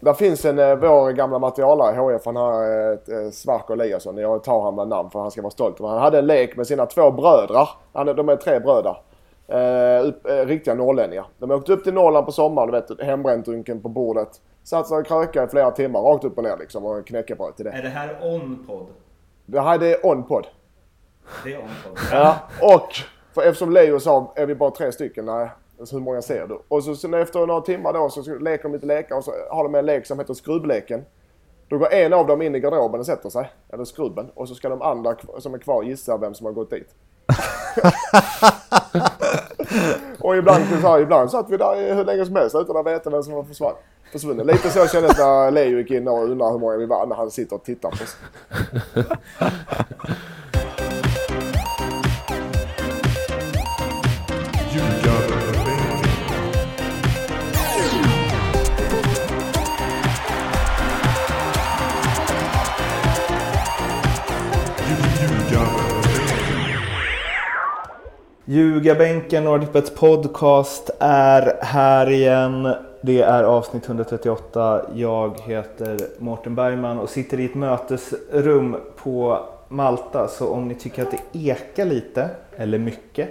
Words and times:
Där 0.00 0.14
finns 0.14 0.44
en, 0.44 0.58
eh, 0.58 0.74
vår 0.74 1.12
gamla 1.12 1.38
materialare 1.38 1.94
i 1.94 1.98
HF, 1.98 2.26
han 2.26 2.36
har 2.36 2.92
ett 2.92 3.08
eh, 3.08 3.30
Svarko 3.30 3.72
Eliasson. 3.72 4.16
Jag 4.16 4.44
tar 4.44 4.62
han 4.62 4.74
med 4.74 4.88
namn 4.88 5.10
för 5.10 5.20
han 5.20 5.30
ska 5.30 5.42
vara 5.42 5.50
stolt. 5.50 5.80
Han 5.80 5.98
hade 5.98 6.18
en 6.18 6.26
lek 6.26 6.56
med 6.56 6.66
sina 6.66 6.86
två 6.86 7.10
bröder. 7.10 7.68
Han, 7.92 8.06
de 8.06 8.28
är 8.28 8.36
tre 8.36 8.58
bröder. 8.58 8.96
Eh, 9.48 10.06
upp, 10.06 10.26
eh, 10.26 10.46
riktiga 10.46 10.74
norrlänningar. 10.74 11.26
De 11.38 11.50
åkte 11.50 11.72
upp 11.72 11.84
till 11.84 11.94
Norrland 11.94 12.26
på 12.26 12.32
sommaren, 12.32 12.70
du 12.70 12.80
vet, 12.80 13.06
hembränt 13.06 13.82
på 13.82 13.88
bordet. 13.88 14.28
Satt 14.62 14.88
sig 14.88 14.98
och 14.98 15.06
krökade 15.06 15.46
i 15.46 15.48
flera 15.48 15.70
timmar, 15.70 16.00
rakt 16.00 16.24
upp 16.24 16.38
och 16.38 16.44
ner 16.44 16.56
liksom 16.56 16.84
och 16.86 17.06
knäckebröd 17.06 17.56
till 17.56 17.64
det. 17.64 17.70
Är 17.70 17.82
det 17.82 17.88
här 17.88 18.18
on-podd? 18.22 18.86
Det 19.46 19.60
här 19.60 19.78
det 19.78 19.94
är 19.94 20.06
on-podd. 20.06 20.46
Det 21.44 21.54
är 21.54 21.58
on-podd. 21.58 21.98
Ja, 22.12 22.36
och 22.62 22.88
för 23.34 23.42
eftersom 23.42 23.72
Leo 23.72 24.00
sa, 24.00 24.32
är 24.36 24.46
vi 24.46 24.54
bara 24.54 24.70
tre 24.70 24.92
stycken? 24.92 25.24
Nej. 25.24 25.48
Alltså 25.80 25.96
hur 25.96 26.02
många 26.02 26.22
ser 26.22 26.46
du? 26.46 26.58
Och 26.68 26.84
så 26.84 26.96
sen 26.96 27.14
efter 27.14 27.46
några 27.46 27.60
timmar 27.60 27.92
då 27.92 28.10
så 28.10 28.38
leker 28.38 28.62
de 28.62 28.72
lite 28.72 28.86
lekar 28.86 29.16
och 29.16 29.24
så 29.24 29.32
har 29.50 29.64
de 29.64 29.74
en 29.74 29.86
lek 29.86 30.06
som 30.06 30.18
heter 30.18 30.34
skrubbleken. 30.34 31.04
Då 31.68 31.78
går 31.78 31.92
en 31.92 32.12
av 32.12 32.26
dem 32.26 32.42
in 32.42 32.54
i 32.54 32.60
garderoben 32.60 33.00
och 33.00 33.06
sätter 33.06 33.30
sig, 33.30 33.50
eller 33.72 33.84
skrubben, 33.84 34.30
och 34.34 34.48
så 34.48 34.54
ska 34.54 34.68
de 34.68 34.82
andra 34.82 35.16
som 35.38 35.54
är 35.54 35.58
kvar 35.58 35.82
gissa 35.82 36.16
vem 36.16 36.34
som 36.34 36.46
har 36.46 36.52
gått 36.52 36.70
dit. 36.70 36.94
och 40.20 40.36
ibland, 40.36 40.64
så 40.80 40.88
här, 40.88 41.00
ibland 41.00 41.30
satt 41.30 41.50
vi 41.50 41.56
där 41.56 41.94
hur 41.94 42.04
länge 42.04 42.26
som 42.26 42.36
helst 42.36 42.56
utan 42.56 42.76
att 42.76 42.86
veta 42.86 43.10
vem 43.10 43.22
som 43.22 43.34
var 43.34 43.42
försvann, 43.42 43.74
försvunnen. 44.12 44.46
Lite 44.46 44.70
så 44.70 44.86
kändes 44.86 45.16
det 45.16 45.22
när 45.22 45.50
Leo 45.50 45.78
gick 45.78 45.90
in 45.90 46.08
och 46.08 46.24
undrade 46.24 46.52
hur 46.52 46.58
många 46.58 46.76
vi 46.76 46.86
var 46.86 47.06
när 47.06 47.16
han 47.16 47.30
sitter 47.30 47.56
och 47.56 47.64
tittar 47.64 47.90
på 47.90 48.04
oss. 48.04 48.16
Ljugarbänken, 68.50 69.44
Nordicbets 69.44 69.90
podcast 69.90 70.90
är 71.00 71.58
här 71.60 72.10
igen. 72.10 72.74
Det 73.00 73.22
är 73.22 73.44
avsnitt 73.44 73.86
138. 73.86 74.82
Jag 74.94 75.40
heter 75.40 75.98
Mårten 76.18 76.54
Bergman 76.54 76.98
och 76.98 77.10
sitter 77.10 77.40
i 77.40 77.44
ett 77.44 77.54
mötesrum 77.54 78.76
på 78.96 79.38
Malta. 79.68 80.28
Så 80.28 80.48
om 80.48 80.68
ni 80.68 80.74
tycker 80.74 81.02
att 81.02 81.10
det 81.10 81.38
ekar 81.38 81.84
lite, 81.84 82.28
eller 82.56 82.78
mycket, 82.78 83.28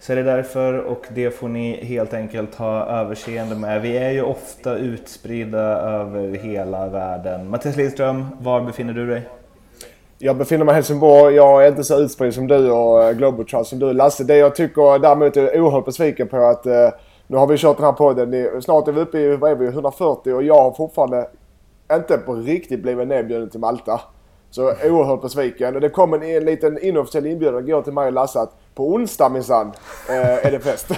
så 0.00 0.12
är 0.12 0.16
det 0.16 0.22
därför 0.22 0.78
och 0.78 1.06
det 1.14 1.30
får 1.30 1.48
ni 1.48 1.84
helt 1.84 2.14
enkelt 2.14 2.54
ha 2.54 2.86
överseende 2.86 3.56
med. 3.56 3.82
Vi 3.82 3.98
är 3.98 4.10
ju 4.10 4.22
ofta 4.22 4.74
utspridda 4.76 5.62
över 5.80 6.28
hela 6.28 6.88
världen. 6.88 7.50
Mattias 7.50 7.76
Lindström, 7.76 8.26
var 8.40 8.60
befinner 8.60 8.92
du 8.92 9.06
dig? 9.06 9.22
Jag 10.18 10.36
befinner 10.36 10.64
mig 10.64 10.72
i 10.72 10.74
Helsingborg. 10.74 11.34
Jag 11.34 11.64
är 11.64 11.68
inte 11.68 11.84
så 11.84 11.98
utspridd 11.98 12.34
som 12.34 12.46
du 12.46 12.70
och 12.70 13.02
eh, 13.02 13.12
Globotrust 13.12 13.70
som 13.70 13.78
du 13.78 13.92
Lasse. 13.92 14.24
Det 14.24 14.36
jag 14.36 14.54
tycker 14.54 14.98
däremot 14.98 15.36
är 15.36 15.60
oerhört 15.60 15.84
besviken 15.84 16.28
på 16.28 16.36
att 16.36 16.66
eh, 16.66 16.88
nu 17.26 17.36
har 17.36 17.46
vi 17.46 17.58
kört 17.58 17.76
den 17.76 17.86
här 17.86 17.92
podden. 17.92 18.62
Snart 18.62 18.88
är 18.88 18.92
vi 18.92 19.00
uppe 19.00 19.18
i 19.18 19.36
vad 19.36 19.50
är 19.50 19.54
vi, 19.54 19.66
140 19.66 20.34
och 20.34 20.42
jag 20.42 20.62
har 20.62 20.72
fortfarande 20.72 21.28
inte 21.92 22.18
på 22.18 22.34
riktigt 22.34 22.82
blivit 22.82 23.08
nedbjuden 23.08 23.50
till 23.50 23.60
Malta. 23.60 24.00
Så 24.56 24.72
oerhört 24.84 25.22
besviken. 25.22 25.80
Det 25.80 25.88
kom 25.88 26.14
en, 26.14 26.22
en 26.22 26.44
liten 26.44 26.78
inofficiell 26.78 27.26
inbjudan 27.26 27.68
igår 27.68 27.82
till 27.82 27.92
mig 27.92 28.06
och 28.06 28.12
Lasse 28.12 28.40
att 28.40 28.56
på 28.74 28.92
onsdag 28.92 29.28
minsann 29.28 29.72
eh, 30.08 30.46
är 30.46 30.50
det 30.50 30.60
fest. 30.60 30.88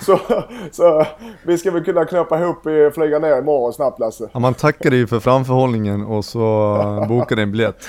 så, 0.00 0.18
så 0.70 1.06
vi 1.46 1.58
ska 1.58 1.70
väl 1.70 1.84
kunna 1.84 2.04
knöpa 2.04 2.40
ihop 2.40 2.56
och 2.56 2.94
flyga 2.94 3.18
ner 3.18 3.38
imorgon 3.38 3.72
snabbt 3.72 3.98
Lasse. 3.98 4.28
Ja, 4.32 4.40
man 4.40 4.54
tackar 4.54 4.90
dig 4.90 5.06
för 5.06 5.20
framförhållningen 5.20 6.06
och 6.06 6.24
så 6.24 6.76
bokar 7.08 7.36
en 7.36 7.52
biljett. 7.52 7.88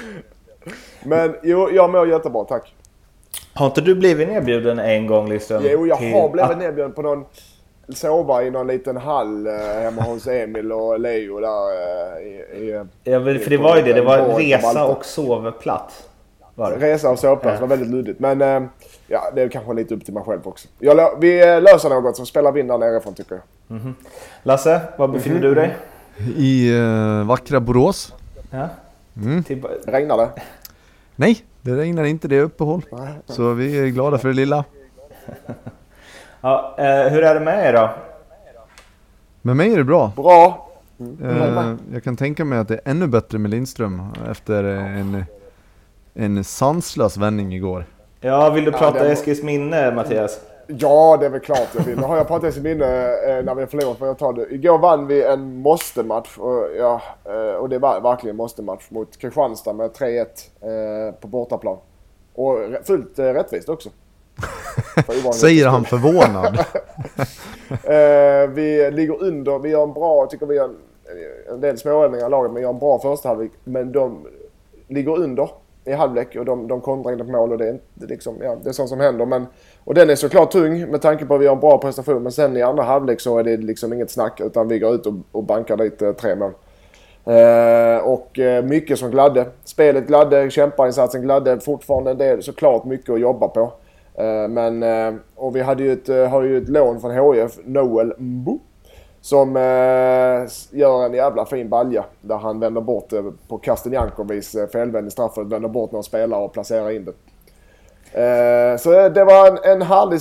Men 1.03 1.35
jo, 1.43 1.69
jag 1.71 1.89
mår 1.89 2.07
jättebra 2.07 2.43
tack. 2.43 2.75
Har 3.53 3.65
inte 3.65 3.81
du 3.81 3.95
blivit 3.95 4.27
nedbjuden 4.27 4.79
en 4.79 5.07
gång 5.07 5.29
Lindström? 5.29 5.63
Jo, 5.65 5.87
jag 5.87 5.95
har 5.95 6.29
blivit 6.29 6.57
nedbjuden 6.57 6.91
på 6.91 7.01
någon 7.01 7.25
sova 7.89 8.43
i 8.43 8.51
någon 8.51 8.67
liten 8.67 8.97
hall 8.97 9.47
eh, 9.47 9.53
hemma 9.53 10.01
hos 10.01 10.27
Emil 10.27 10.71
och 10.71 10.99
Leo 10.99 11.39
där 11.39 11.47
eh, 11.47 12.27
i, 12.27 12.29
i, 12.29 12.83
Ja, 13.03 13.23
för 13.23 13.49
det 13.49 13.57
var 13.57 13.77
ju 13.77 13.81
det. 13.83 13.93
Det 13.93 14.01
var 14.01 14.39
resa 14.39 14.85
och 14.85 15.05
sovplats. 15.05 16.03
Resa 16.55 17.09
och 17.09 17.19
sovplats 17.19 17.61
var 17.61 17.67
väldigt 17.67 17.89
luddigt. 17.89 18.19
Men 18.19 18.41
eh, 18.41 18.63
ja, 19.07 19.31
det 19.35 19.41
är 19.41 19.49
kanske 19.49 19.73
lite 19.73 19.95
upp 19.95 20.05
till 20.05 20.13
mig 20.13 20.23
själv 20.23 20.47
också. 20.47 20.67
Jag, 20.79 21.19
vi 21.19 21.39
löser 21.61 21.89
något 21.89 22.17
så 22.17 22.25
spelar 22.25 22.51
vi 22.51 22.59
in 22.59 22.67
där 22.67 22.77
nerifrån 22.77 23.13
tycker 23.13 23.35
jag. 23.35 23.77
Mm 23.77 23.83
-hmm. 23.83 23.93
Lasse, 24.43 24.81
var 24.97 25.07
befinner 25.07 25.37
mm 25.37 25.51
-hmm. 25.51 25.55
du 25.55 25.61
dig? 25.61 25.75
I 26.37 26.73
uh, 26.73 27.27
vackra 27.27 27.59
Borås. 27.59 28.13
Ja. 28.51 28.69
Mm. 29.21 29.43
Regnar 29.85 30.17
det? 30.17 30.29
Nej, 31.15 31.45
det 31.61 31.75
regnar 31.75 32.03
inte. 32.03 32.27
Det 32.27 32.35
är 32.35 32.41
uppehåll. 32.41 32.85
Så 33.25 33.53
vi 33.53 33.79
är 33.79 33.87
glada 33.87 34.17
för 34.17 34.27
det 34.27 34.33
lilla. 34.33 34.63
Ja, 36.45 36.75
eh, 36.77 37.11
hur 37.11 37.23
är 37.23 37.33
det 37.33 37.39
med 37.39 37.69
er 37.69 37.73
då? 37.73 37.89
Med 39.41 39.55
mig 39.55 39.73
är 39.73 39.77
det 39.77 39.83
bra. 39.83 40.11
Bra. 40.15 40.69
Mm. 40.99 41.79
jag 41.93 42.03
kan 42.03 42.17
tänka 42.17 42.45
mig 42.45 42.59
att 42.59 42.67
det 42.67 42.73
är 42.73 42.81
ännu 42.85 43.07
bättre 43.07 43.37
med 43.37 43.51
Lindström 43.51 44.01
efter 44.31 44.63
en, 44.63 45.25
en 46.13 46.43
sanslös 46.43 47.17
vändning 47.17 47.53
igår. 47.53 47.85
Ja, 48.21 48.49
vill 48.49 48.65
du 48.65 48.71
prata 48.71 48.97
ja, 48.97 49.03
var... 49.03 49.11
Eskils 49.11 49.43
minne 49.43 49.91
Mattias? 49.91 50.39
Ja, 50.67 51.17
det 51.19 51.25
är 51.25 51.29
väl 51.29 51.39
klart 51.39 51.67
jag 51.77 51.83
vill. 51.83 51.97
Nu 51.97 52.03
har 52.03 52.17
jag 52.17 52.27
pratat 52.27 52.49
Eskils 52.49 52.63
minne 52.63 52.85
eh, 52.85 53.43
när 53.43 53.55
vi 53.55 53.61
har 53.61 53.67
förlorat, 53.67 53.97
för 53.97 54.05
jag 54.05 54.17
tar 54.17 54.33
det. 54.33 54.53
Igår 54.53 54.77
vann 54.77 55.07
vi 55.07 55.23
en 55.23 55.61
måste-match 55.61 56.37
och, 56.37 56.67
ja, 56.77 57.01
eh, 57.25 57.55
och 57.55 57.69
det 57.69 57.79
var 57.79 58.01
verkligen 58.01 58.33
en 58.33 58.37
måste-match 58.37 58.83
mot 58.89 59.17
Kristianstad 59.17 59.73
med 59.73 59.91
3-1 59.91 61.11
på 61.11 61.27
bortaplan. 61.27 61.77
Och 62.35 62.57
fullt 62.85 63.19
rättvist 63.19 63.69
också. 63.69 63.89
Säger 65.33 65.67
han 65.67 65.85
förvånad. 65.85 66.59
eh, 67.69 68.49
vi 68.53 68.91
ligger 68.91 69.23
under, 69.23 69.59
vi 69.59 69.73
har 69.73 69.83
en 69.83 69.93
bra, 69.93 70.27
tycker 70.31 70.45
vi 70.45 70.57
har 70.57 70.65
en, 70.65 70.75
en 71.51 71.61
del 71.61 71.77
småändringar 71.77 72.27
i 72.27 72.29
laget, 72.29 72.51
men 72.51 72.59
vi 72.59 72.65
har 72.65 72.73
en 72.73 72.79
bra 72.79 72.99
första 72.99 73.29
halvlek. 73.29 73.51
Men 73.63 73.91
de 73.91 74.27
ligger 74.87 75.17
under 75.17 75.49
i 75.85 75.91
halvlek 75.91 76.35
och 76.35 76.45
de, 76.45 76.67
de 76.67 76.81
kontrar 76.81 77.13
in 77.13 77.21
ett 77.21 77.29
mål 77.29 77.51
och 77.51 77.57
det 77.57 77.67
är, 77.67 77.71
inte, 77.71 78.05
liksom, 78.05 78.35
ja, 78.41 78.57
det 78.63 78.69
är 78.69 78.73
sånt 78.73 78.89
som 78.89 78.99
händer. 78.99 79.25
Men, 79.25 79.45
och 79.83 79.93
den 79.93 80.09
är 80.09 80.15
såklart 80.15 80.51
tung 80.51 80.91
med 80.91 81.01
tanke 81.01 81.25
på 81.25 81.35
att 81.35 81.41
vi 81.41 81.47
har 81.47 81.55
en 81.55 81.59
bra 81.59 81.77
prestation. 81.77 82.23
Men 82.23 82.31
sen 82.31 82.57
i 82.57 82.61
andra 82.61 82.83
halvlek 82.83 83.19
så 83.19 83.37
är 83.37 83.43
det 83.43 83.57
liksom 83.57 83.93
inget 83.93 84.11
snack 84.11 84.39
utan 84.39 84.67
vi 84.67 84.79
går 84.79 84.95
ut 84.95 85.05
och, 85.05 85.13
och 85.31 85.43
bankar 85.43 85.77
dit 85.77 86.01
eh, 86.01 86.11
tre 86.11 86.35
mål. 86.35 86.51
Eh, 87.25 87.97
och 87.97 88.39
eh, 88.39 88.63
mycket 88.63 88.99
som 88.99 89.11
gladde. 89.11 89.45
Spelet 89.63 90.07
gladde, 90.07 90.49
kämparinsatsen 90.49 91.21
gladde. 91.21 91.59
Fortfarande 91.59 92.11
en 92.11 92.17
del 92.17 92.43
såklart 92.43 92.85
mycket 92.85 93.09
att 93.09 93.19
jobba 93.19 93.47
på. 93.47 93.73
Eh, 94.15 94.47
men, 94.47 94.83
eh, 94.83 95.13
och 95.35 95.55
vi 95.55 95.61
hade 95.61 95.83
ju 95.83 95.93
ett, 95.93 96.09
eh, 96.09 96.27
har 96.27 96.41
ju 96.41 96.57
ett 96.57 96.69
lån 96.69 97.01
från 97.01 97.11
HIF, 97.11 97.51
Noel 97.65 98.13
Mbo. 98.17 98.59
Som 99.21 99.55
gör 100.71 101.05
en 101.05 101.13
jävla 101.13 101.45
fin 101.45 101.69
balja. 101.69 102.05
Där 102.21 102.37
han 102.37 102.59
vänder 102.59 102.81
bort 102.81 103.13
på 103.47 103.57
Kastenjankovis 103.57 104.55
felvänd 104.71 105.07
i 105.07 105.11
straffet. 105.11 105.47
Vänder 105.47 105.69
bort 105.69 105.91
någon 105.91 106.03
spelare 106.03 106.43
och 106.43 106.53
placerar 106.53 106.91
in 106.91 107.05
det. 107.05 108.77
Så 108.79 109.09
det 109.09 109.23
var 109.23 109.47
en, 109.47 109.71
en 109.71 109.81
härlig 109.81 110.19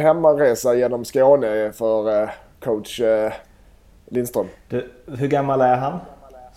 hemmaresa 0.00 0.74
genom 0.74 1.04
Skåne 1.04 1.72
för 1.72 2.30
coach 2.60 3.00
Lindström. 4.06 4.46
Du, 4.68 4.90
hur 5.18 5.28
gammal 5.28 5.60
är 5.60 5.76
han 5.76 5.98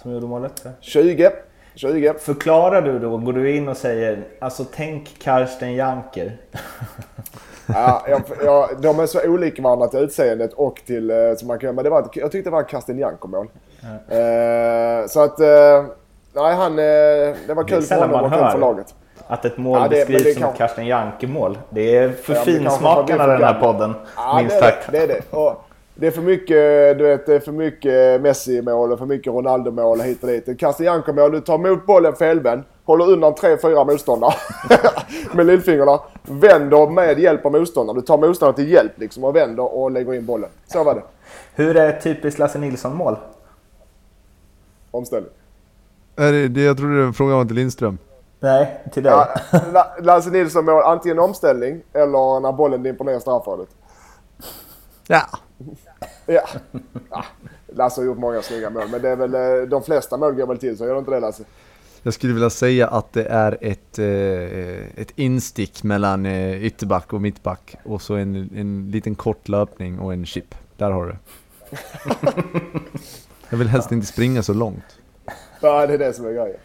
som 0.01 0.11
gjorde 0.11 0.27
målet? 0.27 0.65
20. 0.79 1.31
20. 1.75 2.13
Förklarar 2.19 2.81
du 2.81 2.99
då, 2.99 3.17
går 3.17 3.33
du 3.33 3.55
in 3.55 3.67
och 3.67 3.77
säger 3.77 4.23
alltså 4.39 4.65
tänk 4.75 5.19
Karsten 5.19 5.73
Janker? 5.73 6.37
ja, 7.65 8.05
jag, 8.07 8.21
jag, 8.43 8.69
de 8.81 8.99
är 8.99 9.05
så 9.05 9.29
olika 9.29 9.61
varandra 9.61 9.87
till 9.87 9.99
utseendet 9.99 10.53
och 10.53 10.81
till 10.85 11.11
uh, 11.11 11.35
som 11.35 11.47
man 11.47 11.59
kan 11.59 11.75
Men 11.75 11.83
det 11.83 11.89
var, 11.89 12.09
jag 12.13 12.31
tyckte 12.31 12.49
det 12.49 12.53
var 12.53 12.63
Karsten 12.63 12.99
Janker-mål. 12.99 13.47
Ja. 13.81 15.01
Uh, 15.01 15.07
så 15.07 15.21
att, 15.21 15.39
uh, 15.39 15.85
nej 16.33 16.55
han, 16.55 16.75
det 16.75 17.53
var 17.55 17.63
kul 17.63 17.81
för 17.81 17.95
honom 17.95 18.23
och 18.23 18.31
kul 18.31 18.51
för 18.51 18.59
laget. 18.59 18.95
Att 19.27 19.45
ett 19.45 19.57
mål 19.57 19.79
ja, 19.81 19.87
det, 19.87 20.07
beskrivs 20.07 20.23
det 20.23 20.33
som 20.33 20.41
kan... 20.41 20.51
ett 20.51 20.57
Karsten 20.57 20.87
Janker-mål. 20.87 21.57
Det 21.69 21.97
är 21.97 22.09
för 22.09 22.33
ja, 22.35 22.41
finsmakarna 22.41 23.27
den 23.27 23.43
här 23.43 23.61
podden. 23.61 23.93
Ja, 24.15 24.37
minst 24.37 24.59
sagt. 24.59 24.91
Det 24.91 24.97
är 24.97 25.07
det. 25.07 25.21
Och, 25.29 25.65
det 26.01 26.07
är 26.07 26.11
för 26.11 26.21
mycket, 26.21 26.97
du 26.97 27.03
vet, 27.03 27.25
det 27.25 27.35
är 27.35 27.39
för 27.39 27.51
mycket 27.51 28.21
Messi-mål 28.21 28.91
och 28.91 28.99
för 28.99 29.05
mycket 29.05 29.33
Ronaldo-mål 29.33 30.01
hit 30.01 30.23
och 30.23 30.29
dit. 30.29 30.59
Castellanco-mål, 30.59 31.31
du 31.31 31.41
tar 31.41 31.55
emot 31.55 31.85
bollen 31.85 32.15
felvänd, 32.15 32.63
håller 32.83 33.09
undan 33.09 33.33
3-4 33.33 33.85
motståndare 33.85 34.33
med 35.33 35.45
lillfingrarna. 35.45 35.99
Vänder 36.23 36.89
med 36.89 37.19
hjälp 37.19 37.45
av 37.45 37.51
motståndaren. 37.51 37.99
Du 37.99 38.05
tar 38.05 38.17
motståndaren 38.17 38.55
till 38.55 38.71
hjälp 38.71 38.91
liksom 38.95 39.23
och 39.23 39.35
vänder 39.35 39.73
och 39.73 39.91
lägger 39.91 40.13
in 40.13 40.25
bollen. 40.25 40.49
Så 40.67 40.83
var 40.83 40.95
det. 40.95 41.03
Hur 41.53 41.77
är 41.77 41.89
ett 41.89 42.03
typiskt 42.03 42.39
Lasse 42.39 42.59
Nilsson-mål? 42.59 43.15
Omställning. 44.91 45.31
Är 46.15 46.31
det, 46.31 46.47
det 46.47 46.61
jag 46.61 46.77
trodde 46.77 47.13
frågan 47.13 47.37
var 47.37 47.45
till 47.45 47.55
Lindström. 47.55 47.97
Nej, 48.39 48.81
till 48.93 49.03
dig. 49.03 49.13
Ja, 49.73 49.95
Lasse 50.01 50.29
Nilsson 50.29 50.65
mål 50.65 50.83
antingen 50.83 51.19
omställning 51.19 51.81
eller 51.93 52.39
när 52.39 52.51
bollen 52.51 52.83
dimper 52.83 53.05
ner 53.05 53.19
straffområdet. 53.19 53.69
Ja, 55.07 55.21
Ja. 56.25 56.47
ja. 57.09 57.25
Lasse 57.67 58.01
har 58.01 58.05
gjort 58.05 58.17
många 58.17 58.41
snygga 58.41 58.69
mål, 58.69 58.87
men 58.91 59.01
det 59.01 59.09
är 59.09 59.15
väl, 59.15 59.33
eh, 59.33 59.69
de 59.69 59.83
flesta 59.83 60.17
mål 60.17 60.33
går 60.33 60.47
väl 60.47 60.57
till 60.57 60.77
så, 60.77 60.85
gör 60.85 60.93
det 60.93 60.99
inte 60.99 61.11
det 61.11 61.19
Lasse? 61.19 61.43
Jag 62.03 62.13
skulle 62.13 62.33
vilja 62.33 62.49
säga 62.49 62.87
att 62.87 63.13
det 63.13 63.25
är 63.25 63.57
ett, 63.61 63.99
eh, 63.99 65.01
ett 65.01 65.11
instick 65.15 65.83
mellan 65.83 66.25
eh, 66.25 66.63
ytterback 66.63 67.13
och 67.13 67.21
mittback 67.21 67.75
och 67.83 68.01
så 68.01 68.15
en, 68.15 68.49
en 68.55 68.91
liten 68.91 69.15
kort 69.15 69.47
löpning 69.47 69.99
och 69.99 70.13
en 70.13 70.25
chip. 70.25 70.55
Där 70.77 70.91
har 70.91 71.05
du 71.05 71.11
det. 71.11 71.17
Jag 73.49 73.57
vill 73.57 73.67
helst 73.67 73.91
inte 73.91 74.07
springa 74.07 74.43
så 74.43 74.53
långt. 74.53 74.99
Ja, 75.61 75.87
det 75.87 75.93
är 75.93 75.97
det 75.97 76.13
som 76.13 76.25
är 76.25 76.31
grejen. 76.31 76.57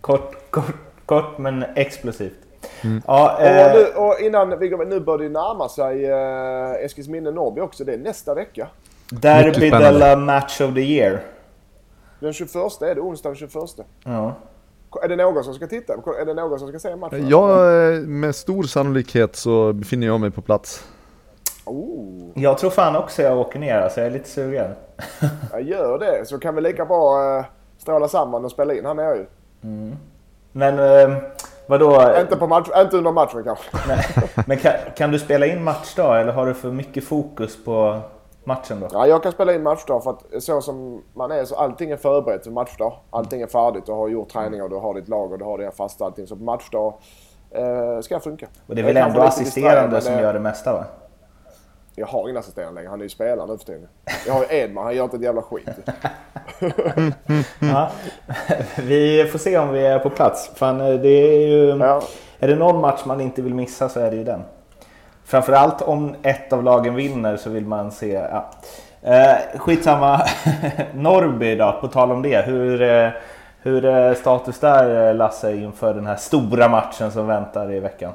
Kort, 0.00 0.50
kort, 0.50 0.74
kort 1.06 1.38
men 1.38 1.62
explosivt. 1.62 2.41
Mm. 2.84 3.02
Ja, 3.06 3.34
Och, 3.36 3.42
eh, 3.42 3.72
nu, 3.74 3.84
och 3.96 4.20
innan 4.20 4.58
vi 4.58 4.68
går 4.68 4.84
nu 4.84 5.00
börjar 5.00 5.18
det 5.18 5.28
närma 5.28 5.68
sig 5.68 6.06
eh, 6.06 6.84
Eskilsminne 6.84 7.30
Norrby 7.30 7.60
också. 7.60 7.84
Det 7.84 7.94
är 7.94 7.98
nästa 7.98 8.34
vecka. 8.34 8.68
Derby 9.10 9.70
della 9.70 10.16
Match 10.16 10.60
of 10.60 10.74
the 10.74 10.80
Year. 10.80 11.20
Den 12.20 12.32
21 12.32 12.54
är 12.54 12.94
det, 12.94 13.00
onsdag 13.00 13.28
den 13.28 13.36
21. 13.36 13.52
Ja. 14.04 14.34
Är 15.02 15.08
det 15.08 15.16
någon 15.16 15.44
som 15.44 15.54
ska 15.54 15.66
titta? 15.66 15.92
Är 15.92 16.26
det 16.26 16.34
någon 16.34 16.58
som 16.58 16.68
ska 16.68 16.78
se 16.78 16.96
matchen? 16.96 17.28
Ja, 17.28 17.72
eh, 17.72 18.00
med 18.00 18.34
stor 18.34 18.62
sannolikhet 18.62 19.36
så 19.36 19.72
befinner 19.72 20.06
jag 20.06 20.20
mig 20.20 20.30
på 20.30 20.42
plats. 20.42 20.84
Oh, 21.64 22.30
Jag 22.34 22.58
tror 22.58 22.70
fan 22.70 22.96
också 22.96 23.22
jag 23.22 23.38
åker 23.38 23.58
ner, 23.58 23.76
alltså 23.76 24.00
jag 24.00 24.06
är 24.06 24.10
lite 24.10 24.28
sugen. 24.28 24.70
jag 25.52 25.62
gör 25.62 25.98
det. 25.98 26.26
Så 26.28 26.38
kan 26.38 26.54
vi 26.54 26.60
lika 26.60 26.84
bra 26.84 27.36
eh, 27.38 27.44
stråla 27.78 28.08
samman 28.08 28.44
och 28.44 28.50
spela 28.50 28.74
in 28.74 28.86
här 28.86 28.94
nere 28.94 29.16
ju. 29.16 29.26
Men 30.52 30.78
eh, 30.78 31.16
vadå? 31.72 32.20
Inte, 32.20 32.36
på 32.36 32.46
match, 32.46 32.68
inte 32.76 32.96
under 32.96 33.12
matchen 33.12 33.44
kanske. 33.44 33.70
Men 34.46 34.56
kan, 34.56 34.72
kan 34.96 35.10
du 35.10 35.18
spela 35.18 35.46
in 35.46 35.64
matchdag 35.64 36.20
eller 36.20 36.32
har 36.32 36.46
du 36.46 36.54
för 36.54 36.70
mycket 36.70 37.04
fokus 37.04 37.64
på 37.64 38.00
matchen 38.44 38.80
då? 38.80 38.88
Ja, 38.92 39.06
jag 39.06 39.22
kan 39.22 39.32
spela 39.32 39.54
in 39.54 39.62
matchdag 39.62 40.02
för 40.02 40.10
att 40.10 40.42
så 40.42 40.60
som 40.60 41.02
man 41.14 41.30
är 41.30 41.44
så 41.44 41.56
allting 41.56 41.90
är 41.90 41.96
förberett 41.96 42.44
för 42.44 42.50
matchdag. 42.50 42.92
Allting 43.10 43.42
är 43.42 43.46
färdigt. 43.46 43.86
Du 43.86 43.92
har 43.92 44.08
gjort 44.08 44.28
träningar, 44.28 44.68
du 44.68 44.76
har 44.76 44.94
ditt 44.94 45.08
lag 45.08 45.32
och 45.32 45.38
du 45.38 45.44
har 45.44 45.58
dina 45.58 45.70
fasta 45.70 46.04
allting. 46.04 46.26
Så 46.26 46.36
på 46.36 46.42
matchdag 46.42 46.94
eh, 47.50 48.00
ska 48.00 48.20
funka. 48.20 48.46
Och 48.66 48.74
det 48.74 48.80
är 48.82 48.86
väl 48.86 48.96
ändå 48.96 49.20
assisterande 49.22 50.00
som 50.00 50.14
gör 50.14 50.32
det 50.32 50.40
mesta 50.40 50.72
va? 50.72 50.84
Jag 51.94 52.06
har 52.06 52.28
ingen 52.28 52.36
assisterande 52.36 52.74
längre. 52.74 52.90
Han 52.90 53.00
är 53.00 53.02
ju 53.02 53.08
spelare 53.08 53.46
nu 53.46 53.58
för 53.58 53.64
tiden. 53.64 53.88
Jag 54.26 54.32
har 54.32 54.40
ju 54.40 54.56
Edman. 54.56 54.84
Han 54.84 54.96
gör 54.96 55.04
inte 55.04 55.16
ett 55.16 55.22
jävla 55.22 55.42
skit. 55.42 55.68
Ja. 57.58 57.90
Vi 58.78 59.28
får 59.32 59.38
se 59.38 59.58
om 59.58 59.72
vi 59.72 59.86
är 59.86 59.98
på 59.98 60.10
plats. 60.10 60.50
Fan, 60.54 60.80
eh, 60.80 61.00
det 61.00 61.08
är 61.08 61.48
ju... 61.48 61.68
Ja. 61.68 62.02
Är 62.38 62.48
det 62.48 62.56
någon 62.56 62.80
match 62.80 63.00
man 63.04 63.20
inte 63.20 63.42
vill 63.42 63.54
missa 63.54 63.88
så 63.88 64.00
är 64.00 64.10
det 64.10 64.16
ju 64.16 64.24
den. 64.24 64.42
Framförallt 65.24 65.82
om 65.82 66.14
ett 66.22 66.52
av 66.52 66.62
lagen 66.62 66.94
vinner 66.94 67.36
så 67.36 67.50
vill 67.50 67.66
man 67.66 67.92
se... 67.92 68.12
Ja. 68.12 68.50
Eh, 69.02 69.58
skitsamma. 69.58 70.20
Norrby 70.94 71.54
då, 71.54 71.78
på 71.80 71.88
tal 71.88 72.12
om 72.12 72.22
det. 72.22 72.46
Hur, 72.46 72.82
eh, 72.82 73.10
hur 73.62 73.84
är 73.84 74.14
status 74.14 74.58
där 74.58 75.08
eh, 75.08 75.14
Lasse 75.14 75.56
inför 75.56 75.94
den 75.94 76.06
här 76.06 76.16
stora 76.16 76.68
matchen 76.68 77.12
som 77.12 77.26
väntar 77.26 77.72
i 77.72 77.80
veckan? 77.80 78.12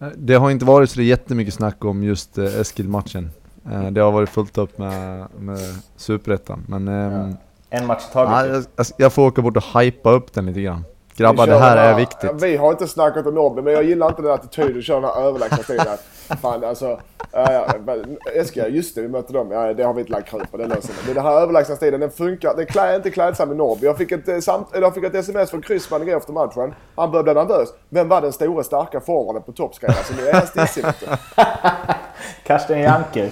Eh, 0.00 0.08
Det 0.16 0.34
har 0.34 0.50
inte 0.50 0.64
varit 0.64 0.90
så 0.90 1.02
jättemycket 1.02 1.54
snack 1.54 1.84
om 1.84 2.02
just 2.02 2.38
eh, 2.38 2.44
Eskil-matchen. 2.60 3.30
Eh, 3.72 3.90
Det 3.90 4.00
har 4.00 4.12
varit 4.12 4.28
fullt 4.28 4.58
upp 4.58 4.78
med, 4.78 5.26
med 5.38 5.58
Superettan, 5.96 6.64
men 6.68 6.88
ehm, 6.88 7.36
En 7.70 7.86
match 7.86 8.02
i 8.02 8.06
ja, 8.14 8.26
taget. 8.26 8.52
jag, 8.52 8.64
jag- 8.76 8.86
jag 8.96 9.12
får 9.12 9.26
åka 9.26 9.42
bort 9.42 9.56
och 9.56 9.80
hypa 9.80 10.10
upp 10.10 10.32
den 10.32 10.46
lite 10.46 10.60
grann. 10.60 10.84
Grabbar, 11.16 11.46
det 11.46 11.58
här 11.58 11.76
är 11.76 11.94
viktigt. 11.94 12.30
Vi 12.42 12.56
har 12.56 12.70
inte 12.70 12.86
snackat 12.86 13.26
om 13.26 13.34
Norrby, 13.34 13.62
men 13.62 13.72
jag 13.72 13.84
gillar 13.84 14.08
inte 14.08 14.22
den 14.22 14.30
attityden. 14.30 14.82
Kör 14.82 14.94
den 14.94 15.04
här 15.04 15.22
överlägsna 15.22 15.62
stilen. 15.62 15.98
Fan 16.42 16.64
alltså. 16.64 17.00
Ja, 17.32 17.66
men 17.86 18.16
Eskil, 18.34 18.74
just 18.74 18.94
det, 18.94 19.02
vi 19.02 19.08
mötte 19.08 19.32
dem. 19.32 19.50
Ja, 19.50 19.74
det 19.74 19.82
har 19.82 19.94
vi 19.94 20.00
inte 20.00 20.12
lagt 20.12 20.30
krut 20.30 20.50
på. 20.50 20.56
Det 20.56 20.66
löser. 20.66 20.94
Men 21.06 21.14
den 21.14 21.24
här 21.24 21.40
överlägsna 21.40 21.76
stilen, 21.76 22.00
den 22.00 22.10
funkar. 22.10 22.54
Den 22.56 22.84
är 22.84 22.96
inte 22.96 23.10
klädsam 23.10 23.52
i 23.52 23.54
Norrby. 23.54 23.86
Jag 23.86 23.98
fick 23.98 24.12
ett, 24.12 24.28
eh, 24.28 24.38
samt, 24.38 24.68
jag 24.72 24.94
fick 24.94 25.04
ett 25.04 25.14
sms 25.14 25.50
från 25.50 25.62
Kryssman 25.62 26.02
igår 26.02 26.16
efter 26.16 26.32
matchen. 26.32 26.74
Han 26.94 27.10
började 27.10 27.34
bli 27.34 27.42
nervös. 27.42 27.68
Vem 27.88 28.08
var 28.08 28.20
den 28.20 28.32
stora 28.32 28.64
starka 28.64 29.00
forwarden 29.00 29.42
på 29.42 29.52
topp 29.52 29.74
skrev 29.74 29.90
han. 29.90 30.04
Så 30.04 30.14
nu 30.14 30.28
är 30.28 30.34
jag 30.34 30.94
du. 31.00 31.06
Karsten 32.42 32.80
Janker. 32.80 33.30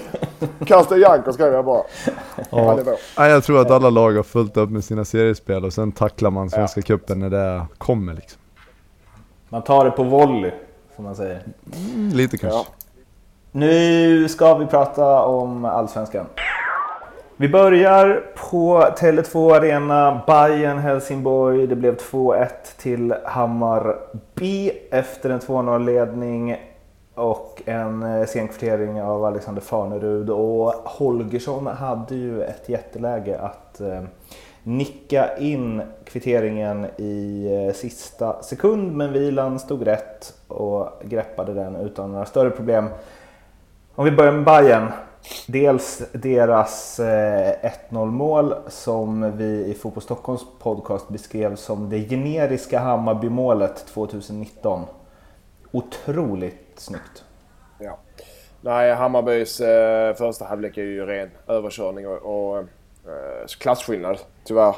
Karsten 0.66 1.00
Janker 1.00 1.32
skrev 1.32 1.52
jag 1.52 1.64
bara. 1.64 1.82
Ja, 2.50 3.28
jag 3.28 3.44
tror 3.44 3.60
att 3.60 3.70
alla 3.70 3.90
lag 3.90 4.12
har 4.12 4.22
fullt 4.22 4.56
upp 4.56 4.70
med 4.70 4.84
sina 4.84 5.04
seriespel 5.04 5.64
och 5.64 5.72
sen 5.72 5.92
tacklar 5.92 6.30
man 6.30 6.50
Svenska 6.50 6.82
cupen 6.82 7.18
när 7.18 7.30
det 7.30 7.66
kommer 7.78 8.14
liksom. 8.14 8.40
Man 9.48 9.62
tar 9.62 9.84
det 9.84 9.90
på 9.90 10.02
volley, 10.02 10.50
som 10.96 11.04
man 11.04 11.16
säger. 11.16 11.42
Mm, 11.74 12.08
Lite 12.08 12.38
kanske. 12.38 12.58
Ja. 12.58 12.66
Nu 13.52 14.28
ska 14.28 14.54
vi 14.54 14.66
prata 14.66 15.22
om 15.22 15.64
Allsvenskan. 15.64 16.26
Vi 17.36 17.48
börjar 17.48 18.22
på 18.50 18.80
Tele2 18.98 19.56
Arena, 19.56 20.20
Bayern 20.26 20.78
Helsingborg. 20.78 21.66
Det 21.66 21.76
blev 21.76 21.96
2-1 21.96 22.48
till 22.78 23.14
Hammarby 23.24 24.70
efter 24.90 25.30
en 25.30 25.40
2-0-ledning 25.40 26.56
och 27.14 27.62
en 27.66 28.02
eh, 28.02 28.26
sen 28.26 28.48
kvittering 28.48 29.02
av 29.02 29.24
Alexander 29.24 29.62
Farnerud. 29.62 30.30
Och 30.30 30.72
Holgersson 30.72 31.66
hade 31.66 32.14
ju 32.14 32.42
ett 32.42 32.68
jätteläge 32.68 33.38
att 33.38 33.80
eh, 33.80 34.02
nicka 34.62 35.36
in 35.36 35.82
kvitteringen 36.04 36.86
i 36.96 37.46
eh, 37.68 37.74
sista 37.74 38.42
sekund, 38.42 38.96
men 38.96 39.12
Vilan 39.12 39.58
stod 39.58 39.86
rätt 39.86 40.34
och 40.48 40.88
greppade 41.04 41.54
den 41.54 41.76
utan 41.76 42.12
några 42.12 42.26
större 42.26 42.50
problem. 42.50 42.88
Om 43.94 44.04
vi 44.04 44.10
börjar 44.10 44.32
med 44.32 44.44
Bayern. 44.44 44.88
Dels 45.46 46.02
deras 46.12 47.00
1-0 47.00 48.06
mål 48.06 48.54
som 48.68 49.36
vi 49.36 49.64
i 49.66 49.74
Fotboll 49.74 50.02
Stockholms 50.02 50.42
podcast 50.58 51.08
beskrev 51.08 51.56
som 51.56 51.90
det 51.90 52.08
generiska 52.08 52.78
Hammarby-målet 52.78 53.86
2019. 53.86 54.84
Otroligt 55.72 56.71
snyggt. 56.82 57.24
Ja. 57.78 57.98
Nej, 58.60 58.94
Hammarbys 58.94 59.60
eh, 59.60 60.14
första 60.14 60.44
halvlek 60.44 60.78
är 60.78 60.82
ju 60.82 61.06
ren 61.06 61.30
överkörning 61.48 62.08
och, 62.08 62.16
och 62.22 62.58
eh, 62.58 63.46
klasskillnad 63.58 64.18
tyvärr. 64.44 64.74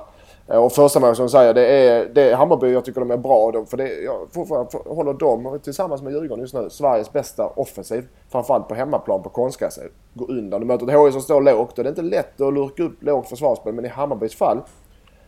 Eh, 0.48 0.56
och 0.56 0.72
första 0.72 1.00
målet 1.00 1.16
som 1.16 1.26
du 1.26 1.30
säger, 1.30 1.54
det 1.54 1.66
är, 1.66 2.08
det 2.14 2.30
är 2.30 2.36
Hammarby 2.36 2.72
jag 2.72 2.84
tycker 2.84 3.00
de 3.00 3.10
är 3.10 3.16
bra. 3.16 3.50
De, 3.52 3.66
för 3.66 3.76
det, 3.76 3.88
jag 3.88 4.28
fortfarande 4.32 4.78
håller 4.86 5.12
dem 5.12 5.60
tillsammans 5.62 6.02
med 6.02 6.12
Djurgården 6.12 6.40
just 6.40 6.54
nu 6.54 6.70
Sveriges 6.70 7.12
bästa 7.12 7.46
offensiv. 7.46 8.08
Framförallt 8.28 8.68
på 8.68 8.74
hemmaplan 8.74 9.22
på 9.22 9.28
konstgräs. 9.28 9.78
Gå 10.14 10.26
undan. 10.26 10.60
Du 10.60 10.66
möter 10.66 10.86
ett 10.86 11.06
HI 11.06 11.12
som 11.12 11.20
står 11.20 11.40
lågt 11.40 11.78
och 11.78 11.84
det 11.84 11.88
är 11.88 11.90
inte 11.90 12.02
lätt 12.02 12.40
att 12.40 12.54
lurka 12.54 12.82
upp 12.82 13.02
lågt 13.02 13.28
försvarsspel. 13.28 13.74
Men 13.74 13.84
i 13.84 13.88
Hammarbys 13.88 14.34
fall 14.34 14.60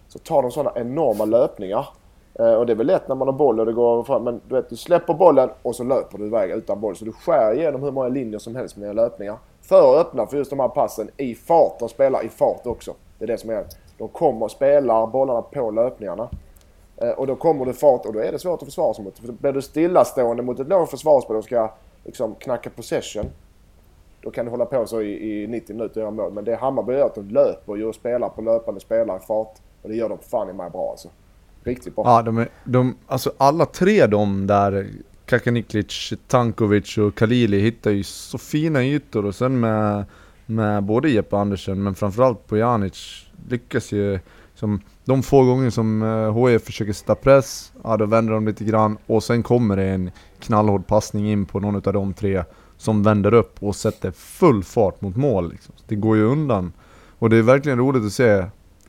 så 0.08 0.18
tar 0.18 0.42
de 0.42 0.50
sådana 0.50 0.72
enorma 0.80 1.24
löpningar. 1.24 1.88
Eh, 2.38 2.54
och 2.54 2.66
det 2.66 2.72
är 2.72 2.76
väl 2.76 2.86
lätt 2.86 3.08
när 3.08 3.14
man 3.14 3.28
har 3.28 3.32
boll 3.32 3.60
och 3.60 3.66
det 3.66 3.72
går 3.72 4.02
fram. 4.02 4.24
Men 4.24 4.40
du 4.48 4.54
vet, 4.54 4.68
du 4.70 4.76
släpper 4.76 5.14
bollen 5.14 5.50
och 5.62 5.76
så 5.76 5.84
löper 5.84 6.18
du 6.18 6.26
iväg 6.26 6.50
utan 6.50 6.80
boll. 6.80 6.96
Så 6.96 7.04
du 7.04 7.12
skär 7.12 7.54
igenom 7.54 7.82
hur 7.82 7.90
många 7.90 8.08
linjer 8.08 8.38
som 8.38 8.56
helst 8.56 8.76
med 8.76 8.88
dina 8.88 9.02
löpningar. 9.02 9.36
För 9.62 9.94
att 9.94 10.06
öppna 10.06 10.26
för 10.26 10.36
just 10.36 10.50
de 10.50 10.60
här 10.60 10.68
passen 10.68 11.10
i 11.16 11.34
fart. 11.34 11.78
De 11.78 11.88
spelar 11.88 12.24
i 12.24 12.28
fart 12.28 12.66
också. 12.66 12.94
Det 13.18 13.24
är 13.24 13.26
det 13.26 13.38
som 13.38 13.50
är 13.50 13.64
De 13.98 14.08
kommer 14.08 14.44
och 14.44 14.50
spelar 14.50 15.06
bollarna 15.06 15.42
på 15.42 15.70
löpningarna. 15.70 16.28
Eh, 16.96 17.10
och 17.10 17.26
då 17.26 17.36
kommer 17.36 17.66
det 17.66 17.72
fart 17.72 18.06
och 18.06 18.12
då 18.12 18.18
är 18.18 18.32
det 18.32 18.38
svårt 18.38 18.62
att 18.62 18.68
försvara 18.68 18.94
sig 18.94 19.04
mot. 19.04 19.18
För 19.18 19.32
blir 19.32 19.52
du 19.52 19.62
stillastående 19.62 20.42
mot 20.42 20.60
ett 20.60 20.68
lågt 20.68 20.90
försvarsspel 20.90 21.36
och 21.36 21.44
ska 21.44 21.70
liksom 22.04 22.34
knacka 22.34 22.70
possession. 22.70 23.26
Då 24.22 24.30
kan 24.30 24.44
du 24.44 24.50
hålla 24.50 24.66
på 24.66 24.86
så 24.86 25.02
i, 25.02 25.42
i 25.42 25.46
90 25.46 25.76
minuter 25.76 26.00
och 26.00 26.02
göra 26.02 26.10
mål. 26.10 26.32
Men 26.32 26.44
det 26.44 26.56
Hammarby 26.56 26.92
gör 26.92 27.00
är 27.00 27.04
att 27.04 27.14
de 27.14 27.28
löper 27.28 27.76
ju 27.76 27.84
och 27.84 27.94
spelar 27.94 28.28
på 28.28 28.42
löpande 28.42 28.80
spelare 28.80 29.16
i 29.16 29.20
fart. 29.20 29.54
Och 29.82 29.88
det 29.88 29.94
gör 29.94 30.08
de 30.08 30.18
fan 30.18 30.50
i 30.50 30.52
mig 30.52 30.70
bra 30.70 30.90
alltså. 30.90 31.08
Riktigt 31.66 31.96
bra. 31.96 32.04
Ja, 32.06 32.22
de 32.22 32.38
är, 32.38 32.48
de, 32.64 32.94
alltså 33.06 33.32
alla 33.38 33.66
tre 33.66 34.06
de 34.06 34.46
där, 34.46 34.88
Kakaniklic, 35.26 36.12
Tankovic 36.26 36.98
och 36.98 37.14
Kalili 37.14 37.60
hittar 37.60 37.90
ju 37.90 38.02
så 38.02 38.38
fina 38.38 38.84
ytor 38.84 39.24
och 39.24 39.34
sen 39.34 39.60
med, 39.60 40.04
med 40.46 40.82
både 40.82 41.10
Jeppe 41.10 41.36
Andersen 41.36 41.82
men 41.82 41.94
framförallt 41.94 42.46
på 42.46 42.56
Janic 42.56 43.26
lyckas 43.48 43.92
ju 43.92 44.18
som 44.54 44.80
de 45.04 45.22
få 45.22 45.44
gånger 45.44 45.70
som 45.70 46.02
eh, 46.02 46.46
HIF 46.46 46.64
försöker 46.64 46.92
sätta 46.92 47.14
press, 47.14 47.72
ja 47.84 47.96
då 47.96 48.06
vänder 48.06 48.32
de 48.32 48.46
lite 48.46 48.64
grann 48.64 48.98
och 49.06 49.22
sen 49.22 49.42
kommer 49.42 49.76
det 49.76 49.84
en 49.84 50.10
knallhård 50.38 50.86
passning 50.86 51.30
in 51.30 51.46
på 51.46 51.60
någon 51.60 51.74
av 51.74 51.92
de 51.92 52.14
tre 52.14 52.44
som 52.76 53.02
vänder 53.02 53.34
upp 53.34 53.62
och 53.62 53.76
sätter 53.76 54.10
full 54.10 54.64
fart 54.64 55.00
mot 55.00 55.16
mål. 55.16 55.50
Liksom. 55.50 55.74
Det 55.88 55.94
går 55.94 56.16
ju 56.16 56.22
undan. 56.22 56.72
Och 57.18 57.30
det 57.30 57.36
är 57.36 57.42
verkligen 57.42 57.78
roligt 57.78 58.04
att 58.04 58.12
se 58.12 58.44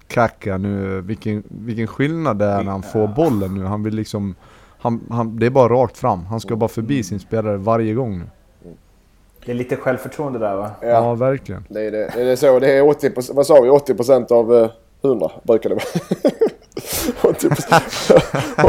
Kaka 0.07 0.57
nu, 0.57 1.01
vilken, 1.01 1.43
vilken 1.47 1.87
skillnad 1.87 2.37
det 2.37 2.45
är 2.45 2.63
när 2.63 2.71
han 2.71 2.83
får 2.83 3.07
bollen 3.07 3.53
nu. 3.55 3.63
Han 3.63 3.83
vill 3.83 3.95
liksom, 3.95 4.35
han, 4.79 5.01
han, 5.09 5.39
det 5.39 5.45
är 5.45 5.49
bara 5.49 5.73
rakt 5.73 5.97
fram. 5.97 6.25
Han 6.25 6.39
ska 6.39 6.55
bara 6.55 6.67
förbi 6.67 7.03
sin 7.03 7.19
spelare 7.19 7.57
varje 7.57 7.93
gång 7.93 8.19
nu. 8.19 8.25
Det 9.45 9.51
är 9.51 9.55
lite 9.55 9.75
självförtroende 9.75 10.39
där 10.39 10.55
va? 10.55 10.71
Ja, 10.81 10.87
Ja, 10.87 11.15
verkligen. 11.15 11.65
det 11.69 11.81
är 11.81 11.91
det. 11.91 12.11
Det 12.15 12.21
är 12.31 12.35
så. 12.35 12.59
Det 12.59 12.71
är 12.77 12.87
80 12.89 13.11
vad 13.33 13.45
sa 13.45 13.61
vi? 13.61 13.69
80 13.69 13.93
procent 13.95 14.31
av 14.31 14.55
eh, 14.55 14.69
100 15.03 15.31
brukar 15.43 15.69
det 15.69 15.75
vara. 15.75 15.85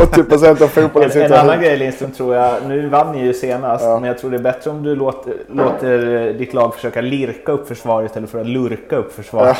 80 0.02 0.24
procent 0.24 0.60
av 0.62 0.66
fotbollen 0.68 1.06
En, 1.06 1.12
sitter 1.12 1.24
en 1.24 1.32
här. 1.32 1.38
annan 1.44 1.60
grej 1.60 1.76
Lindström 1.76 2.10
tror 2.10 2.34
jag, 2.34 2.54
nu 2.68 2.88
vann 2.88 3.12
ni 3.12 3.24
ju 3.24 3.34
senast, 3.34 3.84
men 3.84 4.04
jag 4.04 4.18
tror 4.18 4.30
det 4.30 4.36
är 4.36 4.42
bättre 4.42 4.70
om 4.70 4.82
du 4.82 4.94
låter, 4.96 5.34
låter 5.48 6.32
ditt 6.32 6.54
lag 6.54 6.74
försöka 6.74 7.00
lirka 7.00 7.52
upp 7.52 7.68
försvar 7.68 8.02
istället 8.02 8.30
för 8.30 8.40
att 8.40 8.46
lurka 8.46 8.96
upp 8.96 9.12
försvar. 9.12 9.58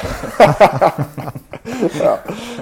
ja, 2.02 2.18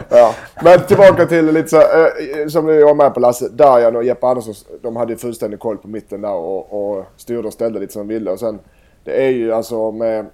ja. 0.09 0.35
Men 0.63 0.81
tillbaka 0.81 1.27
till 1.27 1.47
lite 1.47 1.69
så 1.69 1.77
eh, 1.77 2.47
som 2.49 2.67
du 2.67 2.85
var 2.85 2.95
med 2.95 3.15
på 3.15 3.21
Lasse. 3.21 3.49
Darjan 3.49 3.97
och 3.97 4.05
Jeppe 4.05 4.27
Andersson, 4.27 4.55
de 4.83 4.97
hade 4.97 5.13
ju 5.13 5.19
fullständig 5.19 5.61
koll 5.61 5.77
på 5.79 5.89
mitten 5.89 6.21
där 6.21 6.33
och, 6.35 6.97
och 6.99 7.07
styrde 7.17 7.49
och 7.49 7.55
ställde 7.55 7.81
lite 7.81 7.93
som 7.93 8.09
de 8.09 8.15
ville. 8.15 8.31
Och 8.31 8.39
sen, 8.39 8.59
det 9.05 9.25
är 9.27 9.31
ju 9.31 9.53
alltså 9.53 9.91
med, 9.93 10.27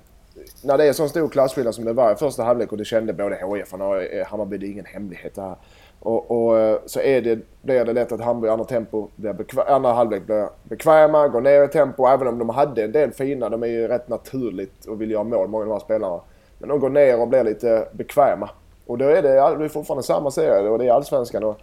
när 0.62 0.78
det 0.78 0.84
är 0.84 0.92
så 0.92 1.08
stor 1.08 1.28
klasskillnad 1.28 1.74
som 1.74 1.84
det 1.84 1.92
var 1.92 2.12
i 2.12 2.16
första 2.16 2.42
halvlek 2.42 2.72
och 2.72 2.78
det 2.78 2.84
kände 2.84 3.12
både 3.12 3.36
HIF 3.36 3.74
och 3.74 4.02
eh, 4.02 4.26
Hammarby, 4.26 4.58
det 4.58 4.66
är 4.66 4.70
ingen 4.70 4.84
hemlighet 4.84 5.34
det 5.34 5.42
här. 5.42 5.56
Och, 6.00 6.30
och 6.30 6.58
eh, 6.58 6.78
så 6.86 7.00
är 7.00 7.20
det, 7.20 7.38
blir 7.62 7.84
det 7.84 7.92
lätt 7.92 8.12
att 8.12 8.20
Hammarby 8.20 8.46
i 8.46 8.50
andra, 8.50 8.64
tempo 8.64 9.08
blir 9.16 9.32
bekväm, 9.32 9.64
andra 9.68 9.92
halvlek 9.92 10.26
blir 10.26 10.48
bekväma, 10.62 11.28
går 11.28 11.40
ner 11.40 11.64
i 11.64 11.68
tempo. 11.68 12.06
Även 12.06 12.28
om 12.28 12.38
de 12.38 12.48
hade 12.48 12.84
en 12.84 12.92
del 12.92 13.12
fina, 13.12 13.48
de 13.48 13.62
är 13.62 13.66
ju 13.66 13.88
rätt 13.88 14.08
naturligt 14.08 14.84
och 14.84 15.00
vill 15.00 15.10
göra 15.10 15.24
mål, 15.24 15.48
många 15.48 15.62
av 15.62 15.68
de 15.68 15.72
här 15.72 15.80
spelarna. 15.80 16.20
Men 16.58 16.68
de 16.68 16.80
går 16.80 16.90
ner 16.90 17.20
och 17.20 17.28
blir 17.28 17.44
lite 17.44 17.88
bekväma. 17.92 18.50
Och 18.86 18.98
då 18.98 19.04
är 19.04 19.22
det, 19.22 19.58
det 19.58 19.64
är 19.64 19.68
fortfarande 19.68 20.02
samma 20.02 20.30
serie 20.30 20.68
och 20.68 20.78
det 20.78 20.86
är 20.86 20.92
allsvenskan. 20.92 21.44
Och, 21.44 21.58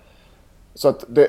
så 0.73 0.89
att 0.89 1.05
det, 1.07 1.27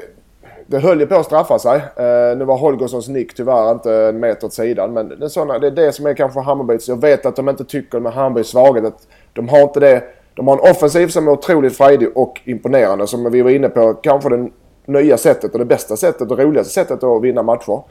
det 0.71 0.79
höll 0.79 1.01
ju 1.01 1.07
på 1.07 1.15
att 1.15 1.27
straffa 1.27 1.59
sig. 1.59 1.77
Eh, 1.77 2.37
nu 2.37 2.45
var 2.45 2.57
Holgerssons 2.57 3.09
nick 3.09 3.35
tyvärr 3.35 3.71
inte 3.73 3.95
en 3.95 4.21
meter 4.21 4.47
åt 4.47 4.53
sidan. 4.53 4.93
Men 4.93 5.09
det 5.09 5.25
är, 5.25 5.29
såna, 5.29 5.59
det 5.59 5.67
är 5.67 5.71
det 5.71 5.93
som 5.93 6.07
är 6.07 6.15
kanske 6.15 6.41
Hammarbys. 6.41 6.89
Jag 6.89 7.01
vet 7.01 7.27
att 7.27 7.37
de 7.37 7.49
inte 7.49 7.65
tycker 7.65 8.01
med 8.01 8.13
Hammarbys 8.13 8.47
svaghet 8.47 8.85
att 8.85 9.07
de 9.33 9.49
har 9.49 9.63
inte 9.63 9.81
det. 9.81 10.03
De 10.35 10.49
har 10.49 10.55
en 10.55 10.71
offensiv 10.71 11.09
som 11.09 11.29
är 11.29 11.33
otroligt 11.33 11.77
frejdig 11.77 12.17
och 12.17 12.41
imponerande. 12.45 13.07
Som 13.07 13.33
vi 13.33 13.43
var 13.43 13.51
inne 13.51 13.69
på, 13.69 13.95
kanske 13.95 14.29
det 14.29 14.51
nya 14.87 15.17
sättet 15.17 15.53
och 15.53 15.59
det 15.59 15.65
bästa 15.65 15.97
sättet 15.97 16.31
och 16.31 16.39
roligaste 16.39 16.73
sättet 16.73 17.03
att 17.03 17.23
vinna 17.23 17.43
matcher. 17.43 17.83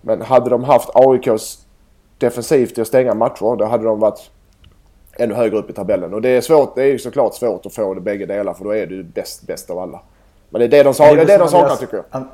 Men 0.00 0.22
hade 0.22 0.50
de 0.50 0.64
haft 0.64 0.90
AIKs 0.94 1.58
defensivt 2.18 2.74
till 2.74 2.82
att 2.82 2.88
stänga 2.88 3.14
matcher, 3.14 3.56
då 3.56 3.64
hade 3.64 3.84
de 3.84 4.00
varit 4.00 4.30
ännu 5.18 5.34
högre 5.34 5.58
upp 5.58 5.70
i 5.70 5.72
tabellen. 5.72 6.14
Och 6.14 6.22
det 6.22 6.28
är, 6.28 6.40
svårt, 6.40 6.74
det 6.74 6.82
är 6.82 6.86
ju 6.86 6.98
såklart 6.98 7.34
svårt 7.34 7.66
att 7.66 7.74
få 7.74 7.94
det 7.94 8.00
bägge 8.00 8.26
delar 8.26 8.54
för 8.54 8.64
då 8.64 8.74
är 8.74 8.86
du 8.86 9.02
bäst, 9.02 9.46
bäst 9.46 9.70
av 9.70 9.78
alla. 9.78 10.00
Men 10.58 10.70
det 10.70 10.76
är 10.76 10.78
det 10.78 10.82
de, 10.88 10.94
saknar, 10.94 11.16
det 11.16 11.22
är 11.22 11.26
det 11.26 11.38
de 11.38 11.48
saknar 11.48 11.76
tycker 11.76 11.96
jag. 11.96 12.04
An- 12.10 12.28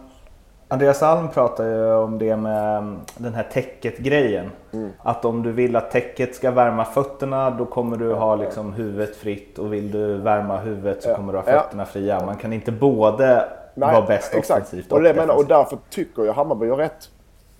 Andreas 0.68 1.02
Alm 1.02 1.28
pratar 1.28 1.64
ju 1.64 1.92
om 1.92 2.18
det 2.18 2.36
med 2.36 2.78
mm, 2.78 2.98
den 3.16 3.34
här 3.34 3.48
täcket-grejen. 3.52 4.50
Mm. 4.72 4.90
Att 5.02 5.24
om 5.24 5.42
du 5.42 5.52
vill 5.52 5.76
att 5.76 5.90
täcket 5.90 6.34
ska 6.34 6.50
värma 6.50 6.84
fötterna 6.84 7.50
då 7.50 7.64
kommer 7.64 7.96
du 7.96 8.14
ha 8.14 8.36
liksom 8.36 8.72
huvudet 8.72 9.16
fritt 9.16 9.58
och 9.58 9.72
vill 9.72 9.90
du 9.90 10.16
värma 10.16 10.56
huvudet 10.56 11.02
så 11.02 11.14
kommer 11.14 11.32
du 11.32 11.38
ha 11.38 11.44
Ja. 11.50 11.60
fötterna 11.60 11.86
fria. 11.86 12.26
Man 12.26 12.36
kan 12.36 12.52
inte 12.52 12.72
både 12.72 13.48
vara 13.74 14.02
bäst 14.02 14.34
offensivt 14.34 14.92
och, 14.92 14.98
och 14.98 15.02
det 15.04 15.14
menar, 15.14 15.36
och 15.36 15.46
därför 15.46 15.78
tycker 15.90 16.24
jag 16.24 16.32
Hammarby 16.32 16.66
gör 16.66 16.76
rätt. 16.76 17.10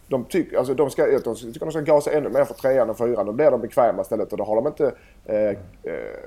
De 0.08 0.24
tycker, 0.24 0.58
alltså 0.58 0.74
de 0.74 0.90
ska, 0.90 1.06
de 1.06 1.34
tycker 1.34 1.60
de 1.60 1.70
ska 1.72 1.80
gasa 1.80 2.10
ännu 2.10 2.28
mer 2.28 2.44
för 2.44 2.54
trean 2.54 2.90
och 2.90 2.98
fyran. 2.98 3.26
Då 3.26 3.32
blir 3.32 3.50
de 3.50 3.60
bekväma 3.60 4.02
istället 4.02 4.32
och 4.32 4.38
då 4.38 4.44
har 4.44 4.56
de 4.56 4.66
inte 4.66 4.92
eh, 5.24 5.36
eh, 5.38 5.54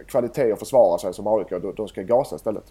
kvalitet 0.07 0.51
att 0.51 0.59
försvara 0.59 0.97
sig 0.97 1.13
som 1.13 1.27
AIK. 1.27 1.47
De 1.77 1.87
ska 1.87 2.01
gasa 2.01 2.35
istället. 2.35 2.63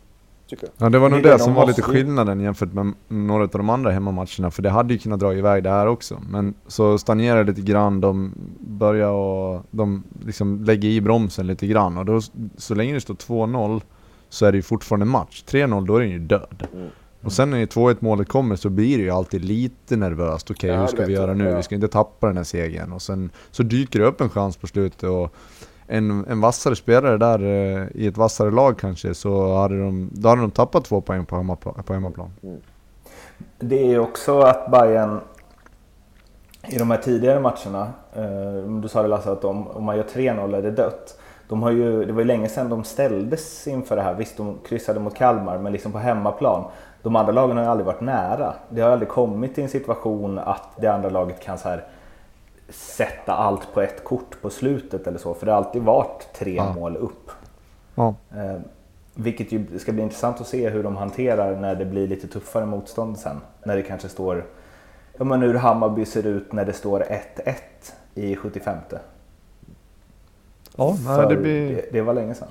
Tycker 0.54 0.66
jag. 0.78 0.86
Ja 0.86 0.90
det 0.90 0.98
var 0.98 1.08
nog 1.08 1.22
det, 1.22 1.32
det, 1.32 1.38
som 1.38 1.54
de 1.54 1.60
var 1.60 1.66
lite 1.66 1.82
skillnaden 1.82 2.40
jämfört 2.40 2.72
med 2.72 2.92
några 3.08 3.42
av 3.42 3.48
de 3.48 3.70
andra 3.70 3.90
hemmamatcherna. 3.90 4.50
För 4.50 4.62
det 4.62 4.70
hade 4.70 4.92
ju 4.92 4.98
kunnat 4.98 5.20
dra 5.20 5.34
iväg 5.34 5.62
det 5.62 5.70
här 5.70 5.86
också. 5.86 6.22
Men 6.28 6.54
så 6.66 6.98
stagnerade 6.98 7.44
lite 7.52 7.60
grann, 7.60 8.00
de 8.00 8.32
börjar 8.60 9.10
och 9.10 9.62
de 9.70 10.02
liksom 10.26 10.64
lägger 10.64 10.88
i 10.88 11.00
bromsen 11.00 11.46
lite 11.46 11.66
grann. 11.66 11.98
Och 11.98 12.04
då, 12.04 12.20
så 12.56 12.74
länge 12.74 12.94
det 12.94 13.00
står 13.00 13.14
2-0 13.14 13.80
så 14.28 14.46
är 14.46 14.52
det 14.52 14.56
ju 14.56 14.62
fortfarande 14.62 15.06
match. 15.06 15.44
3-0 15.48 15.86
då 15.86 15.96
är 15.96 16.00
den 16.00 16.10
ju 16.10 16.18
död. 16.18 16.66
Mm. 16.72 16.88
Och 17.22 17.32
sen 17.32 17.50
när 17.50 17.66
2-1 17.66 17.96
målet 18.00 18.28
kommer 18.28 18.56
så 18.56 18.70
blir 18.70 18.98
det 18.98 19.04
ju 19.04 19.10
alltid 19.10 19.44
lite 19.44 19.96
nervöst. 19.96 20.50
Okej, 20.50 20.70
Ja, 20.70 20.80
hur 20.80 20.86
ska 20.86 21.06
vi 21.06 21.12
göra 21.12 21.34
nu? 21.34 21.44
Ja. 21.44 21.56
Vi 21.56 21.62
ska 21.62 21.74
inte 21.74 21.88
tappa 21.88 22.26
den 22.26 22.36
här 22.36 22.44
segern. 22.44 22.92
Och 22.92 23.02
sen 23.02 23.30
så 23.50 23.62
dyker 23.62 23.98
det 23.98 24.06
upp 24.06 24.20
en 24.20 24.30
chans 24.30 24.56
på 24.56 24.66
slutet. 24.66 25.02
Och 25.02 25.34
en, 25.86 26.26
en 26.28 26.40
vassare 26.40 26.76
spelare 26.76 27.18
där 27.18 27.42
eh, 27.42 27.86
i 27.94 28.06
ett 28.06 28.16
vassare 28.16 28.50
lag 28.50 28.78
kanske, 28.78 29.14
så 29.14 29.56
hade 29.56 29.78
de, 29.78 30.10
då 30.12 30.28
hade 30.28 30.40
de 30.40 30.50
tappat 30.50 30.84
två 30.84 31.00
poäng 31.00 31.26
på 31.26 31.36
hemmaplan. 31.36 31.82
På 31.84 31.92
hemmaplan. 31.92 32.30
Mm. 32.42 32.60
Det 33.58 33.78
är 33.78 33.86
ju 33.86 33.98
också 33.98 34.40
att 34.40 34.70
Bayern 34.70 35.20
i 36.68 36.78
de 36.78 36.90
här 36.90 36.98
tidigare 36.98 37.40
matcherna, 37.40 37.92
eh, 38.12 38.70
du 38.82 38.88
sa 38.88 39.02
det 39.02 39.08
Lasse 39.08 39.32
att 39.32 39.44
om, 39.44 39.68
om 39.68 39.84
man 39.84 39.96
gör 39.96 40.04
3-0 40.04 40.56
är 40.56 40.62
det 40.62 40.70
dött. 40.70 41.18
De 41.48 41.62
har 41.62 41.70
ju, 41.70 42.04
det 42.04 42.12
var 42.12 42.20
ju 42.20 42.26
länge 42.26 42.48
sedan 42.48 42.68
de 42.68 42.84
ställdes 42.84 43.66
inför 43.66 43.96
det 43.96 44.02
här. 44.02 44.14
Visst, 44.14 44.36
de 44.36 44.58
kryssade 44.68 45.00
mot 45.00 45.14
Kalmar, 45.14 45.58
men 45.58 45.72
liksom 45.72 45.92
på 45.92 45.98
hemmaplan. 45.98 46.64
De 47.02 47.16
andra 47.16 47.32
lagen 47.32 47.56
har 47.56 47.64
ju 47.64 47.70
aldrig 47.70 47.86
varit 47.86 48.00
nära. 48.00 48.54
Det 48.68 48.80
har 48.80 48.90
aldrig 48.90 49.08
kommit 49.08 49.54
till 49.54 49.64
en 49.64 49.70
situation 49.70 50.38
att 50.38 50.68
det 50.80 50.86
andra 50.86 51.10
laget 51.10 51.40
kan 51.40 51.58
så 51.58 51.68
här 51.68 51.84
sätta 52.68 53.34
allt 53.34 53.74
på 53.74 53.80
ett 53.80 54.04
kort 54.04 54.40
på 54.42 54.50
slutet 54.50 55.06
eller 55.06 55.18
så. 55.18 55.34
För 55.34 55.46
det 55.46 55.52
har 55.52 55.58
alltid 55.58 55.82
varit 55.82 56.28
tre 56.34 56.54
Ja. 56.54 56.72
mål 56.72 56.96
upp. 56.96 57.30
Ja. 57.94 58.14
Eh, 58.36 58.56
vilket 59.14 59.52
ju 59.52 59.78
ska 59.78 59.92
bli 59.92 60.02
intressant 60.02 60.40
att 60.40 60.46
se 60.46 60.68
hur 60.68 60.82
de 60.82 60.96
hanterar 60.96 61.56
när 61.56 61.74
det 61.74 61.84
blir 61.84 62.08
lite 62.08 62.28
tuffare 62.28 62.66
motstånd 62.66 63.18
sen. 63.18 63.40
När 63.64 63.76
det 63.76 63.82
kanske 63.82 64.08
står, 64.08 64.44
ja 65.16 65.24
men 65.24 65.42
hur 65.42 65.54
Hammarby 65.54 66.04
ser 66.04 66.26
ut 66.26 66.52
när 66.52 66.64
det 66.64 66.72
står 66.72 67.00
1-1 67.00 67.54
i 68.14 68.36
75. 68.36 68.78
Ja, 70.76 70.96
nej, 71.06 71.26
det 71.28 71.36
blir... 71.36 71.68
det, 71.76 71.88
det 71.92 72.02
var 72.02 72.14
länge 72.14 72.34
sedan. 72.34 72.48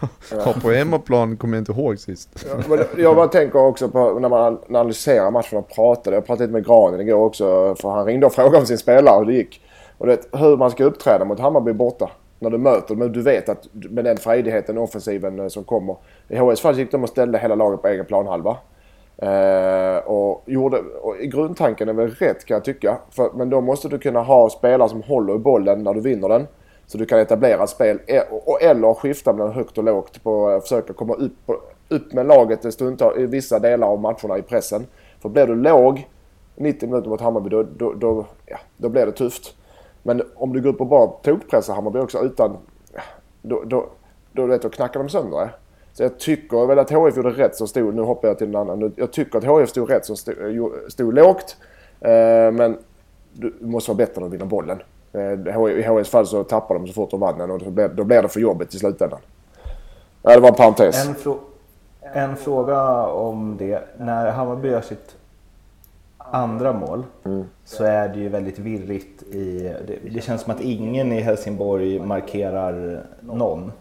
Ja, 0.30 0.54
på 0.62 0.70
hemmaplan 0.70 1.36
kommer 1.36 1.56
jag 1.56 1.60
inte 1.60 1.72
ihåg 1.72 1.98
sist. 1.98 2.46
Ja, 2.48 2.62
men 2.68 2.78
jag 2.96 3.16
bara 3.16 3.28
tänker 3.28 3.58
också 3.58 3.88
på 3.88 4.18
när 4.18 4.28
man 4.28 4.58
analyserar 4.68 5.30
matchen 5.30 5.58
och 5.58 5.68
pratar. 5.68 6.12
Jag 6.12 6.26
pratade 6.26 6.44
lite 6.46 6.52
med 6.52 6.66
Granen 6.66 7.00
igår 7.00 7.24
också 7.24 7.74
för 7.74 7.88
han 7.88 8.06
ringde 8.06 8.26
och 8.26 8.32
frågade 8.32 8.58
om 8.58 8.66
sin 8.66 8.78
spelare 8.78 9.18
hur 9.18 9.26
det 9.26 9.32
gick. 9.32 9.60
Och 9.98 10.06
det, 10.06 10.28
hur 10.32 10.56
man 10.56 10.70
ska 10.70 10.84
uppträda 10.84 11.24
mot 11.24 11.40
Hammarby 11.40 11.72
borta. 11.72 12.10
När 12.38 12.50
du 12.50 12.58
möter 12.58 12.94
men 12.94 13.12
du 13.12 13.22
vet 13.22 13.48
att 13.48 13.68
med 13.72 14.04
den 14.04 14.16
frejdigheten 14.16 14.78
offensiven 14.78 15.40
eh, 15.40 15.48
som 15.48 15.64
kommer. 15.64 15.96
I 16.28 16.36
HS 16.36 16.60
fall 16.60 16.78
gick 16.78 16.90
de 16.90 17.02
och 17.02 17.08
ställde 17.08 17.38
hela 17.38 17.54
laget 17.54 17.82
på 17.82 17.88
egen 17.88 18.04
planhalva. 18.04 18.56
Eh, 19.18 19.96
och, 19.96 20.42
gjorde, 20.46 20.78
och 20.78 21.16
i 21.16 21.26
grundtanken 21.26 21.88
är 21.88 21.92
väl 21.92 22.10
rätt 22.10 22.44
kan 22.44 22.54
jag 22.54 22.64
tycka. 22.64 22.98
För, 23.10 23.30
men 23.34 23.50
då 23.50 23.60
måste 23.60 23.88
du 23.88 23.98
kunna 23.98 24.20
ha 24.20 24.50
spelare 24.50 24.88
som 24.88 25.02
håller 25.02 25.34
i 25.34 25.38
bollen 25.38 25.82
när 25.82 25.94
du 25.94 26.00
vinner 26.00 26.28
den. 26.28 26.46
Så 26.86 26.98
du 26.98 27.06
kan 27.06 27.18
etablera 27.18 27.64
ett 27.64 27.70
spel 27.70 27.98
e- 28.06 28.22
eller 28.60 28.94
skifta 28.94 29.32
mellan 29.32 29.52
högt 29.52 29.78
och 29.78 29.84
lågt 29.84 30.22
på 30.22 30.48
att 30.48 30.62
försöka 30.62 30.92
komma 30.92 31.14
upp, 31.14 31.50
upp 31.88 32.12
med 32.12 32.26
laget 32.26 32.74
stundtal, 32.74 33.18
i 33.18 33.26
vissa 33.26 33.58
delar 33.58 33.86
av 33.86 34.00
matcherna 34.00 34.38
i 34.38 34.42
pressen. 34.42 34.86
För 35.20 35.28
blir 35.28 35.46
du 35.46 35.54
låg 35.54 36.08
90 36.56 36.88
minuter 36.88 37.10
mot 37.10 37.20
Hammarby 37.20 37.48
då, 37.48 37.62
då, 37.62 37.92
då, 37.92 38.26
ja, 38.46 38.58
då 38.76 38.88
blir 38.88 39.06
det 39.06 39.12
tufft. 39.12 39.54
Men 40.02 40.22
om 40.34 40.52
du 40.52 40.60
går 40.62 40.70
upp 40.70 40.80
och 40.80 40.86
bara 40.86 41.06
tokpressar 41.06 41.74
Hammarby 41.74 41.98
också 41.98 42.24
utan... 42.24 42.56
Då, 43.42 43.62
då, 43.66 43.86
då, 44.32 44.46
vet 44.46 44.62
du, 44.62 44.68
knackar 44.68 45.00
de 45.00 45.08
sönder 45.08 45.38
det. 45.38 45.50
Så 45.92 46.02
jag 46.02 46.18
tycker 46.18 46.66
väl 46.66 46.78
att 46.78 46.90
HF 46.90 47.16
gjorde 47.16 47.30
rätt 47.30 47.56
som 47.56 47.68
stod... 47.68 47.94
Nu 47.94 48.02
hoppar 48.02 48.28
jag 48.28 48.38
till 48.38 48.48
en 48.48 48.56
annan. 48.56 48.92
Jag 48.96 49.12
tycker 49.12 49.38
att 49.38 49.44
HF 49.44 49.70
stod 49.70 49.90
rätt 49.90 50.04
som 50.04 50.16
stod, 50.16 50.34
eh, 50.38 50.66
stod 50.88 51.14
lågt. 51.14 51.56
Eh, 52.00 52.52
men 52.52 52.78
du 53.32 53.54
måste 53.60 53.90
vara 53.90 53.96
bättre 53.96 54.20
än 54.20 54.26
att 54.26 54.32
vinna 54.32 54.44
bollen. 54.44 54.78
Eh, 55.16 55.78
I 55.78 55.82
HFs 55.82 56.10
fall 56.10 56.26
så 56.26 56.44
tappar 56.44 56.74
de 56.74 56.86
så 56.86 56.92
fort 56.92 57.10
de 57.10 57.20
vann 57.20 57.38
den 57.38 57.50
och 57.50 57.58
då 57.58 57.70
blir, 57.70 57.88
då 57.88 58.04
blir 58.04 58.22
det 58.22 58.28
för 58.28 58.40
jobbigt 58.40 58.74
i 58.74 58.78
slutändan. 58.78 59.18
Ja, 60.22 60.34
det 60.34 60.40
var 60.40 60.48
en 60.48 60.54
parentes. 60.54 61.06
En, 61.08 61.14
frå- 61.14 61.38
en 62.00 62.36
fråga 62.36 63.06
om 63.06 63.56
det. 63.58 63.82
När 63.98 64.30
Hammarby 64.30 64.68
gör 64.68 64.80
sitt 64.80 65.16
andra 66.18 66.72
mål 66.72 67.04
Mm. 67.24 67.44
så 67.64 67.84
är 67.84 68.08
det 68.08 68.18
ju 68.18 68.28
väldigt 68.28 68.58
virrigt 68.58 69.22
i... 69.22 69.72
Det, 69.86 69.98
det 70.10 70.20
känns 70.20 70.42
som 70.42 70.52
att 70.54 70.60
ingen 70.60 71.12
i 71.12 71.20
Helsingborg 71.20 72.00
markerar 72.00 73.02
någon. 73.20 73.72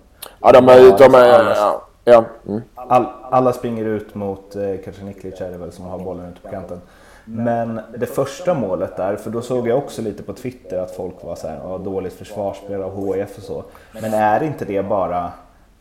Ja, 0.42 0.51
de 0.51 0.70
är... 0.70 0.98
De 0.98 1.15
är 1.18 1.56
ja. 2.04 2.25
Mm. 2.48 2.62
All, 2.75 3.06
alla 3.32 3.54
springer 3.54 3.86
ut 3.86 4.15
mot 4.15 4.56
eh, 4.56 4.62
kanske 4.84 5.04
Niklic 5.04 5.42
är 5.42 5.51
det 5.51 5.58
väl 5.58 5.72
som 5.72 5.86
har 5.86 6.00
bollen 6.00 6.25
ute 6.32 6.42
på 6.42 6.50
kanten. 6.50 6.82
Men 7.25 7.79
det 7.98 8.05
första 8.05 8.53
målet 8.53 8.98
där, 8.98 9.15
för 9.15 9.29
då 9.29 9.41
såg 9.41 9.67
jag 9.67 9.77
också 9.77 10.01
lite 10.01 10.24
på 10.24 10.34
Twitter 10.34 10.77
att 10.79 10.91
folk 10.96 11.24
var 11.24 11.36
så 11.36 11.48
här, 11.48 11.60
"Ja, 11.63 11.77
dåligt 11.77 12.13
försvarsspel 12.13 12.82
av 12.82 13.15
HIF 13.15 13.38
och 13.38 13.44
så. 13.44 13.63
Men 14.01 14.13
är 14.13 14.44
inte 14.44 14.65
det 14.65 14.84
bara 14.84 15.32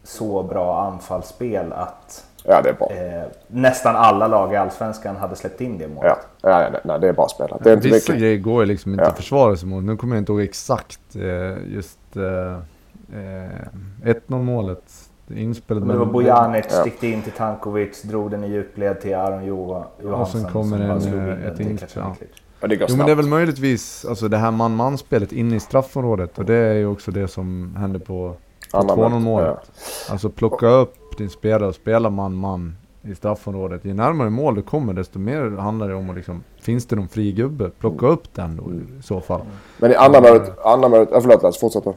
så 0.02 0.42
bra 0.42 0.80
anfallsspel 0.80 1.72
att 1.72 2.24
ja, 2.44 2.60
det 2.62 2.68
är 2.68 2.74
bra. 2.74 2.90
eh, 2.90 3.24
nästan 3.46 3.96
alla 3.96 4.26
lag 4.26 4.52
i 4.52 4.56
Allsvenskan 4.56 5.16
hade 5.16 5.36
släppt 5.36 5.60
in 5.60 5.78
det 5.78 5.88
målet? 5.88 6.16
Ja, 6.42 6.50
ja 6.62 6.70
nej, 6.70 6.80
nej, 6.84 7.00
det 7.00 7.08
är 7.08 7.12
bra 7.12 7.28
spelat. 7.28 7.64
Det 7.64 7.70
är 7.70 7.74
inte 7.74 7.88
Vissa 7.88 8.12
mycket. 8.12 8.22
grejer 8.22 8.38
går 8.38 8.62
ju 8.62 8.66
liksom 8.66 8.92
inte 8.92 9.04
Ja. 9.04 9.08
att 9.10 9.16
försvara 9.16 9.56
sig 9.56 9.68
mot. 9.68 9.84
Nu 9.84 9.96
kommer 9.96 10.16
jag 10.16 10.20
inte 10.20 10.32
ihåg 10.32 10.40
exakt 10.42 11.00
eh, 11.16 11.74
just 11.74 11.98
eh, 12.16 12.52
eh, 13.20 13.50
1-0 14.04 14.42
målet. 14.42 14.82
Inspelet. 15.30 15.82
Men 15.82 15.92
det 15.92 16.04
var 16.04 16.12
Bojanic, 16.12 16.64
Ja. 16.70 16.74
stickte 16.80 17.06
in 17.06 17.22
till 17.22 17.32
Tankovic, 17.32 18.02
drog 18.02 18.30
den 18.30 18.44
i 18.44 18.48
djupled 18.48 19.00
till 19.00 19.14
Aron 19.14 19.44
Jo- 19.44 19.84
Johansson 20.02 20.44
kommer 20.44 20.98
som 21.00 21.10
bara 21.12 21.22
en, 21.22 21.42
eh, 21.42 21.48
ett 21.52 21.60
inspel, 21.60 21.88
ja. 21.94 22.16
Ja, 22.60 22.68
det 22.68 22.76
går 22.76 22.86
Jo 22.90 22.96
men 22.96 23.06
det 23.06 23.12
är 23.12 23.16
väl 23.16 23.26
möjligtvis 23.28 24.04
alltså 24.08 24.28
det 24.28 24.36
här 24.36 24.50
man-man-spelet 24.50 25.32
inne 25.32 25.56
i 25.56 25.60
straffområdet 25.60 26.38
och 26.38 26.44
det 26.44 26.54
är 26.54 26.74
ju 26.74 26.86
också 26.86 27.10
det 27.10 27.28
som 27.28 27.76
hände 27.78 27.98
på, 27.98 28.34
på 28.72 28.78
Andra 28.78 28.94
2-0 28.94 29.08
målet, 29.10 29.22
målet. 29.22 29.70
Alltså 30.10 30.28
plocka 30.30 30.66
upp 30.68 30.94
din 31.18 31.30
spelare 31.30 31.68
och 31.68 31.74
spela 31.74 32.10
man-man 32.10 32.76
i 33.02 33.14
straffområdet. 33.14 33.84
Ju 33.84 33.94
närmare 33.94 34.30
mål 34.30 34.54
du 34.54 34.62
kommer 34.62 34.92
desto 34.92 35.18
mer 35.18 35.50
handlar 35.60 35.88
det 35.88 35.94
om 35.94 36.10
att 36.10 36.16
liksom, 36.16 36.42
finns 36.62 36.86
det 36.86 36.96
någon 36.96 37.08
fri 37.08 37.32
gubbe? 37.32 37.70
Plocka 37.70 38.06
upp 38.06 38.34
den 38.34 38.56
då 38.56 38.72
i 38.98 39.02
så 39.02 39.20
fall. 39.20 39.40
Men 39.78 39.90
i 39.90 39.94
andra 39.94 40.20
målet, 40.20 40.58
andra 40.64 40.88
målet, 40.88 41.12
äh, 41.12 41.20
förlåt 41.20 41.42
Lasse, 41.42 41.60
fortsätt 41.60 41.84
nu. 41.84 41.92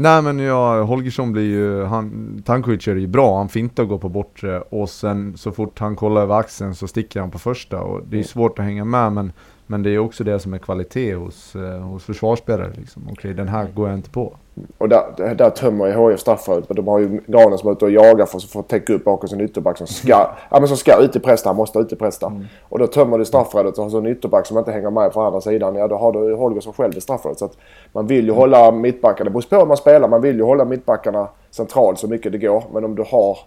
Nej 0.00 0.22
men 0.22 0.38
ja, 0.38 0.82
Holgersson 0.82 1.32
blir 1.32 1.44
ju, 1.44 1.84
han, 1.84 2.42
Tankovic 2.46 2.88
är 2.88 2.96
ju 2.96 3.06
bra, 3.06 3.38
han 3.38 3.48
fintar 3.48 3.82
och 3.82 3.88
går 3.88 3.98
på 3.98 4.08
bortre 4.08 4.60
och 4.60 4.90
sen 4.90 5.36
så 5.36 5.52
fort 5.52 5.78
han 5.78 5.96
kollar 5.96 6.22
över 6.22 6.34
axeln 6.34 6.74
så 6.74 6.88
sticker 6.88 7.20
han 7.20 7.30
på 7.30 7.38
första 7.38 7.80
och 7.80 8.02
det 8.06 8.18
är 8.18 8.22
svårt 8.22 8.58
att 8.58 8.64
hänga 8.64 8.84
med 8.84 9.12
men, 9.12 9.32
men 9.70 9.82
det 9.82 9.90
är 9.90 9.98
också 9.98 10.24
det 10.24 10.38
som 10.38 10.54
är 10.54 10.58
kvalitet 10.58 11.14
hos, 11.14 11.56
eh, 11.56 11.80
hos 11.80 12.04
försvarsspelare 12.04 12.70
liksom. 12.76 13.08
Okej, 13.12 13.34
den 13.34 13.48
här 13.48 13.66
går 13.74 13.88
jag 13.88 13.98
inte 13.98 14.10
på. 14.10 14.36
Och 14.78 14.88
där, 14.88 15.34
där 15.34 15.50
tömmer 15.50 15.86
ju 15.86 16.10
HIF 16.10 16.20
straffområdet. 16.20 16.68
Men 16.68 16.76
de 16.76 16.88
har 16.88 16.98
ju 16.98 17.20
Granen 17.26 17.58
som 17.58 17.68
är 17.68 17.72
ute 17.72 17.84
och 17.84 17.90
jagar 17.90 18.26
för 18.26 18.36
att 18.36 18.44
få 18.44 18.62
täcka 18.62 18.92
upp 18.92 19.04
bakom 19.04 19.28
sin 19.28 19.40
ytterback 19.40 19.78
som 19.78 19.86
ska, 19.86 20.08
ja, 20.50 20.60
men 20.60 20.68
som 20.68 20.76
ska 20.76 21.02
ut 21.02 21.16
i 21.16 21.20
presta. 21.20 21.48
Han 21.48 21.56
måste 21.56 21.78
ut 21.78 21.92
i 21.92 21.96
presta. 21.96 22.26
Mm. 22.26 22.44
Och 22.62 22.78
då 22.78 22.86
tömmer 22.86 23.18
du 23.18 23.24
straffområdet 23.24 23.78
och 23.78 23.84
har 23.84 23.90
så 23.90 23.98
en 23.98 24.06
ytterback 24.06 24.46
som 24.46 24.58
inte 24.58 24.72
hänger 24.72 24.90
med 24.90 25.12
på 25.12 25.22
andra 25.22 25.40
sidan. 25.40 25.74
Ja, 25.74 25.88
då 25.88 25.96
har 25.96 26.12
du 26.12 26.34
Holgersson 26.34 26.72
själv 26.72 26.96
i 26.96 27.00
straffområdet. 27.00 27.38
Så 27.38 27.44
att 27.44 27.56
man 27.92 28.06
vill 28.06 28.26
ju 28.26 28.32
hålla 28.32 28.72
mittbackarna, 28.72 29.24
det 29.24 29.30
beror 29.30 29.42
på 29.42 29.56
hur 29.56 29.66
man 29.66 29.76
spelar, 29.76 30.08
man 30.08 30.22
vill 30.22 30.36
ju 30.36 30.42
hålla 30.42 30.64
mittbackarna 30.64 31.28
centralt 31.50 31.98
så 31.98 32.08
mycket 32.08 32.32
det 32.32 32.38
går. 32.38 32.64
Men 32.72 32.84
om 32.84 32.94
du 32.94 33.02
har 33.02 33.38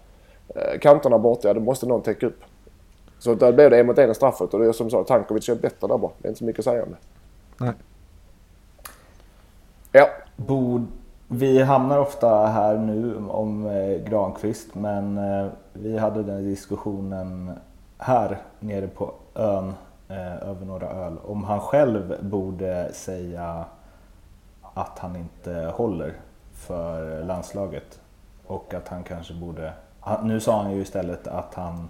eh, 0.48 0.78
kanterna 0.80 1.18
borta, 1.18 1.48
ja 1.48 1.54
då 1.54 1.60
måste 1.60 1.86
någon 1.86 2.02
täcka 2.02 2.26
upp. 2.26 2.40
Så 3.24 3.34
där 3.34 3.52
blev 3.52 3.70
det 3.70 3.80
en 3.80 3.86
mot 3.86 3.98
en 3.98 4.10
i 4.10 4.14
straffet 4.14 4.54
och 4.54 4.60
det 4.60 4.66
är 4.66 4.72
som 4.72 4.90
sa, 4.90 5.04
Tankovic 5.04 5.48
är 5.48 5.54
bättre 5.54 5.86
där 5.86 5.98
bara. 5.98 6.10
Det 6.18 6.28
är 6.28 6.30
inte 6.30 6.38
så 6.38 6.44
mycket 6.44 6.58
att 6.58 6.64
säga 6.64 6.82
om 6.82 6.90
det. 6.90 6.96
Nej. 7.64 7.72
Ja, 9.92 10.08
Bod, 10.36 10.86
vi 11.28 11.62
hamnar 11.62 11.98
ofta 11.98 12.46
här 12.46 12.78
nu 12.78 13.16
om 13.28 13.66
eh, 13.66 14.10
Granqvist 14.10 14.74
men 14.74 15.18
eh, 15.18 15.46
vi 15.72 15.98
hade 15.98 16.22
den 16.22 16.44
diskussionen 16.44 17.52
här 17.98 18.38
nere 18.60 18.86
på 18.86 19.12
ön 19.34 19.74
eh, 20.08 20.48
över 20.48 20.66
några 20.66 20.88
öl 20.88 21.18
om 21.24 21.44
han 21.44 21.60
själv 21.60 22.16
borde 22.20 22.92
säga 22.92 23.64
att 24.74 24.98
han 24.98 25.16
inte 25.16 25.72
håller 25.74 26.12
för 26.54 27.24
landslaget 27.24 28.00
och 28.46 28.74
att 28.74 28.88
han 28.88 29.02
kanske 29.02 29.34
borde... 29.34 29.72
Han, 30.00 30.28
nu 30.28 30.40
sa 30.40 30.62
han 30.62 30.72
ju 30.72 30.80
istället 30.80 31.26
att 31.26 31.54
han 31.54 31.88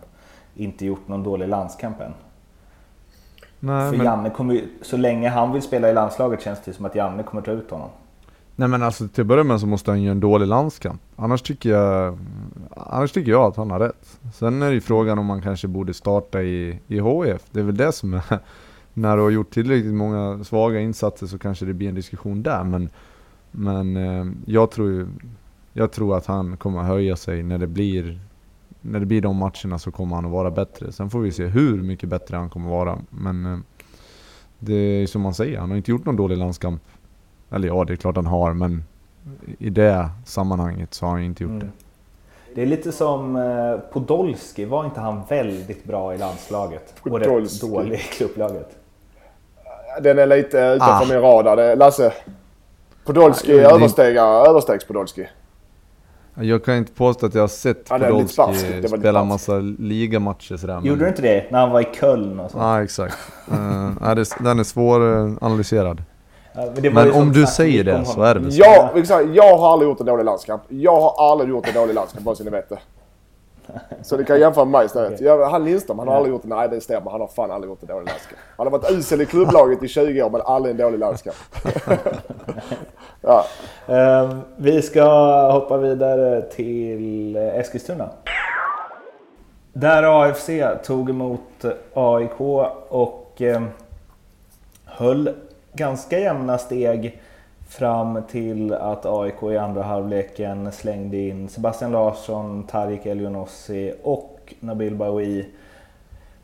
inte 0.56 0.86
gjort 0.86 1.08
någon 1.08 1.22
dålig 1.22 1.48
landskamp 1.48 2.00
än. 2.00 2.12
Nej, 3.60 3.90
För 3.90 3.96
men, 3.96 4.06
Janne 4.06 4.30
kommer 4.30 4.54
ju, 4.54 4.68
så 4.82 4.96
länge 4.96 5.28
han 5.28 5.52
vill 5.52 5.62
spela 5.62 5.90
i 5.90 5.94
landslaget 5.94 6.42
känns 6.42 6.60
det 6.64 6.72
som 6.72 6.84
att 6.84 6.94
Janne 6.94 7.22
kommer 7.22 7.42
ta 7.42 7.50
ut 7.50 7.70
honom. 7.70 7.88
nej 8.56 8.68
men 8.68 8.82
alltså 8.82 9.08
till 9.08 9.20
att 9.20 9.26
börja 9.26 9.44
med 9.44 9.60
så 9.60 9.66
måste 9.66 9.90
han 9.90 10.02
göra 10.02 10.12
en 10.12 10.20
dålig 10.20 10.46
landskamp. 10.46 11.00
Annars 11.16 11.42
tycker 11.42 11.70
jag, 11.70 12.18
annars 12.76 13.12
tycker 13.12 13.30
jag 13.30 13.42
att 13.42 13.56
han 13.56 13.70
har 13.70 13.80
rätt. 13.80 14.18
Sen 14.34 14.62
är 14.62 14.68
det 14.68 14.74
ju 14.74 14.80
frågan 14.80 15.18
om 15.18 15.26
man 15.26 15.42
kanske 15.42 15.68
borde 15.68 15.94
starta 15.94 16.42
i, 16.42 16.80
i 16.86 16.98
HF. 16.98 17.42
Det 17.50 17.60
är 17.60 17.64
väl 17.64 17.76
det 17.76 17.92
som 17.92 18.14
är, 18.14 18.22
när 18.94 19.16
du 19.16 19.22
har 19.22 19.30
gjort 19.30 19.50
tillräckligt 19.50 19.94
många 19.94 20.44
svaga 20.44 20.80
insatser 20.80 21.26
så 21.26 21.38
kanske 21.38 21.64
det 21.64 21.74
blir 21.74 21.88
en 21.88 21.94
diskussion 21.94 22.42
där. 22.42 22.64
Men, 22.64 22.88
men 23.50 23.96
eh, 23.96 24.26
jag 24.46 24.70
tror 24.70 25.08
jag 25.76 25.92
tror 25.92 26.16
att 26.16 26.26
han 26.26 26.56
kommer 26.56 26.82
höja 26.82 27.16
sig 27.16 27.42
när 27.42 27.58
det 27.58 27.66
blir 27.66 28.18
när 28.86 29.00
det 29.00 29.06
blir 29.06 29.20
de 29.20 29.36
matcherna 29.36 29.78
så 29.78 29.90
kommer 29.90 30.16
han 30.16 30.24
att 30.24 30.30
vara 30.30 30.50
bättre. 30.50 30.92
Sen 30.92 31.10
får 31.10 31.20
vi 31.20 31.32
se 31.32 31.46
hur 31.46 31.82
mycket 31.82 32.08
bättre 32.08 32.36
han 32.36 32.50
kommer 32.50 32.66
att 32.66 32.70
vara. 32.86 32.98
Men 33.10 33.46
eh, 33.52 33.58
det 34.58 34.74
är 34.74 35.06
som 35.06 35.22
man 35.22 35.34
säger, 35.34 35.58
han 35.58 35.70
har 35.70 35.76
inte 35.76 35.90
gjort 35.90 36.04
någon 36.04 36.16
dålig 36.16 36.38
landskamp. 36.38 36.82
Eller 37.50 37.68
ja, 37.68 37.84
det 37.84 37.92
är 37.92 37.96
klart 37.96 38.16
han 38.16 38.26
har, 38.26 38.52
men 38.52 38.84
i 39.58 39.70
det 39.70 40.08
sammanhanget 40.24 40.94
så 40.94 41.06
har 41.06 41.12
han 41.12 41.22
inte 41.22 41.42
gjort 41.42 41.50
Mm. 41.50 41.60
det. 41.66 41.70
Det 42.54 42.62
är 42.62 42.66
lite 42.66 42.92
som 42.92 43.36
eh, 43.36 43.76
Podolski, 43.92 44.64
var 44.64 44.84
inte 44.84 45.00
han 45.00 45.22
väldigt 45.28 45.84
bra 45.84 46.14
i 46.14 46.18
landslaget? 46.18 46.94
Och 47.02 47.18
rätt 47.20 47.28
Podolski. 47.28 47.66
dålig 47.68 47.94
i 47.98 48.02
klubplaget? 48.02 48.76
Den 50.02 50.18
är 50.18 50.26
lite 50.26 50.58
utanför 50.58 51.04
Ah. 51.04 51.08
min 51.14 51.20
radar. 51.20 51.76
Lasse. 51.76 52.12
Podolski 53.04 53.52
Ah, 53.52 53.54
jo, 53.54 53.60
det- 53.60 53.74
överstegar, 53.74 54.48
överstegs 54.48 54.84
Podolski. 54.86 55.26
Jag 56.40 56.64
kan 56.64 56.76
inte 56.76 56.92
påstå 56.92 57.26
att 57.26 57.34
jag 57.34 57.42
har 57.42 57.48
sett 57.48 57.86
Ja, 57.90 57.98
Podolski 57.98 58.32
spela 58.32 58.88
sparskt. 58.88 59.28
massa 59.28 59.58
ligamatcher 59.78 60.56
sådär. 60.56 60.74
men- 60.74 60.84
Gjorde 60.84 61.04
du 61.04 61.08
inte 61.08 61.22
det 61.22 61.50
när 61.50 61.60
han 61.60 61.70
var 61.70 61.80
i 61.80 61.88
Köln 62.00 62.40
och 62.40 62.50
så? 62.50 62.58
Ja, 62.58 62.82
exakt. 62.82 63.16
Uh, 63.52 63.90
ja, 64.00 64.14
det, 64.14 64.28
den 64.40 64.58
är 64.58 64.64
svåranalyserad. 64.64 66.02
Ja, 66.54 66.72
Men 66.92 67.04
ju 67.04 67.12
om 67.12 67.32
du 67.32 67.46
säger 67.46 67.84
det 67.84 68.04
så 68.04 68.22
är 68.22 68.34
det 68.34 68.40
väl 68.40 68.52
så. 68.52 68.62
Kan 68.94 69.06
säga, 69.06 69.22
jag 69.22 69.56
har 69.58 69.72
aldrig 69.72 69.88
gjort 69.90 70.00
en 70.00 70.06
dålig 70.06 70.24
landskamp. 70.24 70.62
Jag 70.68 71.00
har 71.00 71.30
aldrig 71.30 71.50
gjort 71.50 71.68
en 71.68 71.74
dålig 71.74 71.94
landskamp, 71.94 72.24
bara 72.24 72.34
så 72.34 72.44
ni 72.44 72.50
vet 72.50 72.68
det. 72.68 72.78
Så 74.02 74.16
ni 74.16 74.24
kan 74.24 74.40
jämföra 74.40 74.64
med 74.64 74.72
mig 74.72 74.86
istället. 74.86 75.20
Jag, 75.20 75.50
han 75.50 75.64
Lindström, 75.64 75.98
han 75.98 76.08
har 76.08 76.14
aldrig 76.14 76.32
gjort 76.34 76.44
en... 76.44 76.50
Nej, 76.50 76.68
det 76.68 76.80
stämmer. 76.80 77.10
Han 77.10 77.20
har 77.20 77.28
fan 77.28 77.50
aldrig 77.50 77.70
gjort 77.70 77.82
en 77.82 77.88
dålig 77.88 78.06
landskamp. 78.06 78.40
Han 78.56 78.66
har 78.66 78.78
varit 78.78 78.90
usel 78.90 79.20
i 79.20 79.26
klubblaget 79.26 79.82
i 79.82 79.88
20 79.88 80.22
år, 80.22 80.30
men 80.30 80.40
aldrig 80.40 80.70
en 80.70 80.76
dålig 80.76 80.98
landskamp. 80.98 81.36
ja. 83.24 83.46
Ehm, 83.86 84.40
vi 84.56 84.82
ska 84.82 85.04
hoppa 85.52 85.76
vidare 85.76 86.42
till 86.42 87.36
eh, 87.36 87.42
Eskilstuna. 87.42 88.08
Där 89.72 90.22
AFC 90.22 90.50
tog 90.84 91.10
emot 91.10 91.64
AIK 91.94 92.40
och 92.88 93.32
ehm, 93.38 93.68
höll 94.84 95.30
ganska 95.72 96.18
jämna 96.18 96.58
steg 96.58 97.20
fram 97.68 98.22
till 98.30 98.74
att 98.74 99.06
AIK 99.06 99.42
i 99.42 99.56
andra 99.56 99.82
halvleken 99.82 100.72
slängde 100.72 101.16
in 101.16 101.48
Sebastian 101.48 101.92
Larsson, 101.92 102.66
Tarik 102.66 103.06
Elionossi 103.06 103.94
och 104.02 104.54
Nabil 104.60 104.94
Bahoui 104.94 105.46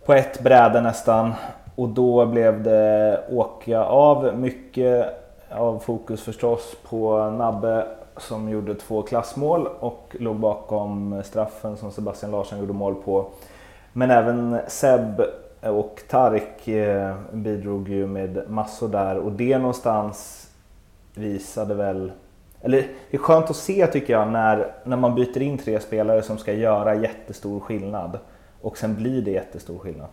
på 0.04 0.14
ett 0.14 0.40
bräde 0.40 0.80
nästan. 0.80 1.32
Och 1.74 1.88
då 1.88 2.26
blev 2.26 2.62
det 2.62 3.20
åka 3.30 3.84
av. 3.84 4.38
Mycket 4.38 5.19
av 5.50 5.78
fokus 5.78 6.22
förstås 6.22 6.76
på 6.82 7.30
Nabbe 7.30 7.86
som 8.16 8.48
gjorde 8.48 8.74
två 8.74 9.02
klassmål 9.02 9.66
och 9.80 10.16
låg 10.18 10.36
bakom 10.36 11.22
straffen 11.24 11.76
som 11.76 11.92
Sebastian 11.92 12.32
Larsson 12.32 12.58
gjorde 12.58 12.72
mål 12.72 12.94
på. 12.94 13.26
Men 13.92 14.10
även 14.10 14.58
Seb 14.68 15.20
och 15.62 16.02
Tarik 16.08 16.68
eh, 16.68 17.16
bidrog 17.32 17.88
ju 17.88 18.06
med 18.06 18.50
massor 18.50 18.88
där 18.88 19.16
och 19.16 19.32
det 19.32 19.58
någonstans 19.58 20.48
visade 21.14 21.74
väl 21.74 22.12
eller 22.62 22.86
det 23.10 23.16
är 23.16 23.18
skönt 23.18 23.50
att 23.50 23.56
se 23.56 23.86
tycker 23.86 24.12
jag 24.12 24.28
när, 24.28 24.74
när 24.84 24.96
man 24.96 25.14
byter 25.14 25.42
in 25.42 25.58
tre 25.58 25.80
spelare 25.80 26.22
som 26.22 26.38
ska 26.38 26.52
göra 26.52 26.94
jättestor 26.94 27.60
skillnad 27.60 28.18
och 28.60 28.78
sen 28.78 28.94
blir 28.94 29.22
det 29.22 29.30
jättestor 29.30 29.78
skillnad. 29.78 30.08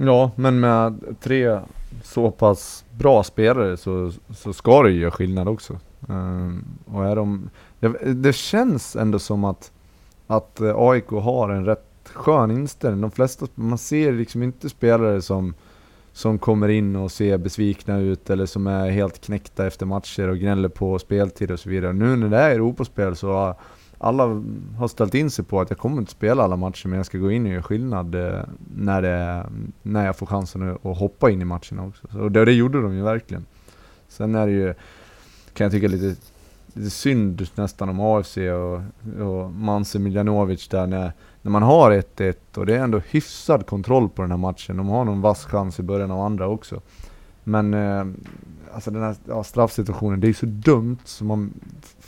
Ja, 0.00 0.30
men 0.36 0.60
med 0.60 1.16
tre 1.20 1.60
så 2.02 2.30
pass 2.30 2.84
bra 2.98 3.22
spelare 3.22 3.76
så, 3.76 4.12
så 4.34 4.52
ska 4.52 4.82
det 4.82 4.90
ju 4.90 5.00
göra 5.00 5.10
skillnad 5.10 5.48
också. 5.48 5.78
Um, 6.08 6.64
och 6.86 7.06
är 7.06 7.16
de, 7.16 7.50
det, 7.80 7.88
det 8.14 8.32
känns 8.32 8.96
ändå 8.96 9.18
som 9.18 9.44
att, 9.44 9.72
att 10.26 10.60
eh, 10.60 10.74
AIK 10.76 11.10
har 11.10 11.48
en 11.48 11.64
rätt 11.64 12.10
skön 12.12 12.50
inställning. 12.50 13.00
De 13.00 13.10
flesta, 13.10 13.46
man 13.54 13.78
ser 13.78 14.12
liksom 14.12 14.42
inte 14.42 14.68
spelare 14.68 15.22
som, 15.22 15.54
som 16.12 16.38
kommer 16.38 16.68
in 16.68 16.96
och 16.96 17.12
ser 17.12 17.38
besvikna 17.38 17.98
ut 17.98 18.30
eller 18.30 18.46
som 18.46 18.66
är 18.66 18.90
helt 18.90 19.20
knäckta 19.20 19.66
efter 19.66 19.86
matcher 19.86 20.28
och 20.28 20.38
gnäller 20.38 20.68
på 20.68 20.98
speltid 20.98 21.50
och 21.50 21.60
så 21.60 21.68
vidare. 21.68 21.92
Nu 21.92 22.16
när 22.16 22.28
det 22.28 22.38
är 22.38 22.50
Europaspel 22.50 23.16
så 23.16 23.32
har 23.32 23.54
alla 23.98 24.24
har 24.78 24.88
ställt 24.88 25.14
in 25.14 25.30
sig 25.30 25.44
på 25.44 25.60
att 25.60 25.70
jag 25.70 25.78
kommer 25.78 25.98
inte 25.98 26.10
spela 26.10 26.42
alla 26.42 26.56
matcher 26.56 26.88
men 26.88 26.96
jag 26.96 27.06
ska 27.06 27.18
gå 27.18 27.30
in 27.30 27.46
och 27.46 27.52
göra 27.52 27.62
skillnad 27.62 28.14
eh, 28.14 28.40
när, 28.74 29.02
det, 29.02 29.46
när 29.82 30.06
jag 30.06 30.16
får 30.16 30.26
chansen 30.26 30.70
att, 30.82 30.98
hoppa 30.98 31.30
in 31.30 31.42
i 31.42 31.44
matcherna 31.44 31.86
också. 31.86 32.06
Så, 32.12 32.20
och 32.20 32.32
det, 32.32 32.44
det 32.44 32.52
gjorde 32.52 32.82
de 32.82 32.94
ju 32.94 33.02
verkligen. 33.02 33.46
Sen 34.08 34.34
är 34.34 34.46
det 34.46 34.52
ju, 34.52 34.74
kan 35.52 35.64
jag 35.64 35.72
tycka 35.72 35.88
lite, 35.88 36.20
lite 36.72 36.90
synd 36.90 37.48
nästan 37.54 37.88
om 37.88 38.00
AFC 38.00 38.36
och, 38.36 38.80
och 39.26 39.52
Manse 39.52 39.98
Miljanovic 39.98 40.68
där 40.68 40.86
när, 40.86 41.12
när 41.42 41.50
man 41.50 41.62
har 41.62 41.90
1-1 41.90 42.34
och 42.54 42.66
det 42.66 42.76
är 42.76 42.80
ändå 42.80 42.98
hyfsad 42.98 43.66
kontroll 43.66 44.08
på 44.08 44.22
den 44.22 44.30
här 44.30 44.38
matchen. 44.38 44.76
De 44.76 44.88
har 44.88 45.04
någon 45.04 45.20
vass 45.20 45.44
chans 45.44 45.80
i 45.80 45.82
början 45.82 46.10
av 46.10 46.20
andra 46.20 46.48
också. 46.48 46.80
Men 47.44 47.74
eh, 47.74 48.06
alltså 48.74 48.90
den 48.90 49.02
här 49.02 49.16
ja, 49.28 49.44
straffsituationen, 49.44 50.20
det 50.20 50.28
är 50.28 50.32
så 50.32 50.46
dumt. 50.46 50.98
Så 51.04 51.24
man, 51.24 51.52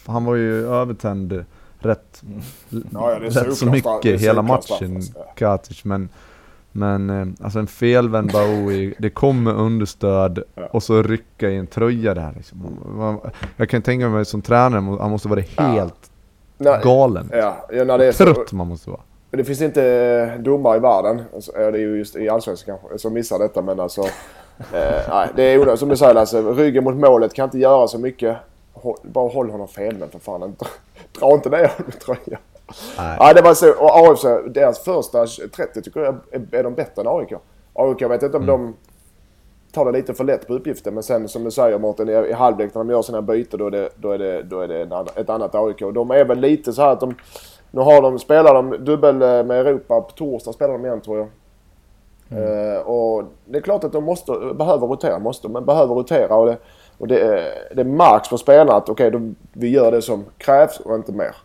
han 0.06 0.24
var 0.24 0.34
ju 0.34 0.66
övertänd 0.66 1.44
rätt, 1.80 2.22
Ja, 2.68 2.78
ja, 3.12 3.18
rätt 3.20 3.56
så 3.56 3.66
mycket 3.66 4.20
hela 4.20 4.42
matchen, 4.42 4.96
alltså. 4.96 5.12
Katic. 5.36 5.84
Men, 5.84 6.08
men 6.72 7.10
eh, 7.10 7.26
alltså 7.44 7.58
en 7.58 7.66
felvänd 7.66 8.32
Baoui, 8.32 8.94
det 8.98 9.10
kommer 9.10 9.54
understöd 9.54 10.42
Ja. 10.54 10.66
och 10.70 10.82
så 10.82 11.02
rycka 11.02 11.50
i 11.50 11.56
en 11.56 11.66
tröja 11.66 12.14
där 12.14 12.32
liksom. 12.36 12.80
Jag 13.56 13.68
kan 13.68 13.82
tänka 13.82 14.08
mig 14.08 14.24
som 14.24 14.42
tränare, 14.42 14.98
han 15.00 15.10
måste 15.10 15.28
vara 15.28 15.40
Ja. 15.56 15.62
helt 15.62 16.10
Nej, 16.58 16.80
galen. 16.84 17.30
ja, 17.32 17.66
ja, 17.72 17.84
är 17.98 18.12
så, 18.12 18.24
Trött 18.24 18.52
man 18.52 18.66
måste 18.66 18.90
vara. 18.90 19.00
Men 19.30 19.38
Det 19.38 19.44
finns 19.44 19.60
inte 19.62 19.84
eh, 20.36 20.42
domare 20.42 20.76
i 20.76 20.80
världen, 20.80 21.22
alltså, 21.34 21.52
ja, 21.54 21.70
det 21.70 21.78
är 21.78 21.82
ju 21.82 21.98
just 21.98 22.16
i 22.16 22.28
Allsvenskan 22.28 22.78
kanske, 22.80 22.98
som 22.98 23.12
missar 23.14 23.38
detta 23.38 23.62
men 23.62 23.80
alltså... 23.80 24.02
Eh, 24.72 25.08
nej, 25.08 25.28
det 25.36 25.42
är 25.42 25.58
onödigt. 25.60 25.78
Som 25.80 25.88
du 25.88 25.96
säger 25.96 26.14
Lasse, 26.14 26.42
ryggen 26.42 26.84
mot 26.84 26.94
målet 26.96 27.34
kan 27.34 27.44
inte 27.44 27.58
göra 27.58 27.88
så 27.88 27.98
mycket. 27.98 28.36
Håll, 28.72 28.96
bara 29.02 29.28
håll 29.28 29.50
honom 29.50 29.68
felvänd 29.68 30.12
för 30.12 30.18
fan. 30.18 30.42
Inte- 30.42 30.66
Dra 31.18 31.34
inte 31.34 31.48
ner 31.50 31.58
honom 31.76 31.92
tröja. 32.04 32.38
Nej. 32.98 33.16
Ja, 33.18 33.32
det 33.34 33.42
var 33.42 33.54
så. 33.54 33.70
Och 33.70 33.90
AFC, 33.90 34.24
deras 34.54 34.84
första 34.84 35.26
30 35.26 35.82
tycker 35.82 36.00
jag 36.00 36.14
är, 36.30 36.54
är 36.54 36.62
de 36.62 36.74
bättre 36.74 37.02
än 37.02 37.08
AIK. 37.08 37.32
AIK, 37.72 38.02
vet 38.02 38.22
inte 38.22 38.36
om 38.36 38.46
de 38.46 38.74
tar 39.72 39.84
det 39.84 39.92
lite 39.92 40.14
för 40.14 40.24
lätt 40.24 40.46
på 40.46 40.54
uppgiften. 40.54 40.94
Men 40.94 41.02
sen 41.02 41.28
som 41.28 41.44
du 41.44 41.50
säger 41.50 41.78
Mårten, 41.78 42.08
i, 42.08 42.12
i 42.12 42.32
halvlek 42.32 42.74
när 42.74 42.84
de 42.84 42.90
gör 42.90 43.02
sina 43.02 43.22
byten 43.22 43.58
då 43.58 43.66
är 43.66 43.70
det, 43.70 43.88
då 43.96 44.10
är 44.10 44.18
det, 44.18 44.42
då 44.42 44.60
är 44.60 44.68
det 44.68 44.82
en 44.82 44.92
ett 45.16 45.30
annat 45.30 45.54
AIK. 45.54 45.78
De 45.78 46.10
är 46.10 46.24
väl 46.24 46.40
lite 46.40 46.72
så 46.72 46.82
här 46.82 46.92
att 46.92 47.00
de... 47.00 47.14
Nu 47.70 47.80
har 47.80 48.02
de, 48.02 48.18
spelar 48.18 48.54
de 48.54 48.84
dubbel 48.84 49.22
eh, 49.22 49.44
med 49.44 49.50
Europa. 49.50 50.00
På 50.00 50.10
torsdag 50.10 50.52
spelar 50.52 50.72
de 50.72 50.84
igen 50.84 51.00
tror 51.00 51.18
jag. 51.18 51.28
Eh, 52.30 52.80
och 52.80 53.24
det 53.44 53.58
är 53.58 53.62
klart 53.62 53.84
att 53.84 53.92
de 53.92 54.04
måste, 54.04 54.32
behöver 54.54 54.86
rotera, 54.86 55.18
måste, 55.18 55.48
men 55.48 55.64
behöver 55.64 55.94
rotera. 55.94 56.34
Och 56.34 56.46
det, 56.46 56.56
och 57.00 57.08
det, 57.08 57.20
är- 57.20 57.74
det 57.74 57.84
märks 57.84 58.28
på 58.28 58.38
spelarna 58.38 58.72
att 58.72 58.88
okej, 58.88 59.10
då- 59.10 59.32
vi 59.52 59.68
gör 59.68 59.92
det 59.92 60.02
som 60.02 60.24
krävs 60.38 60.80
och 60.80 60.94
inte 60.94 61.12
mer. 61.12 61.36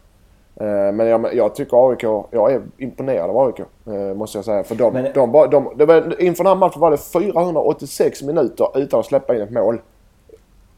Eh, 0.56 0.92
Men 0.94 1.08
jag, 1.08 1.34
jag 1.36 1.56
tycker 1.56 1.90
AIK, 1.90 2.04
jag 2.32 2.52
är 2.52 2.62
imponerad 2.78 3.30
av 3.30 3.38
AIK. 3.38 3.60
eh, 3.60 3.94
Måste 4.16 4.38
jag 4.38 4.46
säga. 4.46 4.64
För 4.64 4.76
de, 4.76 4.94
Men- 4.94 5.14
de, 5.14 5.32
de, 5.52 5.74
det 5.76 5.86
var, 5.86 6.22
inför 6.22 6.44
den 6.44 6.52
här 6.52 6.56
matchen 6.60 6.80
var 6.82 6.92
det 6.92 6.98
486 6.98 8.24
minuter 8.24 8.68
utan 8.76 9.00
att 9.00 9.06
släppa 9.06 9.36
in 9.36 9.42
ett 9.42 9.52
mål. 9.52 9.82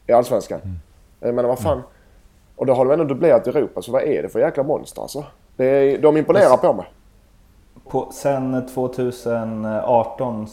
I 0.06 0.12
Allsvenskan. 0.12 0.60
Jag 1.20 1.34
menar 1.34 1.48
vad 1.48 1.58
fan. 1.58 1.82
Och 2.56 2.66
då 2.66 2.72
har 2.74 2.84
de 2.84 2.92
ändå 2.92 3.04
dubblerat 3.04 3.46
i 3.46 3.50
Europa, 3.50 3.82
så 3.82 3.92
vad 3.92 4.02
är 4.02 4.22
det 4.22 4.28
för 4.28 4.40
jäkla 4.40 4.62
monster 4.62 5.02
alltså? 5.02 5.24
Det 5.56 5.64
är, 5.66 5.98
de 5.98 6.16
imponerar 6.16 6.56
på 6.56 6.72
mig. 6.72 6.86
På, 7.88 8.08
sen 8.12 8.66
2018 8.74 10.46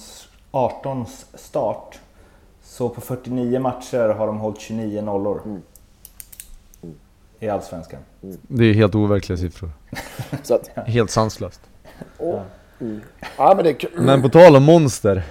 18 0.52 1.06
start 1.34 2.00
så 2.65 2.89
på 2.89 3.01
49 3.01 3.60
matcher 3.60 4.10
har 4.10 4.28
de 4.28 4.38
hållit 4.38 4.60
29 4.60 5.01
nollor. 5.01 5.62
I 7.39 7.49
Allsvenskan. 7.49 7.99
Det 8.41 8.65
är 8.65 8.73
helt 8.73 8.95
overkliga 8.95 9.38
siffror. 9.38 9.69
Så 10.43 10.56
att, 10.56 10.69
Helt 10.88 11.12
sanslöst. 11.12 11.62
och, 12.17 12.41
mm. 12.82 13.01
Ja 13.38 13.54
men 13.56 13.65
det. 13.65 13.86
Men 13.97 14.21
på 14.21 14.30
tal 14.30 14.56
om 14.56 14.63
monster. 14.63 15.23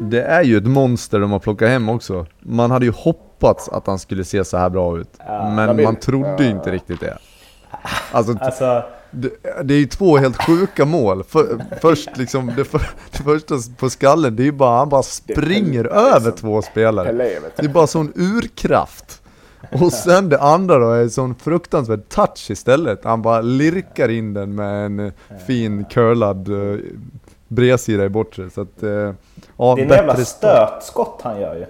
Det 0.00 0.22
är 0.22 0.42
ju 0.42 0.56
ett 0.56 0.66
monster 0.66 1.20
de 1.20 1.30
har 1.30 1.38
plockat 1.38 1.68
hem 1.68 1.88
också. 1.88 2.26
Man 2.40 2.70
hade 2.70 2.84
ju 2.86 2.92
hoppats 2.92 3.68
att 3.68 3.86
han 3.86 3.98
skulle 3.98 4.24
se 4.24 4.44
så 4.44 4.56
här 4.56 4.68
bra 4.70 4.98
ut. 4.98 5.08
jag 5.18 5.50
Men 5.52 5.82
man 5.82 5.96
trodde 5.96 6.36
ju 6.44 6.50
Ja. 6.50 6.56
inte 6.56 6.70
riktigt 6.72 7.00
det. 7.00 7.18
Alltså, 8.12 8.36
Alltså, 8.40 8.84
det, 9.10 9.30
det 9.62 9.74
är 9.74 9.78
ju 9.78 9.86
två 9.86 10.16
helt 10.16 10.42
sjuka 10.42 10.84
mål. 10.84 11.24
För, 11.24 11.64
först 11.80 12.16
liksom, 12.16 12.52
det, 12.56 12.64
för, 12.64 12.80
det 13.10 13.22
första 13.22 13.54
på 13.78 13.90
skallen, 13.90 14.36
det 14.36 14.42
är 14.42 14.44
ju 14.44 14.52
bara, 14.52 14.78
han 14.78 14.88
bara 14.88 15.02
springer 15.02 15.84
det 15.84 15.90
är 15.90 16.16
över 16.16 16.30
två 16.30 16.62
spelare. 16.62 17.12
Det 17.56 17.64
är 17.64 17.68
bara 17.68 17.86
sån 17.86 18.12
urkraft. 18.16 19.22
Och 19.72 19.92
sen 19.92 20.28
det 20.28 20.40
andra 20.40 20.78
då 20.78 20.90
är 20.90 21.08
sån 21.08 21.34
fruktansvärd 21.34 22.08
touch 22.08 22.50
istället. 22.50 23.04
Han 23.04 23.22
bara 23.22 23.40
lirkar 23.40 24.08
in 24.08 24.34
den 24.34 24.54
med 24.54 24.86
en 24.86 25.00
eh, 25.00 25.12
fin 25.46 25.84
curlad 25.84 26.48
uh, 26.48 26.80
bredsida 27.48 28.04
i 28.04 28.08
bortre. 28.08 28.50
Så 28.50 28.60
att, 28.60 28.82
eh, 28.82 28.90
ja, 28.90 29.14
det 29.76 29.82
är 29.82 29.84
en 29.84 29.88
jävla 29.88 30.16
stötskott 30.16 31.20
han 31.22 31.40
gör 31.40 31.54
ju. 31.54 31.66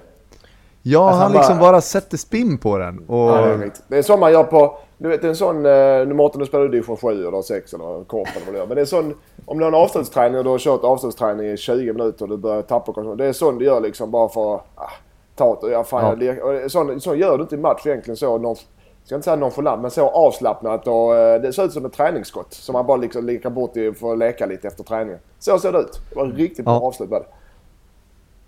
Ja, 0.83 1.01
Alltså, 1.07 1.19
han 1.23 1.23
han 1.23 1.33
liksom 1.33 1.59
bara- 1.59 1.73
bara 1.73 1.81
sätter 1.81 2.17
spinn 2.17 2.59
på 2.59 2.79
den. 2.79 2.99
Och, 3.09 3.17
Ja, 3.31 3.37
det 3.47 3.53
är. 3.53 3.73
Det 3.89 3.99
är 3.99 4.03
så 4.03 4.17
man 4.17 4.33
gör 4.33 4.45
på... 4.45 4.79
Du 4.99 5.09
vet, 5.09 5.21
det 5.21 5.27
är 5.27 5.29
en 5.29 5.37
sån... 5.37 5.57
eh, 5.57 5.73
Nu 6.07 6.15
Mårten, 6.15 6.41
du 6.41 6.47
spelar 6.47 6.65
du 6.65 6.71
division 6.71 6.97
7 6.97 7.27
eller 7.29 7.43
6 7.43 7.73
eller 7.75 8.05
korp 8.05 8.29
eller 8.37 8.47
vad 8.47 8.55
du 8.55 8.59
gör. 8.59 8.67
Men 8.67 8.75
det 8.77 8.81
är 8.81 8.87
sån... 8.87 9.15
Om 9.47 9.59
du 9.59 9.65
har 9.65 9.69
en 9.73 9.75
avslutsträning 9.79 10.39
och 10.39 10.45
du 10.45 10.51
har 10.51 10.59
kört 10.59 10.85
avslutsträning 10.85 11.47
i 11.47 11.57
20 11.57 11.93
minuter 11.93 12.23
och 12.25 12.29
du 12.29 12.37
börjar 12.37 12.63
tappa 12.63 12.93
kontroll. 12.93 13.17
Det 13.17 13.27
är 13.27 13.33
sån 13.33 13.59
du 13.59 13.65
gör 13.65 13.81
liksom 13.81 14.11
bara 14.11 14.29
för 14.29 14.55
att... 14.55 14.61
Ah, 14.75 14.91
ta 15.37 15.53
ett... 15.53 15.73
Ja, 15.73 15.85
fan, 15.85 16.03
Ja. 16.05 16.09
jag 16.27 16.55
det 16.55 16.63
är 16.63 16.69
sån, 16.69 17.01
sån 17.01 17.19
gör 17.19 17.37
du 17.37 17.43
inte 17.43 17.55
i 17.55 17.59
match 17.59 17.87
egentligen 17.87 18.17
så. 18.17 18.39
Någon, 18.39 18.57
ska 19.05 19.15
inte 19.15 19.25
säga 19.25 19.37
nonchalant, 19.37 19.83
men 19.83 19.91
så 19.91 20.09
avslappnat 20.09 20.87
och 20.87 21.17
eh, 21.17 21.41
det 21.41 21.53
ser 21.53 21.65
ut 21.65 21.73
som 21.73 21.85
ett 21.85 21.93
träningsskott. 21.93 22.53
Som 22.55 22.73
man 22.73 22.87
bara 22.87 22.97
liksom 22.97 23.27
likar 23.27 23.51
bort 23.51 23.77
i 23.77 23.93
för 23.93 24.13
att 24.13 24.19
leka 24.19 24.47
lite 24.47 24.69
efter 24.69 24.85
träningen. 24.85 25.19
Så 25.39 25.59
ser 25.59 25.73
det 25.73 25.79
ut. 25.79 26.01
Det 26.11 26.17
var 26.17 26.27
riktigt 26.27 26.65
bra 26.65 26.75
Ja. 26.75 26.87
avslut 26.87 27.11
var 27.11 27.21
det. 27.21 27.27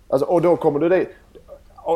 Alltså, 0.09 0.25
och 0.27 0.41
då 0.41 0.55
kommer 0.55 0.79
du 0.79 0.89
dit. 0.89 1.09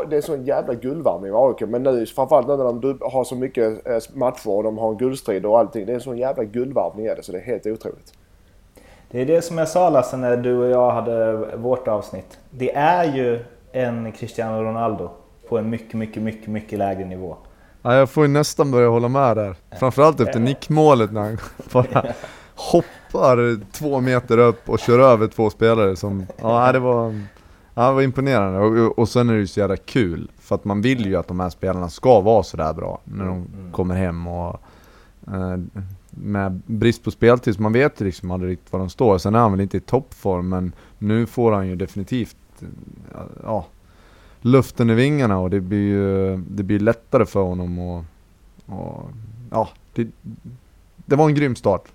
Det 0.10 0.17
är 0.17 0.21
sån 0.21 0.45
jävla 0.45 0.73
guldvarvning 0.73 1.32
med 1.32 1.41
AIK. 1.41 1.62
Men 1.62 1.84
nu 1.84 2.06
framförallt 2.06 2.47
nu 2.47 2.58
när 2.58 2.63
de 2.63 3.00
har 3.12 3.23
så 3.23 3.36
mycket 3.36 3.88
eh, 3.88 3.97
matcher 4.13 4.50
och 4.50 4.63
de 4.63 4.78
har 4.78 4.89
en 4.89 4.97
guldstrid 4.97 5.45
och 5.45 5.60
allting. 5.60 5.86
Det 5.86 5.91
är 5.91 5.95
en 5.95 6.02
sån 6.02 6.17
jävla 6.17 6.43
guldvarvning 6.43 7.06
är 7.06 7.15
det 7.15 7.23
så 7.23 7.32
det 7.32 7.38
är 7.38 7.43
helt 7.43 7.65
otroligt. 7.65 8.13
Det 9.12 9.21
är 9.21 9.26
det 9.26 9.41
som 9.41 9.58
jag 9.58 9.67
sa 9.67 9.89
Lasse 9.89 10.17
när 10.17 10.38
du 10.38 10.58
och 10.58 10.69
jag 10.69 10.91
hade 10.91 11.34
vårt 11.56 11.88
avsnitt. 11.88 12.39
Det 12.50 12.76
är 12.76 13.15
ju 13.15 13.39
en 13.71 14.12
Cristiano 14.12 14.63
Ronaldo 14.63 15.10
på 15.50 15.58
en 15.58 15.69
mycket, 15.69 15.93
mycket, 15.93 16.23
mycket, 16.23 16.47
mycket 16.47 16.80
lägre 16.80 17.06
nivå. 17.06 17.38
ja, 17.82 17.95
jag 17.95 18.10
får 18.10 18.26
ju 18.26 18.32
nästan 18.32 18.71
börja 18.71 18.89
hålla 18.89 19.08
med 19.08 19.38
där. 19.38 19.56
Framförallt 19.80 20.19
efter 20.19 20.39
nickmålet 20.39 21.12
när 21.12 21.21
han 21.21 21.38
bara 21.73 22.06
hoppar 22.56 23.71
två 23.71 24.00
meter 24.02 24.38
upp 24.38 24.69
och 24.69 24.80
kör 24.80 25.00
över 25.00 25.28
två 25.28 25.50
spelare 25.50 25.95
som... 25.95 26.28
Ja, 26.41 26.71
det 26.71 26.80
var... 26.80 27.21
Ja, 27.78 27.88
det 27.88 27.94
var 27.94 28.02
imponerande. 28.02 28.60
Och, 28.60 29.00
och 29.00 29.10
sen 29.10 29.30
är 29.30 29.34
det 29.34 29.40
ju 29.40 29.48
så 29.48 29.60
jävla 29.60 29.78
kul. 29.78 30.32
För 30.40 30.56
att 30.56 30.66
man 30.66 30.82
vill 30.82 31.06
ju 31.06 31.16
att 31.16 31.28
de 31.28 31.40
här 31.40 31.50
spelarna 31.50 31.90
ska 31.90 32.22
vara 32.22 32.44
sådär 32.44 32.74
bra 32.74 33.02
när 33.04 33.26
de 33.26 33.48
kommer 33.72 33.96
hem 33.96 34.28
och... 34.28 34.62
Eh, 35.28 35.58
med 36.10 36.62
brist 36.66 37.04
på 37.04 37.12
speltid, 37.12 37.56
så 37.56 37.62
man 37.62 37.74
vet 37.74 38.02
ju 38.02 38.06
liksom 38.06 38.32
aldrig 38.32 38.52
riktigt 38.52 38.74
var 38.74 38.80
de 38.80 38.90
står. 38.90 39.18
Sen 39.18 39.36
är 39.36 39.40
han 39.40 39.52
väl 39.52 39.62
inte 39.62 39.78
i 39.78 39.80
toppform, 39.80 40.50
men 40.50 40.72
nu 40.98 41.26
får 41.26 41.52
han 41.52 41.68
ju 41.68 41.76
definitivt... 41.76 42.38
Ja, 43.44 43.66
luften 44.42 44.90
i 44.90 44.94
vingarna 44.94 45.40
och 45.40 45.50
det 45.50 45.60
blir 45.60 45.88
ju 45.88 46.38
det 46.38 46.63
blir 46.63 46.80
lättare 46.80 47.26
för 47.26 47.44
honom 47.44 47.80
och... 47.80 48.04
och 48.66 49.10
ja, 49.52 49.70
det, 49.94 50.08
det 50.96 51.16
var 51.16 51.30
en 51.30 51.36
grym 51.36 51.56
start. 51.56 51.88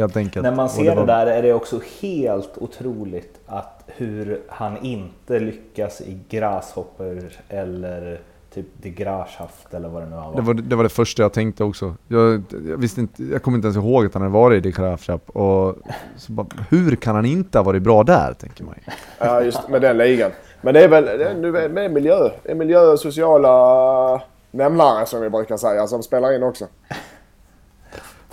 Helt 0.00 0.16
enkelt. 0.16 0.42
När 0.42 0.54
man 0.54 0.64
Och 0.64 0.70
ser 0.70 0.84
det, 0.84 0.94
var- 0.94 1.06
där 1.06 1.26
är 1.26 1.42
det 1.42 1.52
också 1.52 1.80
helt 2.00 2.58
otroligt 2.58 3.40
att 3.46 3.84
hur 3.86 4.40
han 4.48 4.76
inte 4.84 5.38
lyckas 5.40 6.00
i 6.00 6.18
Grasshopper 6.28 7.38
eller 7.48 8.20
typ 8.54 8.66
De 8.82 8.90
Grashaft 8.90 9.74
eller 9.74 9.88
vad 9.88 10.02
det 10.02 10.06
nu 10.08 10.16
var. 10.16 10.32
Det 10.36 10.42
var, 10.42 10.54
det 10.54 10.76
var 10.76 10.82
det 10.82 10.88
första 10.88 11.22
jag 11.22 11.32
tänkte 11.32 11.64
också. 11.64 11.94
Jag, 12.08 12.42
jag 12.68 12.76
visste 12.76 13.00
inte, 13.00 13.24
jag 13.24 13.42
kommer 13.42 13.58
inte 13.58 13.66
ens 13.66 13.76
ihåg 13.76 14.06
att 14.06 14.14
han 14.14 14.22
hade 14.22 14.32
varit 14.34 14.66
i 14.66 14.72
Krafshap 14.72 15.30
och 15.30 15.76
så 16.16 16.32
bara, 16.32 16.46
hur 16.70 16.96
kan 16.96 17.14
han 17.14 17.24
inte 17.26 17.58
ha 17.58 17.62
varit 17.62 17.82
bra 17.82 18.02
där, 18.02 18.34
tänker 18.34 18.64
man. 18.64 18.74
Ja, 19.18 19.42
just 19.42 19.68
med 19.68 19.82
den 19.82 19.98
ligan. 19.98 20.30
Men 20.62 20.74
det 20.74 20.84
är 20.84 20.88
väl 20.88 21.04
det 21.04 21.12
är, 21.24 21.68
det 21.68 21.88
miljö. 21.88 22.28
Det 22.42 22.50
är 22.50 22.54
miljö 22.54 22.80
och 22.80 23.00
sociala 23.00 24.22
nämlare 24.50 25.06
som 25.06 25.20
vi 25.20 25.30
brukar 25.30 25.56
säga 25.56 25.86
som 25.86 26.02
spelar 26.02 26.36
in 26.36 26.42
också. 26.42 26.66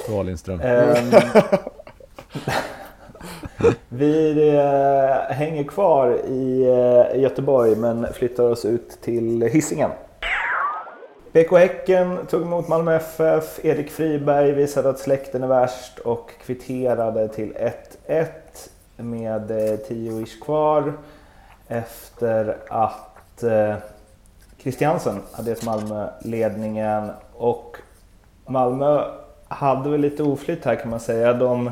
Bra 0.08 0.24
Lindström. 0.24 0.62
Ehm, 0.62 1.12
vi 3.90 4.50
eh, 4.56 5.36
hänger 5.36 5.64
kvar 5.64 6.18
i 6.28 6.64
eh, 6.64 7.22
Göteborg 7.22 7.76
men 7.76 8.14
flyttar 8.14 8.44
oss 8.44 8.66
ut 8.66 9.02
till 9.02 9.42
Hisingen. 9.42 9.90
BK 11.32 11.52
Häcken 11.52 12.18
tog 12.30 12.42
emot 12.42 12.68
Malmö 12.68 12.96
FF. 12.96 13.66
Erik 13.66 13.92
Friberg 13.92 14.52
visade 14.52 14.90
att 14.90 15.00
släkten 15.00 15.44
är 15.44 15.48
värst 15.48 16.00
och 16.00 16.32
kvitterade 16.46 17.28
till 17.28 17.54
1-1 18.08 18.26
med 18.98 19.52
eh, 19.52 19.78
10 19.78 20.22
ish 20.22 20.44
kvar 20.44 20.94
efter 21.68 22.58
att 22.70 23.44
eh, 23.44 23.76
Christiansen 24.58 25.22
hade 25.32 25.50
gett 25.50 25.66
Malmö 25.66 26.10
ledningen 26.22 27.12
och 27.34 27.78
Malmö 28.46 29.04
hade 29.48 29.90
väl 29.90 30.02
lite 30.02 30.24
oflyt 30.24 30.66
här 30.66 30.76
kan 30.76 30.90
man 30.90 31.00
säga. 31.00 31.34
De 31.34 31.72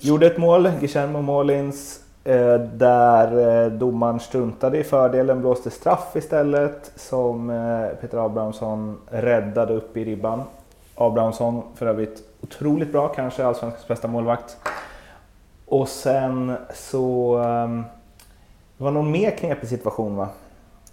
gjorde 0.00 0.26
ett 0.26 0.38
mål, 0.38 0.70
Guillermo 0.80 1.22
Molins, 1.22 2.00
eh, 2.24 2.54
där 2.58 3.62
eh, 3.64 3.72
domaren 3.72 4.20
struntade 4.20 4.78
i 4.78 4.84
fördelen, 4.84 5.40
blåste 5.40 5.70
straff 5.70 6.16
istället 6.16 6.92
som 6.96 7.50
eh, 7.50 7.88
Peter 8.00 8.26
Abrahamsson 8.26 8.98
räddade 9.10 9.74
upp 9.74 9.96
i 9.96 10.04
ribban. 10.04 10.42
Abrahamsson 10.94 11.62
för 11.74 11.86
övrigt 11.86 12.22
otroligt 12.40 12.92
bra, 12.92 13.08
kanske 13.08 13.44
allsvenskans 13.46 13.88
bästa 13.88 14.08
målvakt. 14.08 14.56
Och 15.66 15.88
sen 15.88 16.56
så... 16.74 17.36
ehm, 17.38 17.84
Det 18.78 18.84
var 18.84 18.90
någon 18.90 19.10
mer 19.10 19.30
knepig 19.30 19.68
situation 19.68 20.16
va? 20.16 20.28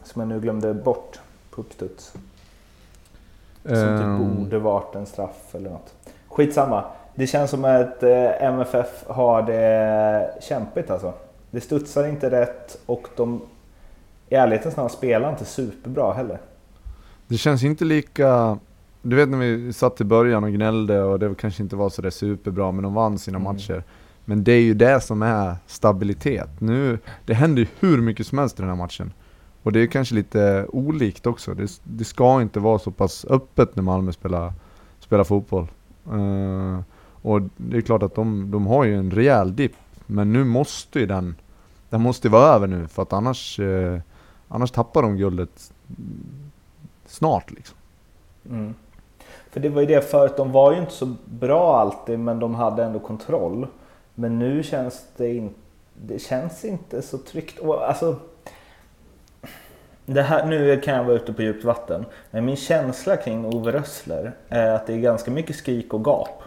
Som 0.03 0.19
jag 0.21 0.29
nu 0.29 0.39
glömde 0.39 0.73
bort 0.73 1.19
på 1.49 1.61
uppstuds. 1.61 2.13
Som 3.63 3.71
typ 3.71 3.77
Ehm, 3.77 4.35
borde 4.43 4.59
varit 4.59 4.95
en 4.95 5.05
straff 5.05 5.55
eller 5.55 5.69
något. 5.69 5.93
Skitsamma. 6.31 6.83
Det 7.15 7.27
känns 7.27 7.51
som 7.51 7.65
att 7.65 8.03
eh, 8.03 8.43
MFF 8.43 9.03
har 9.07 9.41
det 9.41 10.33
kämpigt 10.41 10.89
alltså. 10.89 11.13
Det 11.51 11.61
studsar 11.61 12.07
inte 12.07 12.31
rätt 12.31 12.77
och 12.85 13.07
de 13.15 13.41
i 14.29 14.35
ärlighetens 14.35 14.77
namn 14.77 14.89
spelar 14.89 15.29
inte 15.29 15.45
superbra 15.45 16.13
heller. 16.13 16.39
Det 17.27 17.37
känns 17.37 17.63
inte 17.63 17.85
lika... 17.85 18.59
Du 19.01 19.15
vet 19.15 19.29
när 19.29 19.37
vi 19.37 19.73
satt 19.73 20.01
i 20.01 20.03
början 20.03 20.43
och 20.43 20.51
gnällde 20.51 21.03
och 21.03 21.19
det 21.19 21.35
kanske 21.35 21.63
inte 21.63 21.75
var 21.75 21.89
så 21.89 22.01
där 22.01 22.09
superbra 22.09 22.71
men 22.71 22.83
de 22.83 22.93
vann 22.93 23.19
sina 23.19 23.37
Mm. 23.37 23.53
matcher. 23.53 23.83
Men 24.25 24.43
det 24.43 24.51
är 24.51 24.61
ju 24.61 24.73
det 24.73 25.01
som 25.01 25.21
är 25.21 25.55
stabilitet. 25.67 26.49
Nu, 26.59 26.99
det 27.25 27.33
händer 27.33 27.61
ju 27.61 27.67
hur 27.79 28.01
mycket 28.01 28.27
som 28.27 28.37
helst 28.37 28.59
i 28.59 28.61
den 28.61 28.69
här 28.69 28.77
matchen. 28.77 29.13
Och 29.63 29.71
det 29.71 29.79
är 29.79 29.87
kanske 29.87 30.15
lite 30.15 30.65
olikt 30.69 31.25
också. 31.27 31.53
Det, 31.53 31.71
det 31.83 32.03
ska 32.03 32.41
inte 32.41 32.59
vara 32.59 32.79
så 32.79 32.91
pass 32.91 33.25
öppet 33.29 33.75
när 33.75 33.83
Malmö 33.83 34.11
spelar, 34.11 34.53
spelar 34.99 35.23
fotboll. 35.23 35.67
Eh, 36.07 36.79
och 37.21 37.41
det 37.57 37.77
är 37.77 37.81
klart 37.81 38.03
att 38.03 38.15
de, 38.15 38.51
de 38.51 38.67
har 38.67 38.83
ju 38.83 38.97
en 38.97 39.11
rejäl 39.11 39.55
dipp. 39.55 39.75
Men 40.05 40.33
nu 40.33 40.43
måste 40.43 40.99
ju 40.99 41.05
den, 41.05 41.35
den 41.89 42.01
måste 42.01 42.29
vara 42.29 42.47
över 42.47 42.67
nu 42.67 42.87
för 42.87 43.01
att 43.01 43.13
annars, 43.13 43.59
eh, 43.59 43.99
annars 44.47 44.71
tappar 44.71 45.01
de 45.01 45.17
guldet 45.17 45.73
snart 47.05 47.51
liksom. 47.51 47.77
Mm. 48.49 48.73
För 49.51 49.59
det 49.59 49.69
var 49.69 49.81
ju 49.81 49.87
det 49.87 50.01
förut, 50.01 50.37
de 50.37 50.51
var 50.51 50.73
ju 50.73 50.79
inte 50.79 50.91
så 50.91 51.15
bra 51.25 51.79
alltid 51.79 52.19
men 52.19 52.39
de 52.39 52.55
hade 52.55 52.83
ändå 52.83 52.99
kontroll. 52.99 53.67
Men 54.15 54.39
nu 54.39 54.63
känns 54.63 55.05
det 55.17 55.35
inte, 55.35 55.59
det 55.93 56.19
känns 56.19 56.65
inte 56.65 57.01
så 57.01 57.17
tryggt. 57.17 57.59
Och, 57.59 57.87
alltså, 57.87 58.15
det 60.13 60.21
här, 60.21 60.45
nu 60.45 60.79
kan 60.79 60.95
jag 60.95 61.03
vara 61.03 61.15
ute 61.15 61.33
på 61.33 61.41
djupt 61.41 61.63
vatten, 61.63 62.05
men 62.31 62.45
min 62.45 62.55
känsla 62.55 63.17
kring 63.17 63.45
Ove 63.45 63.71
Rössler 63.71 64.31
är 64.49 64.71
att 64.71 64.87
det 64.87 64.93
är 64.93 64.97
ganska 64.97 65.31
mycket 65.31 65.55
skrik 65.55 65.93
och 65.93 66.05
gap. 66.05 66.43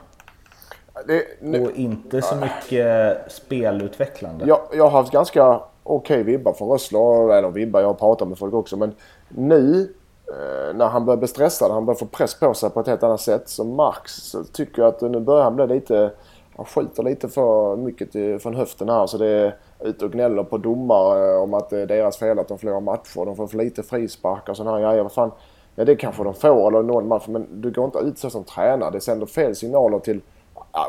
Det, 1.07 1.25
nu, 1.41 1.65
Och 1.65 1.71
inte 1.77 2.23
så 2.23 2.37
mycket 2.37 3.19
spelutvecklande. 3.33 4.47
jag, 4.47 4.61
jag 4.73 4.85
har 4.85 4.91
haft 4.91 5.13
ganska 5.13 5.61
okej 5.83 6.23
vibbar 6.23 6.53
från 6.53 6.69
Rössler, 6.69 7.33
eller 7.33 7.49
vibbar, 7.49 7.81
jag 7.81 7.87
har 7.87 7.95
pratat 7.95 8.29
med 8.29 8.39
folk 8.39 8.55
också. 8.55 8.77
Men 8.77 8.95
nu 9.29 9.95
eh, 10.29 10.77
när 10.77 10.87
han 10.87 11.05
börjar 11.05 11.19
bli 11.19 11.29
stressad, 11.29 11.71
han 11.71 11.87
börjar 11.87 11.99
få 11.99 12.07
press 12.07 12.35
på 12.35 12.55
sig 12.55 12.71
på 12.71 12.81
ett 12.81 12.87
helt 12.87 13.03
annat 13.03 13.21
sätt. 13.21 13.49
Som 13.49 13.77
Marx 13.77 14.13
så 14.13 14.45
tycker 14.45 14.83
jag 14.83 14.89
att 14.89 15.01
nu 15.01 15.21
börjar 15.21 15.45
han 15.45 15.57
bli 15.57 15.67
lite, 15.67 16.11
han 16.57 16.67
skjuter 16.67 17.03
lite 17.03 17.29
för 17.29 17.77
mycket 17.77 18.43
från 18.43 18.55
höften 18.55 18.89
här. 18.89 19.07
Så 19.07 19.19
det 19.19 19.55
ute 19.85 20.05
och 20.05 20.13
gnäller 20.13 20.43
på 20.43 20.59
domare 20.59 21.35
eh, 21.35 21.43
om 21.43 21.55
att 21.55 21.71
det 21.71 21.81
är 21.81 21.87
deras 21.87 22.17
fel 22.17 22.39
att 22.39 22.49
de 22.49 22.59
förlorar 22.59 22.81
matcher. 22.81 23.25
De 23.25 23.37
får 23.37 23.47
för 23.47 23.59
lite 23.59 23.83
frisparkar 23.83 24.53
och 24.53 24.57
sådana 24.57 24.77
här 24.77 24.89
grejer. 24.89 25.03
Vad 25.03 25.13
fan, 25.13 25.31
ja 25.75 25.85
det 25.85 25.97
kanske 25.97 26.25
de 26.25 26.35
får 26.35 26.69
eller 26.69 26.83
någon 26.83 27.09
match. 27.09 27.27
Men 27.27 27.47
du 27.61 27.71
går 27.71 27.85
inte 27.85 27.99
ut 27.99 28.19
så 28.19 28.31
som 28.31 28.45
tränare. 28.45 28.91
Det 28.91 29.01
sänder 29.01 29.27
fel 29.27 29.57
signaler 29.57 29.99
till 29.99 30.21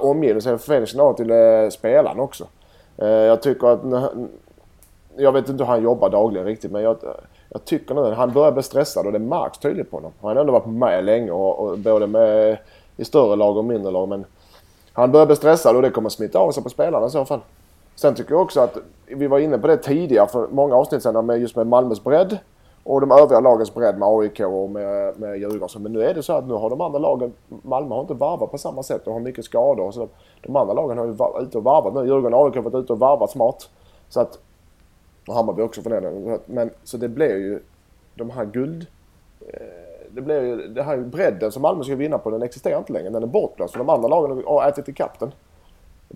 omgivningen. 0.02 0.36
Det 0.36 0.42
sänder 0.42 0.58
fel 0.58 0.88
signaler 0.88 1.14
till 1.14 1.32
eh, 1.32 1.70
spelaren 1.70 2.20
också. 2.20 2.48
Eh, 2.98 3.08
jag 3.08 3.42
tycker 3.42 3.68
att 3.68 4.12
jag 5.18 5.32
vet 5.32 5.50
inte 5.50 5.64
hur 5.64 5.72
han 5.72 5.84
jobbar 5.84 6.10
dagligen 6.10 6.48
riktigt 6.48 6.72
men 6.72 6.82
jag, 6.82 6.98
jag 7.50 7.66
tycker 7.66 7.96
nu 7.96 8.02
att 8.02 8.18
han 8.18 8.34
börjar 8.34 8.52
bli 8.52 8.64
stressad 8.64 9.06
och 9.06 9.12
det 9.12 9.20
märks 9.20 9.58
tydligt 9.58 9.92
på 9.92 9.98
honom. 9.98 10.12
Han 10.22 10.30
har 10.30 10.42
ändå 10.42 10.54
varit 10.54 10.66
med 10.66 11.06
länge 11.06 11.32
och, 11.32 11.60
och 11.60 11.78
både 11.78 12.08
med 12.08 12.58
i 12.98 13.06
större 13.06 13.36
lag 13.36 13.58
och 13.58 13.66
mindre 13.66 13.92
lag 13.92 14.10
men 14.10 14.26
han 14.94 15.12
börjar 15.12 15.26
bli 15.26 15.36
stressad 15.36 15.76
och 15.76 15.82
det 15.82 15.90
kommer 15.90 16.10
smitta 16.10 16.40
av 16.40 16.52
sig 16.52 16.64
på 16.64 16.70
spelarna 16.70 17.06
i 17.06 17.10
så 17.10 17.26
fall. 17.26 17.40
Sen 17.96 18.16
tycker 18.16 18.32
jag 18.32 18.42
också 18.42 18.62
att 18.62 18.78
vi 19.08 19.28
var 19.28 19.40
inne 19.40 19.58
på 19.58 19.68
det 19.68 19.78
tidigare 19.78 20.28
för 20.28 20.48
många 20.48 20.76
avsnitt 20.76 21.04
sedan 21.04 21.26
med 21.26 21.40
just 21.40 21.56
med 21.56 21.68
Malmös 21.68 22.04
bredd 22.04 22.38
och 22.84 23.02
de 23.02 23.12
övriga 23.12 23.40
lagens 23.40 23.74
bredd 23.74 23.98
med 23.98 24.08
AIK 24.08 24.40
och 24.40 24.70
med, 24.70 25.20
med 25.20 25.38
Djurgården. 25.38 25.84
Men 25.84 25.94
nu 25.94 26.04
är 26.04 26.14
det 26.14 26.24
så 26.24 26.34
att 26.34 26.48
nu 26.48 26.54
har 26.54 26.70
de 26.70 26.82
andra 26.82 27.00
lagen, 27.00 27.34
Malmö 27.48 27.96
har 27.96 28.02
inte 28.02 28.14
varvat 28.14 28.52
på 28.52 28.58
samma 28.58 28.84
sätt 28.84 29.08
och 29.08 29.14
har 29.14 29.20
mycket 29.20 29.46
skador. 29.46 29.92
Så 29.92 30.00
de, 30.00 30.10
de 30.42 30.56
andra 30.56 30.74
lagen 30.74 30.98
har 30.98 31.06
ju 31.06 31.12
varit 31.12 31.48
ute 31.48 31.58
och 31.58 31.64
varvat 31.64 31.94
nu. 31.94 32.00
Djurgården 32.00 32.34
och 32.34 32.46
AIK 32.46 32.56
har 32.56 32.62
varit 32.62 32.84
ute 32.84 32.94
och 32.94 33.00
varvat 33.00 33.32
smart. 33.32 33.70
Så 34.10 34.20
att 34.20 34.40
och 35.28 35.34
Hammarby 35.34 35.62
också 35.62 35.82
för 35.82 35.90
den. 35.90 36.40
Men 36.46 36.70
så 36.84 36.98
det 36.98 37.10
blir 37.10 37.36
ju 37.36 37.60
de 38.16 38.30
här 38.30 38.46
guld... 38.46 38.86
Eh, 39.40 39.86
det 40.10 40.22
blir 40.22 40.42
ju 40.42 40.68
det 40.68 40.84
här 40.84 40.98
bredden 40.98 41.52
som 41.52 41.62
Malmö 41.62 41.84
ska 41.84 41.96
vinna 41.96 42.18
på 42.18 42.30
den 42.30 42.42
existerar 42.42 42.78
inte 42.78 42.94
längre. 42.94 43.10
Den 43.10 43.24
är 43.24 43.28
bortblåst. 43.28 43.72
För 43.72 43.80
de 43.80 43.90
andra 43.90 44.08
lagen 44.08 44.44
har 44.46 44.68
ätit 44.68 44.88
ikapp 44.88 45.20
den. 45.20 45.32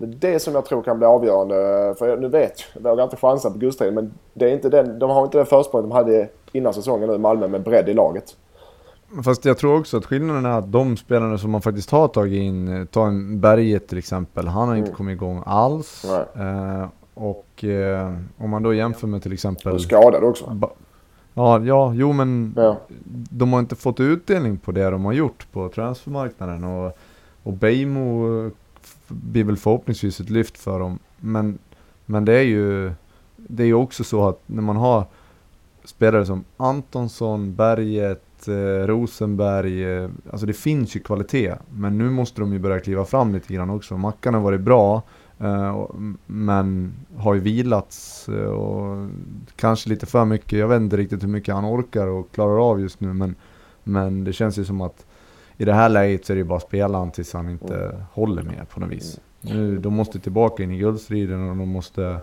Det 0.00 0.26
är 0.28 0.32
det 0.32 0.38
som 0.40 0.54
jag 0.54 0.64
tror 0.64 0.82
kan 0.82 0.98
bli 0.98 1.06
avgörande. 1.06 1.54
För 1.98 2.08
jag, 2.08 2.20
nu 2.20 2.28
vet 2.28 2.52
jag, 2.74 2.80
vågar 2.90 3.04
inte 3.04 3.16
chansa 3.16 3.50
på 3.50 3.58
guldstriden. 3.58 3.94
Men 3.94 4.12
det 4.34 4.44
är 4.50 4.54
inte 4.54 4.68
den, 4.68 4.98
de 4.98 5.10
har 5.10 5.24
inte 5.24 5.38
den 5.38 5.46
försprång 5.46 5.82
de 5.82 5.90
hade 5.90 6.28
innan 6.52 6.74
säsongen 6.74 7.08
nu 7.08 7.18
Malmö 7.18 7.48
med 7.48 7.62
bredd 7.62 7.88
i 7.88 7.94
laget. 7.94 8.36
Fast 9.24 9.44
jag 9.44 9.58
tror 9.58 9.78
också 9.80 9.96
att 9.96 10.04
skillnaden 10.06 10.44
är 10.46 10.58
att 10.58 10.72
de 10.72 10.96
spelarna 10.96 11.38
som 11.38 11.50
man 11.50 11.62
faktiskt 11.62 11.90
har 11.90 12.08
tagit 12.08 12.42
in, 12.42 12.86
ta 12.90 13.06
en 13.06 13.40
Berget 13.40 13.88
till 13.88 13.98
exempel, 13.98 14.46
han 14.48 14.68
har 14.68 14.76
inte 14.76 14.88
Mm. 14.88 14.96
kommit 14.96 15.12
igång 15.12 15.42
alls. 15.46 16.04
Eh, 16.34 16.86
och 17.14 17.64
eh, 17.64 18.12
om 18.38 18.50
man 18.50 18.62
då 18.62 18.74
jämför 18.74 19.06
med 19.06 19.22
till 19.22 19.32
exempel... 19.32 19.72
Och 19.72 19.80
skadade 19.80 20.26
också. 20.26 20.58
Ja, 21.34 21.60
ja, 21.64 21.92
jo 21.94 22.12
men 22.12 22.54
Ja. 22.56 22.76
de 23.30 23.52
har 23.52 23.60
inte 23.60 23.76
fått 23.76 24.00
utdelning 24.00 24.58
på 24.58 24.72
det 24.72 24.90
de 24.90 25.04
har 25.04 25.12
gjort 25.12 25.46
på 25.52 25.68
transfermarknaden 25.68 26.64
och, 26.64 26.92
och 27.42 27.52
Beijmo 27.52 28.44
eh, 28.46 28.50
blir 29.10 29.44
väl 29.44 29.56
förhoppningsvis 29.56 30.20
ett 30.20 30.30
lyft 30.30 30.58
för 30.58 30.80
dem. 30.80 30.98
Men, 31.20 31.58
men 32.06 32.24
det 32.24 32.32
är 32.32 32.42
ju 32.42 32.92
det 33.36 33.62
är 33.62 33.66
ju 33.66 33.74
också 33.74 34.04
så 34.04 34.28
att 34.28 34.40
när 34.46 34.62
man 34.62 34.76
har 34.76 35.04
spelare 35.84 36.26
som 36.26 36.44
Antonsson, 36.56 37.54
Berget, 37.54 38.48
eh, 38.48 38.86
Rosenberg, 38.86 39.84
eh, 39.84 40.10
alltså 40.30 40.46
det 40.46 40.52
finns 40.52 40.96
ju 40.96 41.00
kvalitet. 41.00 41.54
Men 41.70 41.98
nu 41.98 42.10
måste 42.10 42.40
de 42.40 42.52
ju 42.52 42.58
börja 42.58 42.80
kliva 42.80 43.04
fram 43.04 43.32
lite 43.34 43.54
grann 43.54 43.70
också. 43.70 43.96
Mackan 43.96 44.34
har 44.34 44.40
varit 44.40 44.60
bra, 44.60 45.02
eh, 45.38 45.70
och- 45.70 45.94
men 46.26 46.92
har 47.16 47.34
ju 47.34 47.40
vilats 47.40 48.28
eh, 48.28 48.44
och 48.50 49.08
kanske 49.56 49.88
lite 49.88 50.06
för 50.06 50.24
mycket. 50.24 50.58
Jag 50.58 50.68
vet 50.68 50.80
inte 50.80 50.96
riktigt 50.96 51.22
hur 51.22 51.28
mycket 51.28 51.54
han 51.54 51.64
orkar 51.64 52.06
och 52.06 52.32
klarar 52.32 52.70
av 52.70 52.80
just 52.80 53.00
nu. 53.00 53.12
Men, 53.12 53.34
men 53.84 54.24
det 54.24 54.32
känns 54.32 54.58
ju 54.58 54.64
som 54.64 54.80
att 54.80 55.06
i 55.60 55.64
det 55.64 55.72
här 55.72 55.88
läget 55.88 56.24
så 56.24 56.32
är 56.32 56.36
det 56.36 56.44
bara 56.44 56.60
spelaren 56.60 57.10
tills 57.10 57.32
han 57.32 57.50
inte 57.50 57.96
håller 58.12 58.42
mer 58.42 58.64
på 58.74 58.80
något 58.80 58.90
vis. 58.90 59.20
Nu, 59.40 59.78
de 59.78 59.94
måste 59.94 60.20
tillbaka 60.20 60.62
in 60.62 60.70
i 60.70 60.78
guldstriden 60.78 61.50
och 61.50 61.56
de 61.56 61.68
måste 61.68 62.16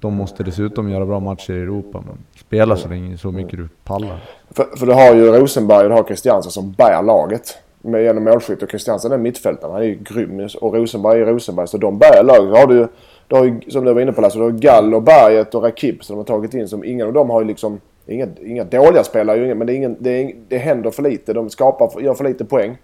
de 0.00 0.14
måste 0.14 0.42
dessutom 0.42 0.90
göra 0.90 1.06
bra 1.06 1.20
matcher 1.20 1.52
i 1.52 1.60
Europa, 1.62 2.02
men 2.06 2.18
spela 2.36 2.76
så 2.76 2.88
länge 2.88 3.18
så 3.18 3.32
mycket 3.32 3.58
du 3.58 3.68
pallar. 3.84 4.24
För, 4.50 4.64
för 4.76 4.86
du 4.86 4.92
har 4.92 5.14
ju 5.14 5.32
Rosenberg 5.32 5.84
och 5.84 5.90
du 5.90 5.96
har 5.96 6.04
Christiansen 6.04 6.52
som 6.52 6.72
bär 6.72 7.02
laget. 7.02 7.58
Med 7.82 8.02
genom 8.02 8.24
målskytt 8.24 8.62
och 8.62 8.70
Christiansen 8.70 9.12
är 9.12 9.18
mittfältare. 9.18 9.72
Han 9.72 9.82
är 9.82 9.86
ju 9.86 9.94
grym. 9.94 10.48
Och 10.60 10.74
Rosenberg 10.74 11.20
är 11.20 11.26
Rosenberg. 11.26 11.68
Så 11.68 11.78
de 11.78 11.98
bär 11.98 12.22
laget. 12.24 12.58
Har 12.60 12.66
du, 12.66 12.88
du 13.28 13.36
har 13.36 13.44
ju, 13.44 13.60
som 13.70 13.84
du 13.84 13.94
var 13.94 14.00
inne 14.00 14.12
på 14.12 14.20
Lasse, 14.20 14.38
du 14.38 14.42
har 14.42 14.50
Gall 14.50 14.94
och 14.94 15.02
Berget 15.02 15.54
och 15.54 15.62
Rakip 15.62 16.04
som 16.04 16.16
de 16.16 16.18
har 16.18 16.24
tagit 16.24 16.54
in. 16.54 16.68
Som 16.68 16.84
ingen 16.84 17.06
av 17.06 17.12
dem 17.12 17.30
har 17.30 17.40
ju 17.40 17.46
liksom... 17.46 17.80
Inga, 18.08 18.26
inga 18.44 18.64
dåliga 18.64 19.04
spelare, 19.04 19.54
men 19.54 19.66
det, 19.66 19.72
är 19.72 19.76
ingen, 19.76 19.96
det, 20.00 20.10
är, 20.10 20.34
det 20.48 20.58
händer 20.58 20.90
för 20.90 21.02
lite. 21.02 21.32
De 21.32 21.50
skapar, 21.50 22.00
gör 22.00 22.14
för 22.14 22.24
lite 22.24 22.44
poäng. 22.44 22.76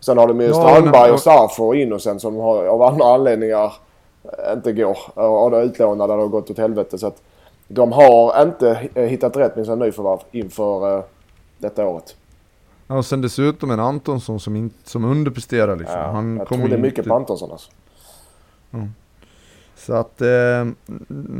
Sen 0.00 0.18
har 0.18 0.26
de 0.28 0.40
ju 0.40 0.46
Ja, 0.46 0.54
Strandberg 0.54 1.10
och 1.10 1.20
Sarfor 1.20 1.66
och 1.66 1.76
Innocent 1.76 2.20
som 2.20 2.36
har, 2.36 2.64
av 2.66 2.82
andra 2.82 3.04
anledningar 3.14 3.72
eh, 4.24 4.52
inte 4.52 4.72
går. 4.72 4.98
Och 5.14 5.50
de 5.50 5.60
utlånade 5.62 6.12
har 6.12 6.28
gått 6.28 6.50
åt 6.50 6.58
helvete. 6.58 6.98
Så 6.98 7.06
att 7.06 7.22
de 7.68 7.92
har 7.92 8.42
inte 8.42 8.90
eh, 8.94 9.04
hittat 9.04 9.36
rätt 9.36 9.56
med 9.56 9.64
sina 9.64 9.76
nyförvärv 9.76 10.18
inför 10.30 10.96
eh, 10.98 11.04
detta 11.58 11.86
året. 11.86 12.16
Ja, 12.86 12.96
och 12.96 13.04
sen 13.06 13.20
dessutom 13.20 13.70
en 13.70 13.80
Antonsson 13.80 14.40
som, 14.40 14.56
in, 14.56 14.70
som 14.84 15.04
underpresterar 15.04 15.76
liksom. 15.76 15.98
Ja, 15.98 16.06
Han 16.06 16.36
jag 16.36 16.48
kommer 16.48 16.62
tror 16.62 16.70
det 16.70 16.76
är 16.76 16.82
mycket 16.82 16.98
inte- 16.98 17.08
på 17.08 17.14
Antonsson 17.16 17.50
alltså. 17.52 17.70
Så 19.76 19.94
att, 19.94 20.20
eh, 20.20 20.28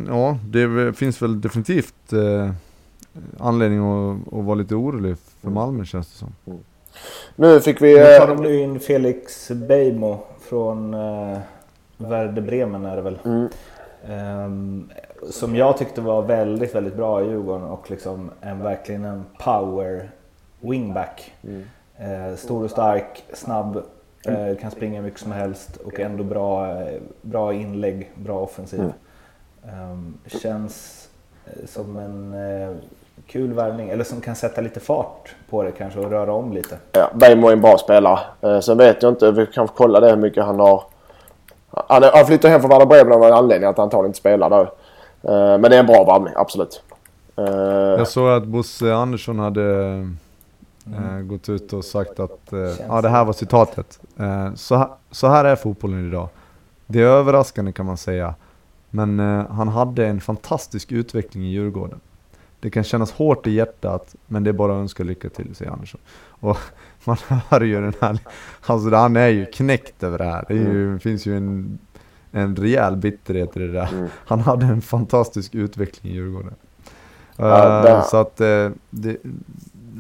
ja, 0.09 0.39
det 0.45 0.93
finns 0.97 1.23
väl 1.23 1.41
definitivt 1.41 2.13
eh, 2.13 2.51
anledning 3.39 3.79
att, 3.79 4.33
att 4.33 4.45
vara 4.45 4.55
lite 4.55 4.75
orolig 4.75 5.17
för 5.19 5.49
Mm. 5.49 5.55
Malmö 5.55 5.85
känns 5.85 6.13
det 6.13 6.19
som. 6.19 6.59
Nu 7.37 7.61
fick 7.61 7.83
vi... 7.83 7.95
Nu 7.99 8.05
tar 8.19 8.29
Eh, 8.29 8.37
de 8.37 8.43
nu 8.43 8.61
in 8.61 8.81
Felix 8.81 9.51
Beijmo 9.51 10.19
från 10.41 10.95
eh, 10.95 11.39
Werder 11.97 12.43
Bremen 12.43 12.85
är 12.85 12.97
det 12.97 13.03
väl. 13.03 13.19
mm, 13.25 13.49
Ehm, 14.09 14.91
som 15.31 15.57
jag 15.57 15.79
tyckte 15.79 16.01
var 16.01 16.23
väldigt, 16.23 16.75
väldigt 16.75 16.97
bra 16.97 17.23
i 17.23 17.29
Djurgården 17.29 17.67
och 17.69 17.91
liksom 17.91 18.31
en, 18.41 18.63
verkligen 18.63 19.05
en 19.05 19.25
power 19.39 20.11
wingback. 20.61 21.33
mm. 21.43 21.63
Eh, 21.99 22.37
stor 22.37 22.65
och 22.65 22.71
stark, 22.71 23.25
snabb, 23.35 23.83
eh, 24.27 24.57
kan 24.61 24.71
springa 24.71 25.03
mycket 25.03 25.21
som 25.21 25.33
helst 25.33 25.77
och 25.77 26.01
ändå 26.01 26.25
bra, 26.25 26.81
eh, 26.83 27.01
bra 27.23 27.53
inlägg, 27.55 28.11
bra 28.17 28.39
offensiv. 28.41 28.81
Mm. 28.81 28.93
Ehm, 29.69 30.19
känns 30.27 31.09
eh, 31.47 31.67
som 31.67 31.97
en 31.97 32.35
kul 33.33 33.53
värvning, 33.53 33.89
eller 33.91 34.05
som 34.05 34.21
kan 34.21 34.37
sätta 34.37 34.61
lite 34.61 34.81
fart 34.81 35.35
på 35.51 35.63
det 35.63 35.73
kanske 35.73 36.01
och 36.01 36.11
röra 36.11 36.33
om 36.33 36.53
lite. 36.53 36.79
Ja, 36.93 37.11
Beijmo 37.15 37.49
är 37.49 37.53
en 37.53 37.61
bra 37.61 37.79
spelare. 37.79 38.19
Eh, 38.41 38.61
sen 38.61 38.79
vet 38.79 39.03
jag 39.03 39.13
inte, 39.13 39.31
vi 39.31 39.47
kan 39.47 39.69
kolla 39.69 40.01
det 40.01 40.09
hur 40.11 40.17
mycket 40.17 40.45
han 40.45 40.61
har... 40.61 40.83
Han, 41.89 42.03
han 42.15 42.27
flyttar 42.27 42.49
hem 42.49 42.61
från 42.61 42.71
Werder 42.71 42.87
Bremen 42.87 43.13
av 43.13 43.25
en 43.25 43.33
anledning 43.33 43.69
att 43.71 43.77
han 43.77 43.85
antagligen 43.85 44.07
inte 44.09 44.19
spelar 44.19 44.51
där. 44.51 44.71
Eh, 45.23 45.59
men 45.59 45.63
det 45.63 45.77
är 45.77 45.81
en 45.81 45.87
bra 45.87 46.05
värvning, 46.05 46.35
absolut. 46.37 46.83
Eh, 47.37 47.45
Jag 47.99 48.09
såg 48.09 48.29
att 48.31 48.45
Bosse 48.45 48.95
Andersson 48.95 49.39
hade 49.39 49.89
eh, 50.87 51.19
gått 51.23 51.49
ut 51.49 51.73
och 51.73 51.85
sagt 51.85 52.21
att, 52.21 52.53
eh, 52.53 52.59
ja 52.89 53.01
det 53.01 53.09
här 53.09 53.25
var 53.25 53.33
citatet. 53.33 54.01
Eh, 54.19 54.55
så, 54.55 54.77
här, 54.77 54.89
så 55.11 55.29
här 55.29 55.45
är 55.45 55.57
fotbollen 55.57 56.09
idag. 56.09 56.29
Det 56.87 57.01
är 57.01 57.07
överraskande 57.07 57.73
kan 57.73 57.87
man 57.87 57.97
säga. 57.97 58.35
Men 58.91 59.21
eh, 59.21 59.47
han 59.51 59.69
hade 59.69 60.07
en 60.07 60.21
fantastisk 60.21 60.93
utveckling 60.93 61.45
i 61.45 61.49
Djurgården. 61.49 62.01
Det 62.63 62.71
kan 62.71 62.85
kännas 62.85 63.13
hårt 63.13 63.47
i 63.47 63.51
hjärtat, 63.51 64.15
men 64.27 64.45
det 64.45 64.51
är 64.51 64.53
bara 64.53 64.73
att 64.73 64.79
önska 64.81 65.03
lycka 65.05 65.29
till, 65.29 65.55
säger 65.55 65.71
Andersson. 65.73 66.01
Och 66.29 66.59
man 67.05 67.17
hör 67.49 67.61
ju 67.61 67.81
den 67.81 67.95
här, 68.01 68.19
alltså 68.67 68.91
han 68.95 69.17
är 69.17 69.29
ju 69.29 69.47
knäckt 69.47 70.03
över 70.03 70.19
det 70.19 70.25
här. 70.25 70.45
Det 70.49 70.55
ju, 70.55 70.99
finns 70.99 71.27
ju 71.27 71.37
en, 71.37 71.79
en 72.33 72.57
rejäl 72.57 72.97
bitterhet 72.97 73.57
i 73.57 73.61
det 73.61 73.73
där. 73.73 73.89
Mm. 73.93 74.09
Han 74.15 74.41
hade 74.41 74.67
en 74.67 74.83
fantastisk 74.83 75.55
utveckling 75.55 76.13
i 76.13 76.17
Djurgården. 76.17 76.55
Ja, 77.37 77.83
det- 77.83 78.03
så 78.11 78.17
att, 78.17 78.41
eh, 78.41 78.71
det, 78.91 79.17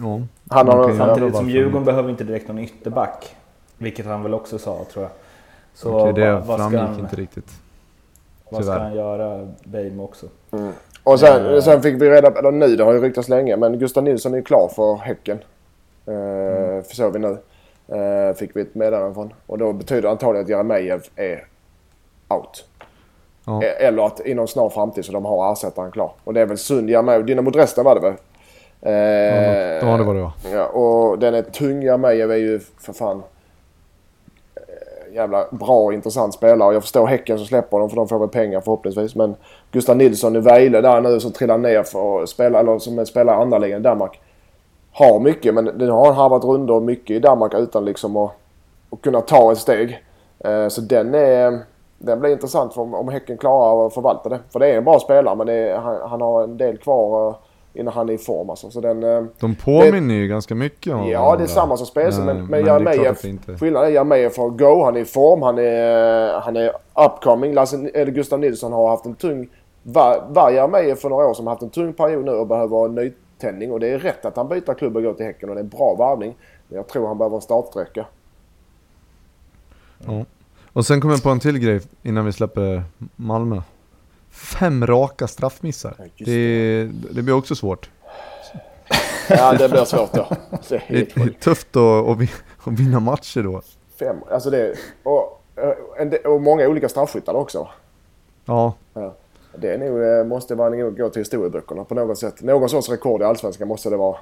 ja. 0.03 0.20
Han 0.48 0.68
har- 0.68 0.96
Samtidigt 0.96 1.37
som. 1.37 1.51
Djurgården 1.51 1.85
behöver 1.85 2.11
inte 2.11 2.25
direkt 2.25 2.48
någon 2.48 2.59
ytterback. 2.59 3.37
Vilket 3.79 4.07
han 4.07 4.22
väl 4.22 4.35
också 4.35 4.59
sa 4.59 4.87
tror 4.92 5.03
jag. 5.05 5.12
Så 5.75 6.01
Okej, 6.01 6.12
det 6.25 6.33
vad, 6.46 6.59
framgick 6.59 6.81
han, 6.81 7.01
inte 7.01 7.16
riktigt. 7.16 7.61
vad 8.51 8.64
ska 8.64 8.72
tyvärr. 8.75 8.85
han 8.85 8.94
göra, 8.96 9.48
Beijmo 9.64 10.05
också? 10.05 10.27
Och 11.04 11.20
sen, 11.20 11.62
sen 11.62 11.82
fick 11.82 12.02
vi 12.02 12.10
reda 12.10 12.30
på, 12.30 12.38
eller 12.38 12.50
nu, 12.50 12.76
det 12.76 12.84
har 12.84 12.92
ju 12.92 13.00
ryktats 13.00 13.28
länge, 13.28 13.56
men 13.56 13.78
Gustav 13.78 14.04
Nilsson 14.04 14.32
är 14.32 14.36
ju 14.36 14.42
klar 14.44 14.68
för 14.68 14.94
Häcken. 14.96 15.38
Eh, 16.06 16.14
Mm. 16.14 16.82
Försåg 16.82 17.12
vi 17.12 17.18
nu. 17.18 17.36
Eh, 17.96 18.34
fick 18.34 18.56
vi 18.56 18.60
ett 18.60 18.74
meddelande 18.74 19.14
från. 19.14 19.32
Och 19.46 19.58
då 19.58 19.72
betyder 19.72 20.02
det 20.02 20.10
antagligen 20.10 20.44
att 20.44 20.50
Jeremejeff 20.50 21.02
är 21.16 21.44
out. 22.28 22.64
Ja. 23.46 23.62
Eh, 23.62 23.86
Eller 23.86 24.06
att 24.06 24.20
inom 24.26 24.48
snar 24.48 24.68
framtid 24.68 25.04
så 25.04 25.12
de 25.12 25.24
har 25.24 25.52
ersättaren 25.52 25.90
klar. 25.90 26.12
Och 26.24 26.34
det 26.34 26.40
är 26.40 26.46
väl 26.46 26.58
sund 26.58 26.90
Jeremejeff. 26.90 27.26
Dynamo 27.26 27.50
Dresden 27.50 27.84
var 27.84 27.94
det 27.94 28.00
väl? 28.00 28.14
Eh, 28.82 29.88
Ja, 29.90 29.96
det 29.96 30.04
var 30.04 30.14
det 30.14 30.20
va? 30.20 30.32
Ja, 30.52 30.66
och 30.66 31.18
den 31.18 31.34
är 31.34 31.42
tung. 31.42 31.82
Jeremejeff 31.82 32.30
är 32.30 32.36
ju 32.36 32.60
för 32.80 32.92
fan 32.92 33.16
eh, 33.16 33.22
jävla 35.14 35.46
bra 35.51 35.81
och 35.85 35.94
intressant 35.94 36.35
spelare. 36.35 36.68
Och 36.68 36.75
Jag 36.75 36.83
förstår 36.83 37.07
Häcken 37.07 37.38
som 37.38 37.46
släpper 37.46 37.79
dem 37.79 37.90
för 37.90 37.96
de 37.96 38.09
får 38.09 38.18
väl 38.18 38.29
pengar 38.29 38.61
förhoppningsvis. 38.61 39.14
Men 39.14 39.37
Gustav 39.70 39.96
Nilsson 39.96 40.37
i 40.37 40.40
Vejle 40.40 40.81
där 40.81 41.01
nu 41.01 41.20
som 41.20 41.33
trillar 41.33 41.59
ner 41.59 41.83
för 41.83 42.22
att 42.22 42.29
spela, 42.29 42.61
eller 42.61 42.79
som 42.79 43.07
spelar 43.07 43.33
i 43.33 43.37
andra 43.37 43.59
ligan 43.59 43.81
i 43.81 43.83
Danmark. 43.83 44.20
Har 44.92 45.20
mycket 45.20 45.55
men 45.55 45.64
nu 45.64 45.90
har 45.90 46.07
han 46.07 46.14
harvat 46.14 46.44
rundor 46.44 46.81
mycket 46.81 47.16
i 47.16 47.18
Danmark 47.18 47.55
utan 47.55 47.85
liksom 47.85 48.16
att, 48.16 48.33
att 48.90 49.03
kunna 49.03 49.20
ta 49.20 49.53
ett 49.53 49.59
steg. 49.59 50.05
Eh, 50.38 50.68
så 50.68 50.81
den 50.81 51.14
är... 51.14 51.59
Den 52.05 52.20
blir 52.20 52.31
intressant 52.31 52.75
för 52.75 52.83
om, 52.83 52.94
om 52.94 53.09
Häcken 53.09 53.38
klarar 53.38 53.87
att 53.87 53.94
förvalta 53.94 54.29
det. 54.29 54.38
För 54.53 54.61
det 54.61 54.66
är 54.66 54.77
en 54.77 54.85
bra 54.85 55.01
spelare 55.01 55.37
men 55.37 55.46
det 55.46 55.53
är, 55.53 55.79
han, 55.79 56.11
han 56.11 56.20
har 56.20 56.42
en 56.42 56.57
del 56.57 56.79
kvar 56.79 57.37
innan 57.74 57.94
han 57.94 58.08
är 58.08 58.12
i 58.12 58.18
form 58.18 58.50
alltså. 58.50 58.70
Så 58.70 58.80
den... 58.80 59.02
eh, 59.02 59.24
De 59.40 59.54
påminner 59.54 60.14
ju 60.14 60.28
ganska 60.28 60.54
mycket 60.54 60.94
om 60.94 61.08
Ja, 61.08 61.37
det 61.37 61.42
är 61.42 61.46
samma 61.48 61.76
som 61.76 61.87
spelare. 61.87 62.24
Men, 62.24 62.46
men, 62.46 62.64
det 62.64 62.78
det 62.85 63.24
inte- 63.24 63.56
skillnaden 63.58 63.88
är 63.88 63.92
Jeremejeff 63.94 64.35
får 64.35 64.50
go. 64.50 64.85
Han 64.85 64.96
är 64.96 65.00
i 65.00 65.04
form. 65.04 65.42
Han 65.42 65.58
är, 65.58 66.40
han 66.40 66.56
är 66.56 66.72
upcoming. 67.06 67.54
Lasse, 67.54 67.90
eller 67.94 68.12
Gustav 68.12 68.38
Nilsson 68.40 68.72
har 68.72 68.88
haft 68.88 69.04
en 69.06 69.14
tung... 69.14 69.48
Var, 69.82 70.24
var 70.28 70.50
Jeremejeff 70.50 71.00
för 71.00 71.08
några 71.08 71.26
år 71.26 71.35
som 71.35 71.46
har 71.46 71.54
haft 71.54 71.62
en 71.62 71.70
tung 71.70 71.92
period 71.92 72.24
nu 72.24 72.30
och 72.30 72.46
behöver 72.46 72.85
en 72.87 72.94
nytändning. 72.94 73.72
Och 73.72 73.80
det 73.80 73.88
är 73.88 73.98
rätt 73.98 74.24
att 74.24 74.37
han 74.37 74.48
byter 74.48 74.74
klubb 74.74 74.96
och 74.96 75.02
går 75.02 75.14
till 75.14 75.26
Häcken 75.26 75.48
och 75.48 75.54
det 75.54 75.61
är 75.61 75.64
en 75.64 75.68
bra 75.68 75.94
varvning. 75.98 76.35
Men 76.68 76.76
jag 76.76 76.88
tror 76.88 77.06
han 77.08 77.18
behöver 77.18 77.37
en 77.37 77.42
startsträcka. 77.42 78.06
Ja. 80.06 80.24
Och 80.72 80.87
sen 80.87 81.00
kommer 81.00 81.14
jag 81.14 81.22
på 81.22 81.28
en 81.30 81.40
till 81.40 81.58
grej 81.58 81.80
innan 82.02 82.24
vi 82.24 82.32
släpper 82.32 82.82
Malmö. 83.16 83.62
Fem 84.33 84.87
raka 84.87 85.27
straffmissar. 85.27 85.95
Ja, 85.99 86.05
Det, 86.27 86.85
det 87.11 87.23
blir 87.23 87.35
också 87.35 87.55
svårt. 87.55 87.90
Ja, 89.29 89.53
det 89.53 89.68
blir 89.68 89.85
svårt 89.85 90.12
då. 90.14 90.27
Det 90.68 90.75
är 90.75 90.83
Det 90.88 91.21
är 91.23 91.29
tufft 91.40 91.77
att, 91.77 92.09
att 92.09 92.18
vi- 92.18 92.31
att 92.64 92.73
vinna 92.73 93.01
matcher 93.01 93.42
då. 93.42 93.62
Fem. 93.99 94.16
Alltså 94.31 94.51
det... 94.51 94.75
Och, 95.03 95.42
och 96.25 96.40
många 96.42 96.68
olika 96.68 96.88
straffskyttar 96.88 97.35
också. 97.35 97.68
Ja, 98.45 98.75
Ja. 98.95 99.14
Det 99.57 99.71
är 99.75 99.79
nog, 99.79 100.03
eh, 100.03 100.25
måste 100.25 100.55
vara 100.55 100.68
nog 100.71 100.97
gå 100.97 101.09
till 101.09 101.21
historieböckerna 101.21 101.85
på 101.85 101.95
något 101.95 102.18
sätt. 102.18 102.42
Någon 102.42 102.68
sorts 102.68 102.88
rekord 102.88 103.21
i 103.21 103.25
Allsvenskan 103.25 103.68
måste 103.68 103.90
det 103.90 103.97
vara. 103.97 104.16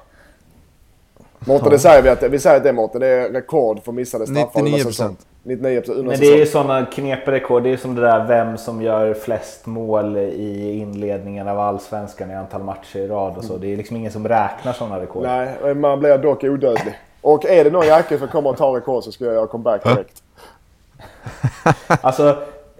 Mårten, 1.45 1.69
det 1.69 1.79
säger 1.79 2.01
vi 2.01 2.09
att 2.09 2.23
vi 2.23 2.39
säger 2.39 2.57
att 2.57 2.63
det 2.63 2.69
är 2.69 2.73
Mårten. 2.73 3.01
Det 3.01 3.07
är 3.07 3.29
rekord 3.29 3.83
för 3.83 3.91
missade 3.91 4.27
straffar 4.27 4.59
under 4.59 4.71
99%. 4.77 4.83
säsong. 4.83 5.15
99 5.43 5.81
under 5.87 6.03
Men 6.03 6.09
det 6.09 6.17
säsong. 6.17 6.33
är 6.33 6.37
ju 6.37 6.45
sådana 6.45 6.85
knepiga 6.85 7.31
rekord. 7.35 7.63
Det 7.63 7.69
är 7.73 7.77
som 7.77 7.95
det 7.95 8.01
där 8.01 8.25
vem 8.27 8.57
som 8.57 8.81
gör 8.81 9.13
flest 9.13 9.65
mål 9.65 10.17
i 10.17 10.77
inledningen 10.77 11.47
av 11.47 11.59
allsvenskan 11.59 12.31
i 12.31 12.35
antal 12.35 12.63
matcher 12.63 12.97
i 12.99 13.07
rad 13.07 13.37
och 13.37 13.43
så. 13.43 13.57
Det 13.57 13.73
är 13.73 13.77
liksom 13.77 13.97
ingen 13.97 14.11
som 14.11 14.27
räknar 14.27 14.73
sådana 14.73 14.99
rekord. 14.99 15.23
Nej, 15.23 15.75
man 15.75 15.99
blir 15.99 16.17
dock 16.17 16.43
odödlig. 16.43 16.99
Och 17.21 17.45
är 17.45 17.63
det 17.63 17.69
någon 17.69 17.85
jäkel 17.85 18.19
som 18.19 18.27
kommer 18.27 18.49
att 18.49 18.57
ta 18.57 18.77
rekord 18.77 19.03
så 19.03 19.11
ska 19.11 19.25
jag 19.25 19.33
göra 19.33 19.47
comeback 19.47 19.83
direkt. 19.83 20.23
Alltså, 22.01 22.37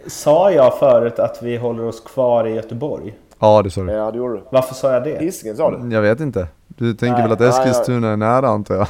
sa 0.08 0.52
jag 0.52 0.80
förut 0.80 1.19
att 1.19 1.43
vi 1.43 1.58
håller 1.58 1.86
oss 1.86 2.00
kvar 2.00 2.47
i 2.47 2.54
Göteborg? 2.54 3.13
ja 3.39 3.62
det 3.62 3.71
sa 3.71 3.82
du. 3.82 3.91
Ja, 3.91 4.12
det 4.12 4.17
gjorde 4.17 4.34
du. 4.34 4.41
Varför 4.50 4.76
sa 4.76 4.93
jag 4.93 5.04
det? 5.04 5.19
Hisingen 5.19 5.58
sa 5.58 5.71
du. 5.71 5.95
Jag 5.95 6.02
vet 6.02 6.19
inte. 6.19 6.47
Du 6.77 6.93
tänker 6.93 7.13
Nej, 7.13 7.23
väl 7.23 7.31
att 7.31 7.41
Eskilstuna 7.41 8.12
är 8.12 8.17
nära 8.17 8.47
antar 8.47 8.75
jag? 8.75 8.88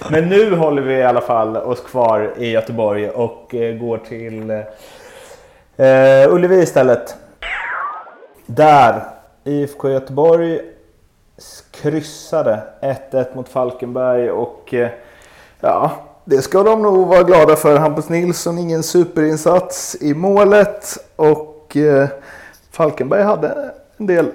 Men 0.10 0.28
nu 0.28 0.56
håller 0.56 0.82
vi 0.82 0.94
i 0.94 1.02
alla 1.02 1.20
fall 1.20 1.56
oss 1.56 1.80
kvar 1.80 2.32
i 2.38 2.50
Göteborg 2.50 3.10
och 3.10 3.54
eh, 3.54 3.76
går 3.76 3.98
till 3.98 4.50
eh, 5.76 6.32
Ullevi 6.32 6.62
istället. 6.62 7.16
Där 8.46 9.02
IFK 9.44 9.90
Göteborg 9.90 10.60
kryssade 11.70 12.62
1-1 13.10 13.36
mot 13.36 13.48
Falkenberg 13.48 14.30
och 14.30 14.74
eh, 14.74 14.88
ja, 15.60 15.90
det 16.24 16.42
ska 16.42 16.62
de 16.62 16.82
nog 16.82 17.08
vara 17.08 17.22
glada 17.22 17.56
för. 17.56 17.78
Hampus 17.78 18.08
Nilsson, 18.08 18.58
ingen 18.58 18.82
superinsats 18.82 19.96
i 20.00 20.14
målet 20.14 20.98
och 21.16 21.76
eh, 21.76 22.08
Falkenberg 22.70 23.22
hade 23.22 23.70
en 23.96 24.06
del, 24.06 24.26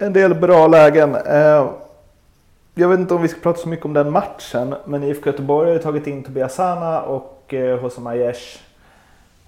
en 0.00 0.12
del 0.12 0.34
bra 0.34 0.66
lägen. 0.66 1.14
Eh, 1.14 1.70
jag 2.74 2.88
vet 2.88 3.00
inte 3.00 3.14
om 3.14 3.22
vi 3.22 3.28
ska 3.28 3.40
prata 3.40 3.58
så 3.58 3.68
mycket 3.68 3.86
om 3.86 3.92
den 3.92 4.12
matchen, 4.12 4.74
men 4.84 5.02
IFK 5.02 5.30
Göteborg 5.30 5.66
har 5.68 5.74
ju 5.74 5.82
tagit 5.82 6.06
in 6.06 6.22
Tobias 6.22 6.54
Sana 6.54 7.02
och 7.02 7.54
eh, 7.54 7.70
Hosam 7.70 7.82
Hossam 7.82 8.06
Aiesh. 8.06 8.58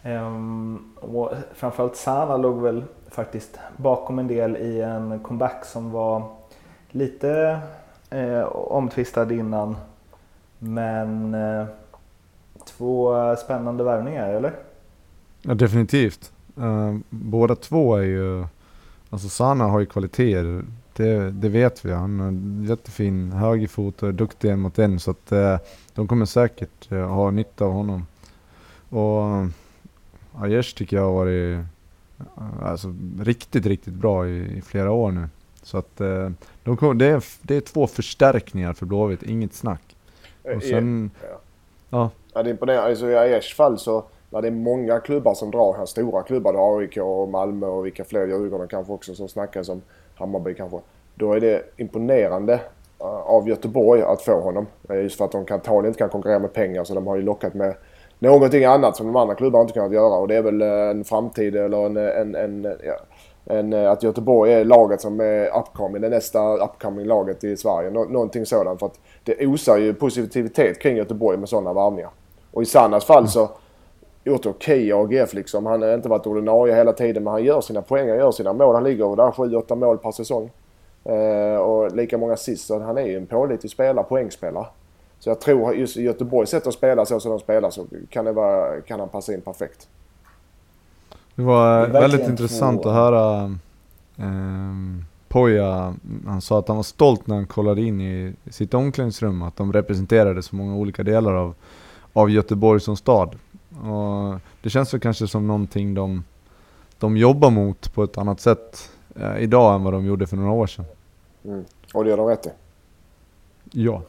Ehm, 0.02 0.78
och 1.00 1.32
framförallt 1.54 1.96
Sana 1.96 2.36
låg 2.36 2.62
väl 2.62 2.84
faktiskt 3.10 3.58
bakom 3.76 4.18
en 4.18 4.28
del 4.28 4.56
i 4.56 4.80
en 4.80 5.18
comeback 5.18 5.64
som 5.64 5.90
var 5.90 6.22
lite 6.90 7.60
eh, 8.10 8.42
omtvistad 8.52 9.32
innan. 9.32 9.76
Men 10.58 11.34
eh, 11.34 11.66
två 12.64 13.14
spännande 13.36 13.84
värvningar, 13.84 14.28
eller? 14.28 14.52
Ja, 15.42 15.54
definitivt. 15.54 16.32
Eh, 16.56 16.96
båda 17.10 17.54
två 17.54 17.96
är 17.96 18.02
ju... 18.02 18.44
Alltså 19.12 19.28
Sana 19.28 19.64
har 19.64 19.80
ju 19.80 19.86
kvaliteter. 19.86 20.64
Det, 20.96 21.30
det 21.30 21.48
vet 21.48 21.84
vi. 21.84 21.92
Han 21.92 22.20
har 22.20 22.68
jättefin 22.68 23.32
högerfot 23.32 24.02
och 24.02 24.08
är 24.08 24.12
duktig 24.12 24.58
mot 24.58 24.78
en. 24.78 25.00
Så 25.00 25.10
att 25.10 25.32
eh, 25.32 25.58
de 25.94 26.08
kommer 26.08 26.26
säkert 26.26 26.92
eh, 26.92 27.08
ha 27.08 27.30
nytta 27.30 27.64
av 27.64 27.72
honom. 27.72 28.06
Och 28.88 29.22
Aiesh 30.42 30.74
tycker 30.76 30.96
jag 30.96 31.04
har 31.04 31.12
varit 31.12 31.58
eh, 32.18 32.68
alltså, 32.68 32.94
riktigt, 33.20 33.66
riktigt 33.66 33.94
bra 33.94 34.28
i, 34.28 34.58
i 34.58 34.62
flera 34.62 34.90
år 34.90 35.12
nu. 35.12 35.28
Så 35.62 35.78
att 35.78 36.00
eh, 36.00 36.30
de 36.64 36.76
kommer, 36.76 36.94
det, 36.94 37.06
är, 37.06 37.24
det 37.42 37.56
är 37.56 37.60
två 37.60 37.86
förstärkningar 37.86 38.72
för 38.72 38.86
Blåvitt, 38.86 39.22
inget 39.22 39.54
snack. 39.54 39.96
Och 40.56 40.62
sen, 40.62 41.10
ja, 41.90 42.10
Ja, 42.34 42.42
det 42.42 42.50
imponerar. 42.50 42.88
Alltså, 42.88 43.10
I 43.10 43.16
Aiesh 43.16 43.54
fall 43.54 43.78
så 43.78 44.04
när 44.32 44.42
det 44.42 44.48
är 44.48 44.52
många 44.52 45.00
klubbar 45.00 45.34
som 45.34 45.50
drar 45.50 45.74
här, 45.78 45.86
stora 45.86 46.22
klubbar, 46.22 46.78
AIK 46.78 46.96
och 46.96 47.28
Malmö 47.28 47.66
och 47.66 47.86
vilka 47.86 48.04
fler, 48.04 48.26
Djurgården 48.26 48.68
kanske 48.68 48.92
också 48.92 49.14
som 49.14 49.28
snackas 49.28 49.68
om, 49.68 49.82
Hammarby 50.14 50.54
kanske. 50.54 50.78
Då 51.14 51.32
är 51.32 51.40
det 51.40 51.62
imponerande 51.76 52.60
eh, 53.00 53.06
av 53.06 53.48
Göteborg 53.48 54.02
att 54.02 54.22
få 54.22 54.40
honom. 54.40 54.66
Eh, 54.88 54.96
just 54.96 55.16
för 55.16 55.24
att 55.24 55.32
de 55.32 55.44
kan, 55.44 55.54
antagligen 55.54 55.86
inte 55.86 55.98
kan 55.98 56.08
konkurrera 56.08 56.38
med 56.38 56.52
pengar 56.52 56.84
så 56.84 56.94
de 56.94 57.06
har 57.06 57.16
ju 57.16 57.22
lockat 57.22 57.54
med 57.54 57.74
någonting 58.18 58.64
annat 58.64 58.96
som 58.96 59.06
de 59.06 59.16
andra 59.16 59.34
klubbarna 59.34 59.62
inte 59.62 59.74
kunnat 59.74 59.92
göra 59.92 60.14
och 60.14 60.28
det 60.28 60.36
är 60.36 60.42
väl 60.42 60.62
eh, 60.62 60.68
en 60.68 61.04
framtid 61.04 61.56
eller 61.56 61.86
en, 61.86 61.96
en, 61.96 62.34
en, 62.34 62.76
ja, 62.84 62.94
en, 63.54 63.72
att 63.72 64.02
Göteborg 64.02 64.52
är 64.52 64.64
laget 64.64 65.00
som 65.00 65.20
är 65.20 65.58
upcoming, 65.58 66.02
det 66.02 66.08
nästa 66.08 66.56
upcoming 66.56 67.06
laget 67.06 67.44
i 67.44 67.56
Sverige. 67.56 67.90
Nå, 67.90 68.04
någonting 68.04 68.46
sådant 68.46 68.78
för 68.78 68.86
att 68.86 69.00
det 69.24 69.46
osar 69.46 69.78
ju 69.78 69.94
positivitet 69.94 70.78
kring 70.78 70.96
Göteborg 70.96 71.38
med 71.38 71.48
sådana 71.48 71.72
varvningar. 71.72 72.10
Och 72.52 72.62
i 72.62 72.66
Sannas 72.66 73.04
fall 73.04 73.28
så 73.28 73.48
gjort 74.24 74.46
okej 74.46 74.86
i 74.86 74.92
AGF 74.92 75.34
liksom. 75.34 75.66
Han 75.66 75.82
har 75.82 75.94
inte 75.94 76.08
varit 76.08 76.26
ordinarie 76.26 76.74
hela 76.74 76.92
tiden 76.92 77.24
men 77.24 77.32
han 77.32 77.44
gör 77.44 77.60
sina 77.60 77.82
poäng, 77.82 78.08
han 78.08 78.18
gör 78.18 78.32
sina 78.32 78.52
mål. 78.52 78.74
Han 78.74 78.84
ligger 78.84 79.16
där 79.16 79.30
7-8 79.30 79.74
mål 79.76 79.98
per 79.98 80.10
säsong. 80.12 80.50
Eh, 81.04 81.56
och 81.56 81.96
lika 81.96 82.18
många 82.18 82.32
assist. 82.32 82.66
Så 82.66 82.80
han 82.80 82.98
är 82.98 83.06
ju 83.06 83.16
en 83.16 83.26
pålitlig 83.26 83.70
spelare, 83.72 84.04
poängspelare. 84.04 84.66
Så 85.18 85.30
jag 85.30 85.40
tror 85.40 85.74
just 85.74 85.96
i 85.96 86.02
Göteborgs 86.02 86.50
sätt 86.50 86.66
att 86.66 86.74
spela 86.74 87.06
så 87.06 87.20
som 87.20 87.30
de 87.30 87.40
spelar 87.40 87.70
så 87.70 87.86
kan, 88.10 88.24
det 88.24 88.32
vara, 88.32 88.80
kan 88.80 89.00
han 89.00 89.08
passa 89.08 89.34
in 89.34 89.40
perfekt. 89.40 89.88
Det 91.34 91.42
var 91.42 91.74
Det 91.74 91.80
verkligen 91.86 92.02
väldigt 92.10 92.28
intressant 92.28 92.82
två- 92.82 92.88
att 92.88 92.94
höra 92.94 93.54
um, 94.16 95.04
Poja, 95.28 95.94
han 96.26 96.40
sa 96.40 96.58
att 96.58 96.68
han 96.68 96.76
var 96.76 96.82
stolt 96.84 97.26
när 97.26 97.34
han 97.34 97.46
kollade 97.46 97.82
in 97.82 98.00
i 98.00 98.34
sitt 98.50 98.74
omklädningsrum 98.74 99.42
att 99.42 99.56
de 99.56 99.72
representerade 99.72 100.42
så 100.42 100.56
många 100.56 100.74
olika 100.76 101.02
delar 101.02 101.32
av, 101.34 101.54
av 102.12 102.30
Göteborg 102.30 102.80
som 102.80 102.96
stad. 102.96 103.36
Och 103.80 104.40
det 104.62 104.70
känns 104.70 104.94
väl 104.94 105.00
kanske 105.00 105.28
som 105.28 105.46
någonting 105.46 105.94
de, 105.94 106.24
de 106.98 107.16
jobbar 107.16 107.50
mot 107.50 107.94
på 107.94 108.04
ett 108.04 108.18
annat 108.18 108.40
sätt 108.40 108.90
eh, 109.16 109.38
idag 109.38 109.74
än 109.74 109.84
vad 109.84 109.92
de 109.92 110.04
gjorde 110.04 110.26
för 110.26 110.36
några 110.36 110.52
år 110.52 110.66
sedan. 110.66 110.84
Mm. 111.44 111.64
Och 111.94 112.04
det 112.04 112.10
gör 112.10 112.16
de 112.16 112.26
rätt 112.26 112.46
i. 112.46 112.50
Ja. 113.70 114.02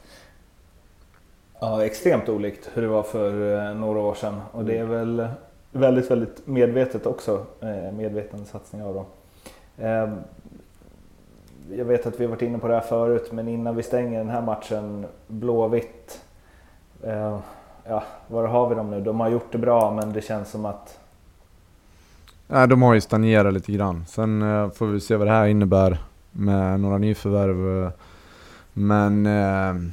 Ja, 1.60 1.86
extremt 1.86 2.30
olikt 2.30 2.70
hur 2.74 2.82
det 2.82 2.88
var 2.88 3.04
för 3.04 3.58
eh, 3.70 3.76
några 3.76 4.00
år 4.00 4.14
sedan. 4.16 4.42
Och 4.52 4.66
det 4.66 4.78
är 4.78 4.86
väl 4.86 5.28
väldigt, 5.72 6.12
väldigt 6.12 6.48
medvetet 6.48 7.06
också. 7.06 7.46
eh, 7.62 7.92
Medveten 7.92 8.46
satsning 8.46 8.84
av 8.84 8.94
dem. 8.94 9.06
Eh, 9.78 10.14
Jag 11.78 11.86
vet 11.86 12.06
att 12.06 12.20
vi 12.20 12.24
har 12.26 12.30
varit 12.30 12.42
inne 12.42 12.58
på 12.60 12.68
det 12.68 12.74
här 12.74 12.82
förut, 12.82 13.32
men 13.32 13.48
innan 13.48 13.76
vi 13.76 13.84
stänger 13.84 14.18
den 14.18 14.30
här 14.30 14.42
matchen, 14.42 15.06
Blåvitt. 15.28 16.22
Ja, 17.88 18.04
var 18.28 18.48
har 18.48 18.70
vi 18.70 18.76
dem 18.76 18.92
nu? 18.92 19.02
De 19.02 19.20
har 19.20 19.30
gjort 19.30 19.52
det 19.52 19.58
bra 19.58 19.92
men 19.92 20.14
det 20.14 20.22
känns 20.22 20.50
som 20.52 20.66
att... 20.66 21.00
Nej, 22.48 22.68
de 22.68 22.82
har 22.82 22.94
ju 22.94 23.02
stagnerat 23.02 23.54
lite 23.54 23.72
grann. 23.72 24.06
Sen 24.08 24.42
eh, 24.42 24.70
får 24.70 24.86
vi 24.88 25.00
se 25.00 25.16
vad 25.16 25.28
det 25.28 25.32
här 25.32 25.46
innebär 25.46 25.98
med 26.32 26.80
några 26.80 26.98
nyförvärv. 26.98 27.84
eh, 27.86 27.92
Men 28.74 29.26
eh, 29.26 29.92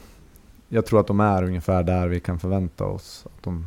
jag 0.68 0.86
tror 0.86 1.00
att 1.00 1.06
de 1.06 1.20
är 1.20 1.42
ungefär 1.44 1.82
där 1.82 2.08
vi 2.08 2.20
kan 2.20 2.38
förvänta 2.38 2.84
oss. 2.84 3.26
Att 3.26 3.42
de, 3.44 3.66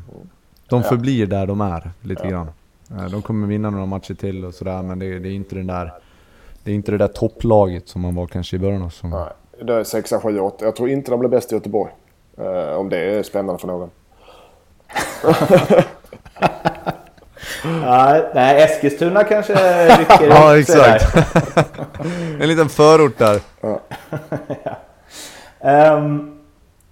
de 0.70 0.82
Ja. 0.82 0.90
förblir 0.90 1.28
där 1.28 1.48
de 1.48 1.62
är 1.62 1.92
lite 2.02 2.24
Ja. 2.24 2.30
grann. 2.30 2.48
Eh, 2.92 3.06
De 3.12 3.22
kommer 3.22 3.48
vinna 3.48 3.70
några 3.70 3.86
matcher 3.86 4.14
till 4.14 4.46
och 4.46 4.54
sådär 4.54 4.82
men 4.82 5.00
det, 5.00 5.20
det 5.20 5.30
är 5.30 5.34
inte 5.34 5.56
den 5.56 5.68
där 5.68 5.94
det 6.64 6.72
är 6.72 6.76
inte 6.76 6.92
det 6.92 6.98
där 6.98 7.08
topplaget 7.08 7.88
som 7.88 8.02
man 8.02 8.16
var 8.16 8.28
kanske 8.28 8.56
i 8.56 8.60
början 8.60 8.82
av 8.84 8.90
säsongen. 8.90 9.20
Nej, 9.20 9.66
det 9.66 9.74
är 9.74 9.84
6, 9.84 10.14
7, 10.24 10.40
8. 10.40 10.66
Jag 10.66 10.76
tror 10.76 10.90
inte 10.90 11.12
de 11.12 11.20
blir 11.20 11.30
bäst 11.30 11.52
i 11.52 11.56
Göteborg. 11.56 11.92
Eh, 12.38 12.74
om 12.76 12.90
det 12.90 12.98
är 12.98 13.24
spännande 13.24 13.60
för 13.60 13.68
någon. 13.68 13.90
Nej, 17.66 18.26
nej 18.34 18.64
Eskilstuna 18.64 19.24
kanske 19.24 19.54
rycker 19.98 20.28
Ja, 20.30 20.58
exakt. 20.60 21.16
en 22.40 22.48
liten 22.48 22.70
förort 22.70 23.18
där. 23.18 23.40
Ehm, 25.66 26.40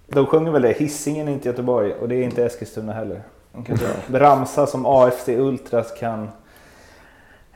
de 0.06 0.26
sjunger 0.26 0.50
väl 0.50 0.62
det, 0.62 0.72
Hisingen 0.72 1.28
är 1.28 1.32
inte 1.32 1.48
Göteborg 1.48 1.92
och 1.92 2.08
det 2.08 2.14
är 2.14 2.22
inte 2.22 2.44
Eskilstuna 2.44 2.92
heller. 2.92 3.22
De 3.52 3.64
kan 3.64 3.74
inte 3.74 4.20
ramsa 4.20 4.66
som 4.66 4.86
AFC 4.86 5.28
Ultras 5.28 5.92
kan 5.98 6.30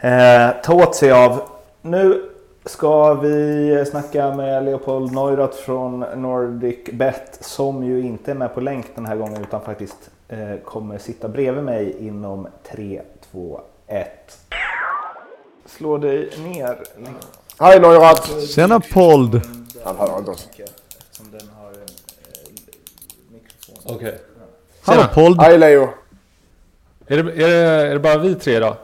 eh, 0.00 0.48
ta 0.64 0.74
åt 0.74 0.94
sig 0.94 1.12
av. 1.12 1.40
Nu 1.82 2.30
ska 2.64 3.14
vi 3.14 3.84
snacka 3.90 4.34
med 4.34 4.64
Leopold 4.64 5.12
Neurath 5.12 5.56
från 5.56 6.00
Nordic 6.00 6.84
Bet 6.92 7.38
som 7.40 7.84
ju 7.84 8.00
inte 8.00 8.30
är 8.30 8.34
med 8.34 8.54
på 8.54 8.60
länk 8.60 8.86
den 8.94 9.06
här 9.06 9.16
gången 9.16 9.42
utan 9.42 9.60
faktiskt 9.60 10.10
kommer 10.64 10.98
sitta 10.98 11.28
bredvid 11.28 11.64
mig 11.64 12.06
inom 12.06 12.48
3, 12.62 13.02
2, 13.30 13.60
1. 13.86 14.08
Slå 15.66 15.98
dig 15.98 16.30
ner. 16.38 16.78
Hej 17.58 17.80
Neurath! 17.80 18.40
Tjena 18.40 18.80
Pold! 18.80 19.40
Han 19.84 19.96
hör 19.96 20.18
inte 20.18 20.30
oss. 20.30 20.48
Som 21.10 21.30
den 21.30 21.48
har 21.48 21.70
eh, 21.70 21.76
mikrofon. 23.32 23.96
Okej. 23.96 24.18
Hallå. 24.82 25.02
Pold! 25.14 25.40
Hej 25.40 25.58
Leo! 25.58 25.88
Är 27.06 27.22
det, 27.22 27.32
är, 27.32 27.48
det, 27.48 27.56
är 27.56 27.92
det 27.94 28.00
bara 28.00 28.18
vi 28.18 28.34
tre 28.34 28.58
då? 28.58 28.76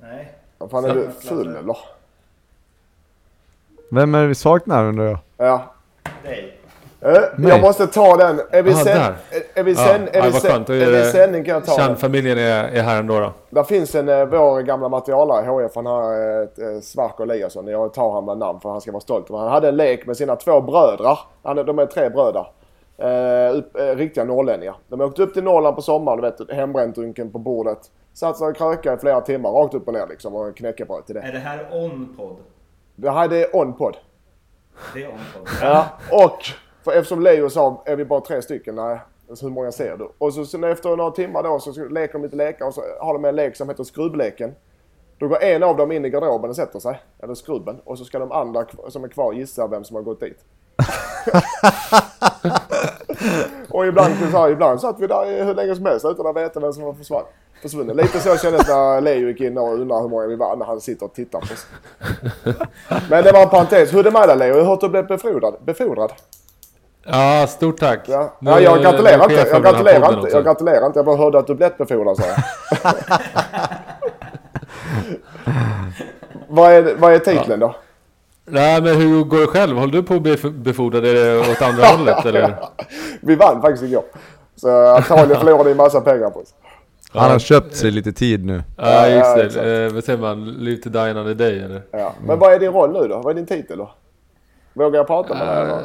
Nej. 0.00 0.32
Vad 0.58 0.70
fan 0.70 0.84
är 0.84 0.94
du 0.94 1.10
full 1.20 1.56
eller? 1.56 1.76
Vem 3.90 4.14
är 4.14 4.22
det 4.22 4.28
vi 4.28 4.34
saknar 4.34 4.84
undrar 4.84 5.04
jag? 5.04 5.18
Ja. 5.36 5.74
Nej. 7.02 7.16
Eh, 7.38 7.48
jag 7.48 7.60
måste 7.60 7.86
ta 7.86 8.16
den. 8.16 8.40
Är 8.50 8.62
vi 8.62 8.70
Aha, 8.72 8.84
sen... 8.84 8.96
där. 8.98 9.14
Är, 9.54 9.60
är 9.60 9.64
vi 9.64 9.72
Ja, 9.72 9.78
sen... 9.78 10.02
Är 10.08 10.16
ja, 10.18 10.22
vi 10.24 10.30
vad 10.30 10.42
sen... 10.42 10.62
Är 10.62 10.70
är 10.70 10.90
vi 10.90 10.96
det- 10.96 11.04
sändning 11.04 11.44
kan 11.44 11.54
jag 11.54 11.64
ta 11.64 11.76
den. 11.76 11.86
Kärnfamiljen 11.86 12.38
är, 12.38 12.64
är 12.64 12.82
här 12.82 12.98
ändå 12.98 13.20
då. 13.20 13.32
Där 13.50 13.64
finns 13.64 13.94
en, 13.94 14.08
eh, 14.08 14.24
vår 14.24 14.60
gamla 14.60 14.88
materialare 14.88 15.46
HF, 15.46 15.72
han 15.74 15.86
har 15.86 16.42
ett 16.42 16.58
eh, 16.58 16.80
Svarko 16.82 17.22
Eliasson. 17.22 17.66
Jag 17.66 17.94
tar 17.94 18.12
han 18.12 18.24
med 18.24 18.38
namn 18.38 18.60
för 18.60 18.68
han 18.70 18.80
ska 18.80 18.92
vara 18.92 19.00
stolt. 19.00 19.26
Han 19.30 19.48
hade 19.48 19.68
en 19.68 19.76
lek 19.76 20.06
med 20.06 20.16
sina 20.16 20.36
två 20.36 20.60
bröder. 20.60 21.18
Han, 21.42 21.56
de 21.56 21.78
är 21.78 21.86
tre 21.86 22.08
bröder. 22.08 22.46
Eh, 22.98 23.56
upp, 23.56 23.76
eh, 23.76 23.96
riktiga 23.96 24.24
norrlänningar. 24.24 24.74
De 24.88 25.00
åkte 25.00 25.22
upp 25.22 25.34
till 25.34 25.44
Norrland 25.44 25.76
på 25.76 25.82
sommaren, 25.82 26.20
du 26.20 26.22
vet, 26.30 26.50
hembränt-drunken 26.56 27.30
på 27.32 27.38
bordet. 27.38 27.78
Satt 28.14 28.38
sig 28.38 28.46
och 28.48 28.56
krökade 28.56 28.96
i 28.96 28.98
flera 28.98 29.20
timmar, 29.20 29.50
rakt 29.50 29.74
upp 29.74 29.86
och 29.88 29.92
ner 29.94 30.06
liksom 30.06 30.34
och 30.34 30.56
knäckebröd 30.56 31.06
till 31.06 31.14
det. 31.14 31.20
Är 31.20 31.32
det 31.32 31.38
här 31.38 31.66
on-podd? 31.72 32.36
Det 32.96 33.10
här 33.10 33.32
är 33.32 33.56
on-podd. 33.56 33.96
Det 34.94 35.02
är 35.04 35.08
on-podd. 35.08 35.48
Ja, 35.62 35.86
och 36.10 36.38
för 36.84 36.92
eftersom 36.92 37.22
Leo 37.22 37.50
sa, 37.50 37.82
är 37.86 37.96
vi 37.96 38.04
bara 38.04 38.20
tre 38.20 38.42
stycken? 38.42 38.74
Nej. 38.74 38.98
Alltså, 39.30 39.46
hur 39.46 39.52
många 39.52 39.72
ser 39.72 39.96
du? 39.96 40.08
Och 40.18 40.34
så 40.34 40.46
sen 40.46 40.64
efter 40.64 40.96
några 40.96 41.10
timmar 41.10 41.42
då 41.42 41.58
så 41.58 41.84
leker 41.84 42.12
de 42.12 42.22
lite 42.22 42.36
lekar 42.36 42.66
och 42.66 42.74
så 42.74 42.82
har 43.00 43.12
de 43.14 43.24
en 43.24 43.36
lek 43.36 43.56
som 43.56 43.68
heter 43.68 43.84
skrubbleken. 43.84 44.54
Då 45.18 45.28
går 45.28 45.42
en 45.42 45.62
av 45.62 45.76
dem 45.76 45.92
in 45.92 46.04
i 46.04 46.10
garderoben 46.10 46.50
och 46.50 46.56
sätter 46.56 46.78
sig, 46.78 47.02
eller 47.22 47.34
skrubben, 47.34 47.80
och 47.84 47.98
så 47.98 48.04
ska 48.04 48.18
de 48.18 48.32
andra 48.32 48.66
som 48.88 49.04
är 49.04 49.08
kvar 49.08 49.32
gissa 49.32 49.66
vem 49.66 49.84
som 49.84 49.96
har 49.96 50.02
gått 50.02 50.20
dit. 50.20 50.38
och 53.70 53.86
ibland, 53.86 54.14
så 54.30 54.38
här, 54.38 54.50
ibland 54.50 54.80
satt 54.80 55.00
vi 55.00 55.06
där 55.06 55.44
hur 55.44 55.54
länge 55.54 55.74
som 55.74 55.86
helst 55.86 56.04
utan 56.04 56.26
att 56.26 56.36
veta 56.36 56.60
vem 56.60 56.72
som 56.72 56.82
var 56.82 56.92
försvann, 56.92 57.24
försvunnen. 57.62 57.96
Lite 57.96 58.20
så 58.20 58.36
kändes 58.36 58.66
det 58.66 58.72
när 58.72 59.00
Leo 59.00 59.28
gick 59.28 59.40
in 59.40 59.58
och 59.58 59.74
undrade 59.74 60.02
hur 60.02 60.08
många 60.08 60.26
vi 60.26 60.36
var 60.36 60.56
när 60.56 60.66
han 60.66 60.80
sitter 60.80 61.06
och 61.06 61.14
tittar 61.14 61.40
på 61.40 61.54
oss. 61.54 61.66
Men 63.10 63.24
det 63.24 63.32
var 63.32 63.42
en 63.42 63.48
parentes. 63.48 63.92
Hur 63.94 63.98
är 63.98 64.02
det 64.04 64.10
med 64.10 64.28
dig 64.28 64.36
Leo? 64.36 64.56
Jag 64.56 64.64
har 64.64 64.70
hört 64.70 64.76
att 64.76 64.80
du 64.80 64.88
blev 64.88 65.06
befordrad. 65.06 65.54
befordrad. 65.64 66.12
Ja, 67.04 67.46
stort 67.48 67.80
tack. 67.80 68.00
Ja. 68.08 68.36
Nu 68.40 68.50
Ja, 68.50 68.60
jag 68.60 68.78
är 68.78 68.82
gratulerar 68.82 69.22
inte. 69.22 69.34
Jag 69.50 69.62
gratulerar 69.62 70.18
inte. 70.18 70.30
Jag 70.36 70.44
gratulerar 70.44 70.86
inte. 70.86 70.98
Jag 70.98 71.06
bara 71.06 71.16
hörde 71.16 71.38
att 71.38 71.46
du 71.46 71.54
blev 71.54 71.76
befordrad 71.78 72.16
vad, 76.48 76.72
är, 76.72 76.94
vad 76.98 77.12
är 77.12 77.18
titeln 77.18 77.60
då? 77.60 77.74
Nej, 78.44 78.82
men 78.82 78.96
hur 78.96 79.24
går 79.24 79.40
det 79.40 79.46
själv? 79.46 79.76
Håller 79.78 79.92
du 79.92 80.02
på 80.02 80.14
att 80.14 80.22
bli 80.22 80.34
bef- 80.36 80.62
befordrad? 80.62 81.04
Är 81.04 81.14
det 81.14 81.38
åt 81.40 81.62
andra 81.62 81.84
hållet 81.96 82.24
eller? 82.26 82.56
Vi 83.20 83.34
vann 83.34 83.60
faktiskt 83.62 83.82
igår. 83.82 84.04
Så 84.56 84.86
antagligen 84.86 85.40
förlorade 85.40 85.70
en 85.70 85.76
massa 85.76 86.00
pengar 86.00 86.30
på 86.30 86.40
oss. 86.40 86.54
Han 87.12 87.30
har 87.30 87.38
köpt 87.38 87.76
sig 87.76 87.90
lite 87.90 88.12
tid 88.12 88.44
nu. 88.44 88.62
Ja, 88.76 89.08
ja, 89.08 89.38
just 89.38 89.54
det. 89.54 89.84
Eh, 89.86 89.92
vad 89.92 90.04
säger 90.04 90.18
man? 90.18 90.44
Live 90.44 90.82
to 90.82 90.88
die 90.88 91.10
another 91.10 91.34
day 91.34 91.58
eller? 91.64 91.82
Ja. 91.90 92.12
Men 92.26 92.38
vad 92.38 92.52
är 92.52 92.58
din 92.58 92.72
roll 92.72 92.92
nu 92.92 93.08
då? 93.08 93.16
Vad 93.18 93.30
är 93.30 93.34
din 93.34 93.46
titel 93.46 93.78
då? 93.78 93.90
Vågar 94.72 94.96
jag 94.96 95.06
prata 95.06 95.34
med 95.34 95.46
dig? 95.46 95.56
eller? 95.56 95.82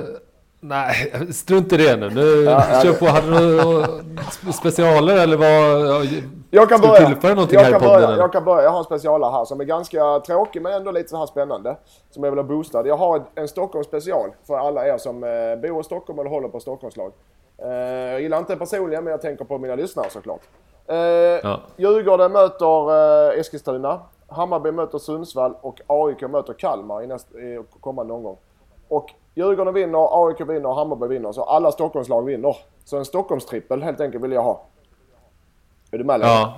Nej, 0.60 1.14
strunt 1.34 1.74
i 1.74 1.78
det 1.78 1.96
nu. 1.96 2.10
nu 2.10 2.44
Ja, 2.44 2.62
kör 2.84 2.92
det- 2.92 3.00
på. 3.00 3.06
Hade 3.06 3.28
du 3.40 3.56
några 3.64 3.86
spe- 3.86 4.52
specialer 4.52 5.18
eller 5.18 5.38
vad? 5.38 6.06
Jag 6.52 6.70
kan 6.70 6.82
börja. 6.82 7.08
tillföra 7.08 7.34
någonting 7.34 7.58
jag 7.60 7.64
här 7.66 7.72
kan 7.72 7.80
podden, 7.82 7.96
börja. 7.96 8.08
eller? 8.08 8.18
Jag 8.18 8.32
kan 8.32 8.44
börja. 8.46 8.64
Jag 8.64 8.70
har 8.70 8.78
en 8.78 8.84
specialare 8.84 9.32
här 9.32 9.46
som 9.46 9.60
är 9.60 9.66
ganska 9.66 10.20
tråkig 10.20 10.62
men 10.62 10.74
ändå 10.74 10.92
lite 10.92 11.10
så 11.10 11.18
här 11.18 11.26
spännande. 11.26 11.78
Som 12.12 12.24
jag 12.24 12.32
vill 12.32 12.40
ha 12.40 12.44
boostad. 12.44 12.88
Jag 12.88 12.98
har 12.98 13.22
en 13.36 13.48
Stockholm 13.48 13.84
special 13.84 14.30
för 14.48 14.58
alla 14.58 14.88
er 14.88 14.98
som 14.98 15.24
eh, 15.24 15.30
bor 15.70 15.82
i 15.82 15.84
Stockholm 15.84 16.20
eller 16.20 16.30
håller 16.30 16.48
på 16.48 16.60
Stockholmslag. 16.60 17.12
Eh, 17.58 17.68
jag 18.12 18.22
gillar 18.22 18.38
inte 18.38 18.56
personligen 18.56 19.04
men 19.04 19.12
jag 19.12 19.22
tänker 19.22 19.46
på 19.46 19.58
mina 19.58 19.76
lyssnare 19.76 20.10
såklart. 20.10 20.42
Eh, 20.88 20.96
Ja. 20.98 21.60
Djurgården 21.78 22.32
möter 22.32 23.40
Eskilstuna. 23.40 24.00
Hammarby 24.28 24.72
möter 24.72 24.98
Sundsvall 24.98 25.54
och 25.62 25.82
AIK 25.88 26.22
möter 26.22 26.54
Kalmar 26.54 27.04
i, 27.04 27.08
näst, 27.08 27.32
i 27.36 27.60
kommande 27.80 28.14
omgång. 28.14 28.38
Och 28.88 29.10
Djurgården 29.38 29.74
vinner, 29.74 30.28
AIK 30.28 30.42
vinner, 30.42 30.74
Hammarby 30.74 31.08
vinner. 31.08 31.32
Så 31.32 31.44
alla 31.44 31.72
Stockholmslag 31.72 32.26
vinner. 32.26 32.56
Så 32.86 32.98
en 32.98 33.06
Stockholmstrippel 33.06 33.82
helt 33.84 34.02
enkelt 34.02 34.24
vill 34.24 34.32
jag 34.32 34.44
ha. 34.44 34.64
Är 35.92 35.98
du 35.98 36.04
med 36.04 36.20
Leo? 36.20 36.28
Ja. 36.30 36.54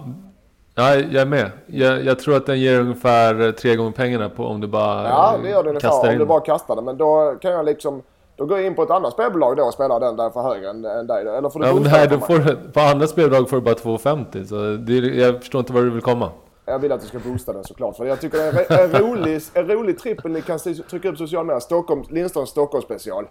ja, 0.75 0.95
jag 0.95 1.21
är 1.21 1.25
med. 1.25 1.51
Jag, 1.65 2.03
jag 2.03 2.19
tror 2.19 2.36
att 2.36 2.45
den 2.45 2.59
ger 2.59 2.80
ungefär 2.80 3.41
eh, 3.45 3.51
tre 3.51 3.75
gånger 3.75 3.91
pengarna 3.91 4.30
på 4.30 4.43
om 4.43 4.61
du 4.61 4.67
bara 4.67 5.03
Ja, 5.09 5.36
det 5.43 5.49
gör 5.49 5.63
eh, 5.63 5.69
ungefär 5.69 5.89
kastar 5.89 6.07
om 6.07 6.13
in. 6.13 6.19
du 6.19 6.25
bara 6.25 6.39
kastar 6.39 6.75
den. 6.75 6.86
Men 6.86 6.97
då 6.97 7.36
kan 7.41 7.51
jag 7.51 7.65
liksom... 7.65 8.01
Då 8.36 8.45
går 8.45 8.57
jag 8.57 8.67
in 8.67 8.75
på 8.75 8.84
ett 8.84 8.89
annat 8.91 9.13
spelbolag 9.13 9.57
då 9.57 9.63
och 9.63 9.73
spelar 9.73 9.99
den 9.99 10.15
där 10.15 10.30
för 10.30 10.41
högre 10.41 10.69
än, 10.69 10.86
än 10.86 11.07
dig. 11.07 11.27
Eller 11.27 11.49
får 11.49 11.59
du 11.59 11.65
Ja, 11.65 11.73
men 11.73 11.84
den 11.84 12.09
du 12.09 12.19
får, 12.19 12.71
på 12.71 12.80
andra 12.80 13.07
spelbolag 13.07 13.49
får 13.49 13.57
du 13.57 13.61
bara 13.61 13.75
2,50 13.75 14.45
så 14.45 14.55
det, 14.86 14.93
jag 14.93 15.39
förstår 15.39 15.59
inte 15.59 15.73
var 15.73 15.82
du 15.82 15.89
vill 15.89 16.01
komma. 16.01 16.30
Jag 16.70 16.80
vill 16.80 16.91
att 16.91 17.01
du 17.01 17.07
ska 17.07 17.20
boosta 17.20 17.53
den 17.53 17.63
såklart. 17.63 17.97
För 17.97 18.05
jag 18.05 18.22
tycker 18.22 18.38
det 18.38 18.43
är 18.43 18.84
en, 18.84 18.95
en, 18.95 19.01
rolig, 19.01 19.41
en 19.53 19.67
rolig 19.67 19.99
trippel 19.99 20.32
ni 20.32 20.41
kan 20.41 20.59
trycka 20.89 21.09
upp 21.09 21.17
sociala 21.17 21.43
medier. 21.43 21.59
Stockholm, 21.59 22.03
Lindströms 22.09 22.49
Stockholm 22.49 22.84
special. 22.84 23.28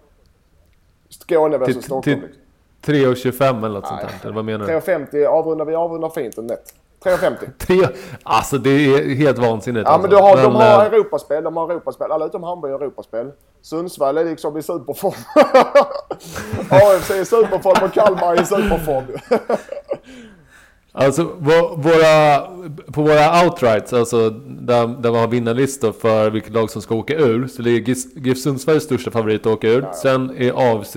Skåne 1.08 1.58
versus 1.58 1.84
Stockholm. 1.84 2.02
till 2.02 2.20
liksom. 2.92 3.32
3,25 3.32 3.58
eller 3.58 3.68
något 3.68 3.86
sånt 3.86 4.00
där. 4.22 4.32
Vad 4.32 4.44
menar 4.44 4.66
du? 4.66 4.72
3,50 4.72 5.26
avrundar 5.26 5.64
vi 5.64 5.74
avrundar 5.74 6.10
fint 6.10 6.38
och 6.38 6.44
nätt. 6.44 6.74
3,50. 7.04 7.50
Tre, 7.58 7.88
alltså 8.22 8.58
det 8.58 8.70
är 8.70 9.14
helt 9.14 9.38
vansinnigt. 9.38 9.88
Ja 9.88 9.98
men 9.98 10.04
alltså. 10.04 10.16
du 10.16 10.22
har, 10.22 10.42
de 10.42 10.54
har 10.54 10.84
eh, 10.84 10.92
Europaspel, 10.92 11.44
de 11.44 11.56
har 11.56 11.70
Europaspel. 11.70 12.12
Alla 12.12 12.26
utom 12.26 12.42
Hamburg 12.42 12.72
har 12.72 12.80
Europaspel. 12.80 13.32
Sundsvall 13.62 14.18
är 14.18 14.24
liksom 14.24 14.56
i 14.56 14.62
superform. 14.62 15.14
AFC 16.70 17.10
är 17.10 17.20
i 17.20 17.24
superform 17.24 17.84
och 17.84 17.92
Kalmar 17.92 18.34
är 18.34 18.42
i 18.42 18.46
superform. 18.46 19.04
Alltså 21.00 21.22
vå- 21.22 21.76
våra, 21.82 22.46
på 22.92 23.02
våra 23.02 23.44
outrights, 23.44 23.92
alltså 23.92 24.30
där, 24.30 24.86
där 24.86 25.10
man 25.10 25.20
har 25.20 25.28
vinnarlistor 25.28 25.92
för 25.92 26.30
vilket 26.30 26.52
lag 26.52 26.70
som 26.70 26.82
ska 26.82 26.94
åka 26.94 27.14
ur, 27.14 27.46
så 27.46 27.62
ligger 27.62 27.94
GIF 28.26 28.38
Sundsvalls 28.38 28.84
största 28.84 29.10
favorit 29.10 29.40
att 29.40 29.52
åka 29.52 29.68
ur. 29.68 29.86
Sen 29.94 30.30
är 30.38 30.52
AFC, 30.76 30.92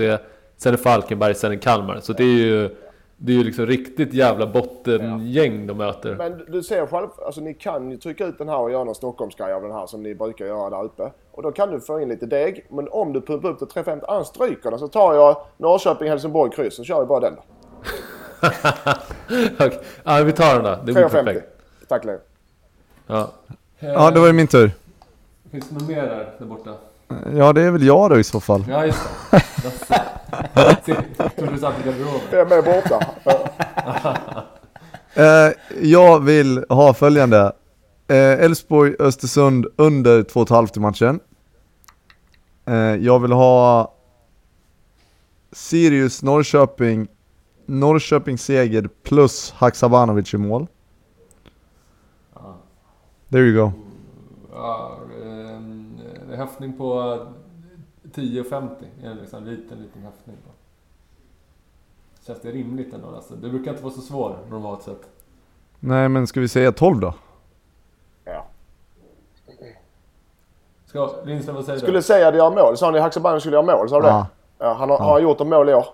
sen 0.57 0.73
är 0.73 0.77
Falkenberg, 0.77 1.35
sen 1.35 1.51
är 1.51 1.55
Kalmar. 1.55 1.99
Så 2.01 2.13
det 2.13 2.23
är 2.23 2.27
ju, 2.37 2.69
det 3.17 3.31
är 3.31 3.37
ju 3.37 3.43
liksom 3.43 3.65
riktigt 3.65 4.13
jävla 4.13 4.47
bottengäng 4.47 5.67
de 5.67 5.77
möter. 5.77 6.15
Men 6.15 6.45
du 6.47 6.63
ser 6.63 6.85
själv, 6.85 7.07
alltså 7.25 7.41
ni 7.41 7.53
kan 7.53 7.91
ju 7.91 7.97
trycka 7.97 8.25
ut 8.25 8.37
den 8.37 8.49
här 8.49 8.57
och 8.59 8.71
göra 8.71 8.83
någon 8.83 8.95
Stockholmsgrej 8.95 9.53
av 9.53 9.61
den 9.61 9.71
här 9.71 9.85
som 9.87 10.03
ni 10.03 10.15
brukar 10.15 10.45
göra 10.45 10.69
där 10.69 10.83
uppe. 10.83 11.11
Och 11.31 11.43
då 11.43 11.51
kan 11.51 11.71
du 11.71 11.79
få 11.79 11.99
in 12.01 12.09
lite 12.09 12.25
deg. 12.25 12.65
Men 12.69 12.87
om 12.91 13.13
du 13.13 13.21
pumpar 13.21 13.49
upp 13.49 13.57
till 13.57 13.67
350, 13.67 14.05
annars 14.09 14.27
stryker 14.27 14.69
den 14.69 14.79
så 14.79 14.87
tar 14.87 15.13
jag 15.13 15.37
Norrköping, 15.57 16.09
Helsingborg, 16.09 16.51
kryss 16.51 16.79
och 16.79 16.85
kör 16.85 16.99
vi 16.99 17.05
bara 17.05 17.19
den 17.19 17.33
då. 17.35 17.41
Okej, 19.59 19.79
ja, 20.03 20.23
vi 20.23 20.31
tar 20.31 20.55
den 20.55 20.63
då. 20.63 20.69
Det 20.69 20.83
blir 20.83 20.93
350. 20.93 21.25
perfekt. 21.25 21.47
Tack 21.87 22.05
Leo. 22.05 22.17
Ja. 23.07 23.31
Ja, 23.79 24.11
då 24.11 24.19
var 24.19 24.27
det 24.27 24.33
min 24.33 24.47
tur. 24.47 24.71
Finns 25.51 25.69
det 25.69 25.73
något 25.75 25.87
mer 25.87 26.01
där, 26.01 26.33
där 26.39 26.45
borta? 26.45 26.73
Ja, 27.35 27.53
det 27.53 27.61
är 27.61 27.71
väl 27.71 27.83
jag 27.85 28.09
då 28.09 28.19
i 28.19 28.23
så 28.23 28.39
fall. 28.39 28.65
Ja, 28.69 28.85
just 28.85 28.99
det. 29.31 29.43
Lasse. 29.63 30.01
Tog 31.37 31.53
du 31.53 31.59
satt 31.59 31.73
i 31.79 31.89
garderoben? 31.89 32.21
Vem 32.31 32.51
är 32.51 32.61
borta? 32.61 32.99
Eh, 35.13 35.51
jag 35.81 36.19
vill 36.19 36.65
ha 36.69 36.93
följande. 36.93 37.51
Eh, 38.07 38.15
Elfsborg, 38.17 38.95
Östersund 38.99 39.67
under 39.75 40.23
2,5 40.23 40.77
i 40.77 40.79
matchen. 40.79 41.19
Eh, 42.65 42.75
jag 42.75 43.19
vill 43.19 43.31
ha 43.31 43.93
Sirius, 45.51 46.23
Norrköping, 47.79 48.37
seger 48.37 48.89
plus 49.03 49.51
Haksabanovic 49.51 50.33
i 50.33 50.37
mål. 50.37 50.67
Ja. 52.33 52.55
There 53.29 53.41
you 53.41 53.65
go. 53.65 53.71
Ja, 54.53 54.97
ehm, 55.23 55.91
en 56.31 56.37
höftning 56.37 56.77
på 56.77 56.93
10,50. 58.13 58.69
En 59.03 59.17
liksom 59.17 59.43
liten, 59.45 59.77
liten 59.81 60.01
höftning. 60.03 60.35
På. 60.45 60.51
Känns 62.25 62.41
det 62.41 62.51
rimligt 62.51 62.93
ändå 62.93 63.07
alltså? 63.15 63.35
Det 63.35 63.49
brukar 63.49 63.71
inte 63.71 63.83
vara 63.83 63.93
så 63.93 64.01
svår 64.01 64.37
normalt 64.49 64.81
sett. 64.83 65.09
Nej 65.79 66.09
men 66.09 66.27
ska 66.27 66.39
vi 66.39 66.47
säga 66.47 66.71
12 66.71 66.99
då? 66.99 67.13
Ja. 68.25 68.45
Ska 70.85 71.13
Lindström, 71.25 71.55
vad 71.55 71.65
säger 71.65 71.79
Skulle 71.79 71.97
du? 71.97 72.01
säga 72.01 72.27
att 72.27 72.35
göra 72.35 72.49
mål. 72.49 72.77
Sa 72.77 72.91
ni 72.91 72.99
Haksabanovic 72.99 73.43
skulle 73.43 73.55
göra 73.57 73.77
mål? 73.77 73.89
Sa 73.89 74.01
du 74.01 74.07
Ja. 74.07 74.27
det? 74.57 74.65
Ja, 74.65 74.73
han 74.73 74.89
har, 74.89 74.97
har 74.97 75.11
han 75.13 75.23
gjort 75.23 75.41
ett 75.41 75.47
mål 75.47 75.69
i 75.69 75.73
år? 75.73 75.85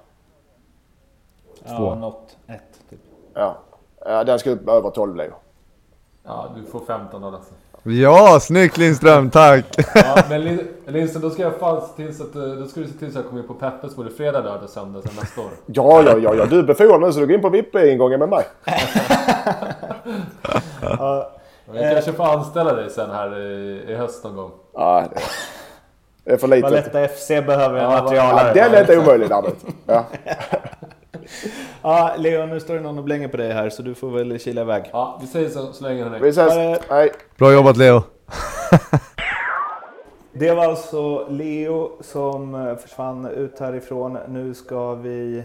Ja, 1.69 1.95
något. 1.95 2.37
Ett 2.47 2.89
typ. 2.89 2.99
Ja. 3.33 3.57
ja 4.05 4.23
den 4.23 4.39
ska 4.39 4.49
upp 4.49 4.69
över 4.69 4.89
12 4.89 5.15
Leo. 5.15 5.33
Ja, 6.25 6.49
du 6.55 6.71
får 6.71 6.79
15 6.79 7.21
då 7.21 7.29
Lasse. 7.29 7.53
Ja, 7.83 8.39
snyggt 8.41 8.77
Lindström, 8.77 9.29
tack! 9.29 9.65
Ja, 9.95 10.15
men 10.29 10.41
Lin- 10.43 10.67
Lindström, 10.85 11.21
då 11.21 11.29
ska 11.29 11.41
jag 11.41 11.55
fan 11.59 11.81
se 11.81 11.87
till 11.95 12.17
så 12.17 12.23
att, 12.23 12.35
eh, 12.35 12.41
då 12.41 12.65
ska 12.65 12.79
du 12.79 12.87
se 12.87 12.93
till 12.93 13.13
så 13.13 13.19
att 13.19 13.23
jag 13.25 13.29
kommer 13.29 13.41
in 13.41 13.47
på 13.47 13.53
Peppes 13.53 13.95
både 13.95 14.09
fredag, 14.09 14.39
lördag, 14.41 14.69
söndag 14.69 15.01
sen 15.01 15.11
nästa 15.21 15.41
år. 15.41 15.47
Ja, 15.65 16.01
ja, 16.05 16.17
ja, 16.17 16.35
ja. 16.35 16.45
Du 16.45 16.59
är 16.59 16.63
befordrad 16.63 17.01
nu 17.01 17.11
så 17.13 17.19
du 17.19 17.25
går 17.27 17.35
in 17.35 17.41
på 17.41 17.49
VIP-ingången 17.49 18.19
med 18.19 18.29
mig. 18.29 18.45
Och 21.69 21.75
Jag 21.75 21.93
kanske 21.93 22.13
får 22.13 22.23
anställa 22.25 22.73
dig 22.73 22.89
sen 22.89 23.09
här 23.11 23.39
i, 23.39 23.83
i 23.87 23.95
höst 23.95 24.23
någon 24.23 24.35
gång. 24.35 24.51
Ja, 24.73 25.03
det, 25.13 25.19
det 26.23 26.31
är 26.33 26.37
för 26.37 26.47
litet. 26.47 26.63
Valletta 26.63 27.07
FC 27.07 27.27
behöver 27.27 27.75
en 27.79 27.83
Ja, 27.83 27.95
Ja, 27.97 28.01
materialare. 28.03 28.53
den 28.53 28.73
är 28.73 28.81
inte 28.81 28.97
omöjlig 28.97 29.29
däremot. 29.29 29.57
Ja. 29.85 30.03
Ja, 31.81 32.15
Leo, 32.17 32.45
nu 32.45 32.59
står 32.59 32.73
det 32.73 32.81
någon 32.81 32.97
och 32.97 33.03
blänger 33.03 33.27
på 33.27 33.37
dig 33.37 33.53
här 33.53 33.69
så 33.69 33.81
du 33.81 33.95
får 33.95 34.09
väl 34.09 34.39
kila 34.39 34.61
iväg. 34.61 34.89
Ja, 34.91 35.17
vi 35.21 35.27
säger 35.27 35.49
så, 35.49 35.73
så 35.73 35.83
länge 35.83 36.03
hörni. 36.03 36.19
Vi 36.19 36.29
ses. 36.29 36.79
Hej. 36.89 37.11
Bra 37.37 37.53
jobbat 37.53 37.77
Leo! 37.77 38.03
Det 40.39 40.53
var 40.53 40.65
alltså 40.65 41.27
Leo 41.29 41.91
som 42.01 42.55
eh, 42.55 42.75
försvann 42.75 43.25
ut 43.25 43.59
härifrån. 43.59 44.17
Nu 44.27 44.53
ska 44.53 44.93
vi 44.93 45.43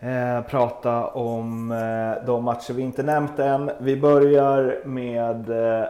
eh, 0.00 0.40
prata 0.48 1.06
om 1.06 1.72
eh, 1.72 2.26
de 2.26 2.44
matcher 2.44 2.72
vi 2.72 2.82
inte 2.82 3.02
nämnt 3.02 3.38
än. 3.38 3.70
Vi 3.78 3.96
börjar 3.96 4.80
med 4.84 5.50
eh, 5.50 5.88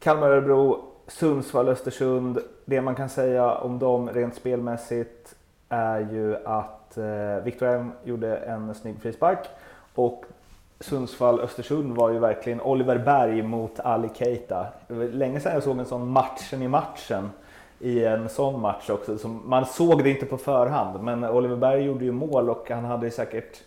Kalmar-Örebro, 0.00 0.84
Sundsvall-Östersund. 1.06 2.38
Det 2.64 2.80
man 2.80 2.94
kan 2.94 3.08
säga 3.08 3.54
om 3.54 3.78
dem 3.78 4.10
rent 4.10 4.34
spelmässigt 4.34 5.34
är 5.68 6.00
ju 6.00 6.36
att 6.44 6.75
eh, 6.98 7.44
Victor 7.44 7.66
Elm 7.66 7.92
gjorde 8.04 8.36
en 8.36 8.74
snygg 8.74 9.00
frispark 9.02 9.48
och 9.94 10.24
Sundsvall-Östersund 10.80 11.96
var 11.96 12.10
ju 12.10 12.18
verkligen 12.18 12.60
Oliver 12.60 12.98
Berg 12.98 13.42
mot 13.42 13.80
Ali 13.80 14.08
Keita. 14.14 14.66
Det 14.88 14.94
var 14.94 15.04
länge 15.04 15.40
sedan 15.40 15.54
jag 15.54 15.62
såg 15.62 15.78
en 15.78 15.86
sån 15.86 16.08
matchen 16.08 16.62
i 16.62 16.68
matchen 16.68 17.30
i 17.78 18.04
en 18.04 18.28
sån 18.28 18.60
match 18.60 18.90
också. 18.90 19.18
Som, 19.18 19.42
man 19.44 19.66
såg 19.66 20.04
det 20.04 20.10
inte 20.10 20.26
på 20.26 20.36
förhand, 20.36 21.02
men 21.02 21.24
Oliver 21.24 21.56
Berg 21.56 21.82
gjorde 21.82 22.04
ju 22.04 22.12
mål 22.12 22.50
och 22.50 22.70
han 22.70 22.84
hade 22.84 23.10
säkert 23.10 23.62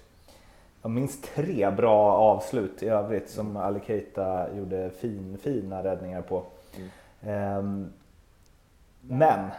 minns 0.82 1.22
tre 1.22 1.72
bra 1.72 2.14
avslut 2.14 2.84
i 2.84 2.88
övrigt 2.88 3.30
som 3.30 3.58
Ali 3.58 3.80
Keita 3.88 4.56
gjorde 4.58 4.90
fin, 4.90 5.38
fina 5.44 5.84
räddningar 5.84 6.22
på. 6.22 6.44
Ehm, 7.22 7.90
men 9.02 9.50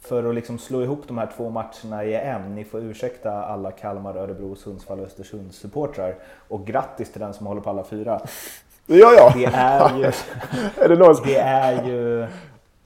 för 0.00 0.28
att 0.28 0.34
liksom 0.34 0.58
slå 0.58 0.82
ihop 0.82 1.00
de 1.06 1.18
här 1.18 1.28
två 1.36 1.50
matcherna 1.50 2.04
i 2.04 2.14
en, 2.14 2.54
ni 2.54 2.64
får 2.64 2.80
ursäkta 2.80 3.32
alla 3.32 3.70
Kalmar, 3.70 4.16
Örebro, 4.16 4.54
Sundsvall 4.56 5.00
och 5.00 5.06
Östersund 5.06 5.54
supportrar 5.54 6.14
och 6.48 6.66
grattis 6.66 7.12
till 7.12 7.20
den 7.20 7.34
som 7.34 7.46
håller 7.46 7.60
på 7.60 7.70
alla 7.70 7.84
fyra. 7.84 8.20
Det 8.86 8.96
gör 8.96 9.12
jag. 9.14 9.32
Det 9.34 9.44
är 9.54 9.96
ju, 9.98 10.04
Är 10.84 10.88
det 10.88 10.96
någon 10.96 11.16
som... 11.16 11.26
det 11.26 11.36
är 11.38 11.84
ju 11.84 12.26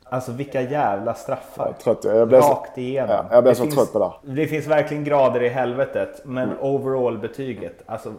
alltså 0.04 0.32
vilka 0.32 0.60
jävla 0.60 1.14
straffar. 1.14 1.66
Jag 1.66 1.78
trött. 1.78 2.04
Jag 2.04 2.28
blev 2.28 2.40
så, 2.40 2.48
Rakt 2.48 2.78
igenom. 2.78 3.10
ja, 3.10 3.24
jag 3.30 3.44
Det 3.44 3.54
så 3.54 3.62
finns- 3.62 3.74
trött 3.74 3.92
på 3.92 3.98
det. 4.22 4.32
Det 4.34 4.46
finns 4.46 4.66
verkligen 4.66 5.04
grader 5.04 5.42
i 5.42 5.48
helvetet, 5.48 6.20
men 6.24 6.50
overall 6.60 7.18
betyget, 7.18 7.82
alltså 7.86 8.12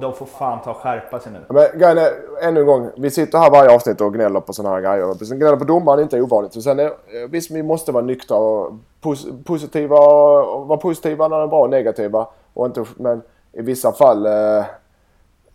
de 0.00 0.14
får 0.14 0.26
fan 0.26 0.62
ta 0.62 0.70
och 0.70 0.76
skärpa 0.76 1.20
sig 1.20 1.32
nu. 1.32 1.38
Men 1.48 1.78
grejen 1.78 1.98
är, 1.98 2.12
ännu 2.42 2.60
en 2.60 2.66
gång. 2.66 2.90
Vi 2.96 3.10
sitter 3.10 3.38
här 3.38 3.50
varje 3.50 3.74
avsnitt 3.74 4.00
och 4.00 4.14
gnäller 4.14 4.40
på 4.40 4.52
sådana 4.52 4.74
här 4.74 4.82
grejer. 4.82 5.34
Gnäller 5.34 5.56
på 5.56 5.64
domaren 5.64 5.98
är 5.98 6.02
inte 6.02 6.20
ovanligt. 6.20 6.52
Så 6.52 6.62
sen 6.62 6.78
är, 6.78 6.84
eh, 6.84 6.92
visst, 7.30 7.50
vi 7.50 7.62
måste 7.62 7.92
vara 7.92 8.04
nyktra 8.04 8.36
och 8.36 8.72
pos, 9.00 9.26
positiva 9.44 9.98
och 9.98 10.66
vara 10.66 10.78
positiva 10.78 11.28
när 11.28 11.36
det 11.36 11.42
är 11.42 11.48
bra 11.48 11.60
och 11.60 11.70
negativa. 11.70 12.26
Och 12.54 12.66
inte, 12.66 12.84
men 12.96 13.22
i 13.52 13.62
vissa 13.62 13.92
fall 13.92 14.26
eh, 14.26 14.64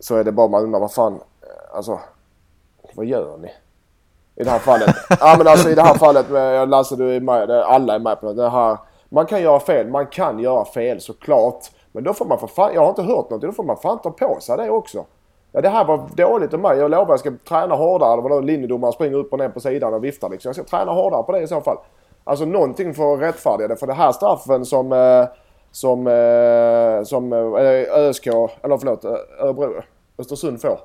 så 0.00 0.16
är 0.16 0.24
det 0.24 0.32
bara 0.32 0.48
man 0.48 0.62
undrar 0.62 0.80
vad 0.80 0.92
fan, 0.92 1.12
eh, 1.12 1.76
alltså, 1.76 1.98
vad 2.94 3.06
gör 3.06 3.38
ni? 3.38 3.48
I 4.36 4.44
det 4.44 4.50
här 4.50 4.58
fallet. 4.58 4.96
ja 5.20 5.34
men 5.38 5.46
alltså 5.46 5.70
i 5.70 5.74
det 5.74 5.82
här 5.82 5.94
fallet 5.94 6.26
eh, 6.26 6.32
med 6.32 6.68
Lasse, 6.68 6.96
du 6.96 7.16
är 7.16 7.20
med, 7.20 7.50
alla 7.50 7.94
är 7.94 7.98
med 7.98 8.20
på 8.20 8.26
det. 8.26 8.42
det 8.42 8.50
här. 8.50 8.78
Man 9.08 9.26
kan 9.26 9.42
göra 9.42 9.60
fel, 9.60 9.88
man 9.88 10.06
kan 10.06 10.38
göra 10.38 10.64
fel 10.64 11.00
såklart. 11.00 11.70
Men 11.92 12.04
då 12.04 12.14
får 12.14 12.24
man 12.24 12.38
för 12.38 12.46
fan, 12.46 12.74
jag 12.74 12.80
har 12.80 12.88
inte 12.88 13.02
hört 13.02 13.30
något, 13.30 13.40
då 13.40 13.52
får 13.52 13.64
man 13.64 13.76
fan 13.76 13.98
ta 14.02 14.10
på 14.10 14.36
sig 14.40 14.56
det 14.56 14.70
också. 14.70 15.04
Ja 15.52 15.60
det 15.60 15.68
här 15.68 15.84
var 15.84 16.00
dåligt 16.16 16.54
av 16.54 16.60
mig. 16.60 16.78
Jag 16.78 16.90
lovar 16.90 17.12
jag 17.12 17.20
ska 17.20 17.32
träna 17.48 17.74
hårdare. 17.74 18.16
Det 18.16 18.22
var 18.22 18.30
då 18.30 18.40
linjedomaren 18.40 18.92
springer 18.92 19.16
upp 19.16 19.32
och 19.32 19.38
ner 19.38 19.48
på 19.48 19.60
sidan 19.60 19.94
och 19.94 20.04
viftar 20.04 20.28
liksom. 20.28 20.48
Jag 20.48 20.54
ska 20.56 20.64
träna 20.78 20.92
hårdare 20.92 21.22
på 21.22 21.32
det 21.32 21.40
i 21.40 21.46
så 21.46 21.60
fall. 21.60 21.76
Alltså 22.24 22.44
någonting 22.44 22.94
för 22.94 23.14
att 23.14 23.20
rättfärdiga 23.20 23.68
det. 23.68 23.76
För 23.76 23.86
det 23.86 23.92
här 23.92 24.12
straffen 24.12 24.64
som, 24.64 24.92
eh, 24.92 25.24
som, 25.70 26.06
eh, 26.06 27.02
som 27.04 27.32
eh, 27.32 27.98
ÖSK, 27.98 28.26
eller 28.62 28.78
förlåt, 28.78 29.04
Ö- 29.04 29.16
Örebro, 29.40 29.72
Östersund 30.18 30.60
får. 30.60 30.78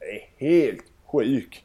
är 0.00 0.46
helt 0.46 0.82
sjuk. 1.12 1.64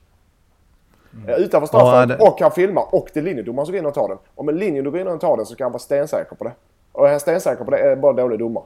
Mm. 1.14 1.42
Utanför 1.42 1.68
straffen 1.68 1.88
Ja, 2.00 2.06
det- 2.06 2.18
och 2.30 2.42
han 2.42 2.52
filmar 2.52 2.84
och 2.92 3.08
det 3.14 3.20
är 3.20 3.24
linjedomaren 3.24 3.66
som 3.66 3.74
går 3.74 3.80
in 3.80 3.86
och 3.86 3.94
tar 3.94 4.08
den. 4.08 4.18
Om 4.36 4.50
en 4.50 4.58
linjedomare 4.58 4.92
går 5.04 5.10
in 5.12 5.16
och 5.16 5.22
tar 5.22 5.38
den 5.38 5.46
så 5.46 5.56
kan 5.56 5.66
han 5.66 5.72
vara 5.72 5.80
stensäker 5.80 6.36
på 6.36 6.44
det. 6.44 6.52
Och 6.92 7.06
är 7.08 7.12
han 7.12 7.20
stensäker 7.20 7.64
på 7.66 7.72
det 7.72 7.78
är 7.78 7.90
det 7.90 7.96
bara 7.96 8.14
dålig 8.14 8.40
domare. 8.40 8.64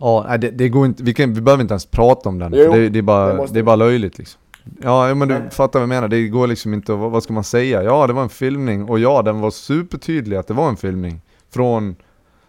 Ja, 0.00 0.36
det, 0.40 0.50
det 0.50 0.68
går 0.68 0.86
inte, 0.86 1.02
vi, 1.02 1.14
kan, 1.14 1.34
vi 1.34 1.40
behöver 1.40 1.62
inte 1.62 1.72
ens 1.72 1.86
prata 1.86 2.28
om 2.28 2.38
den. 2.38 2.52
Jo, 2.56 2.72
för 2.72 2.78
det, 2.78 2.88
det, 2.88 2.98
är 2.98 3.02
bara, 3.02 3.26
det 3.26 3.32
det, 3.32 3.36
måste 3.36 3.58
är 3.58 3.62
bara 3.62 3.76
löjligt 3.76 4.18
liksom. 4.18 4.40
Ja, 4.82 5.14
men 5.14 5.28
du 5.28 5.50
fattar 5.50 5.78
vad 5.78 5.82
jag 5.82 5.88
menar. 5.88 6.08
Det 6.08 6.28
går 6.28 6.46
liksom 6.46 6.74
inte 6.74 6.92
vad, 6.92 7.10
vad 7.10 7.22
ska 7.22 7.32
man 7.32 7.44
säga? 7.44 7.82
Ja, 7.82 8.06
det 8.06 8.12
var 8.12 8.22
en 8.22 8.28
filmning 8.28 8.88
och 8.88 8.98
ja, 8.98 9.22
den 9.22 9.40
var 9.40 9.50
supertydlig 9.50 10.36
att 10.36 10.46
det 10.46 10.54
var 10.54 10.68
en 10.68 10.76
filmning. 10.76 11.20
Från 11.50 11.96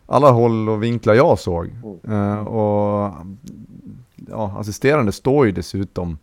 alla 0.06 0.32
håll 0.32 0.70
och 0.70 0.84
vinklar 0.84 1.14
jag 1.14 1.40
såg. 1.40 1.72
Eh, 2.08 2.48
och 2.48 3.14
ja, 4.30 4.56
assisterande 4.58 5.12
står 5.12 5.46
ju 5.46 5.52
dessutom 5.52 6.18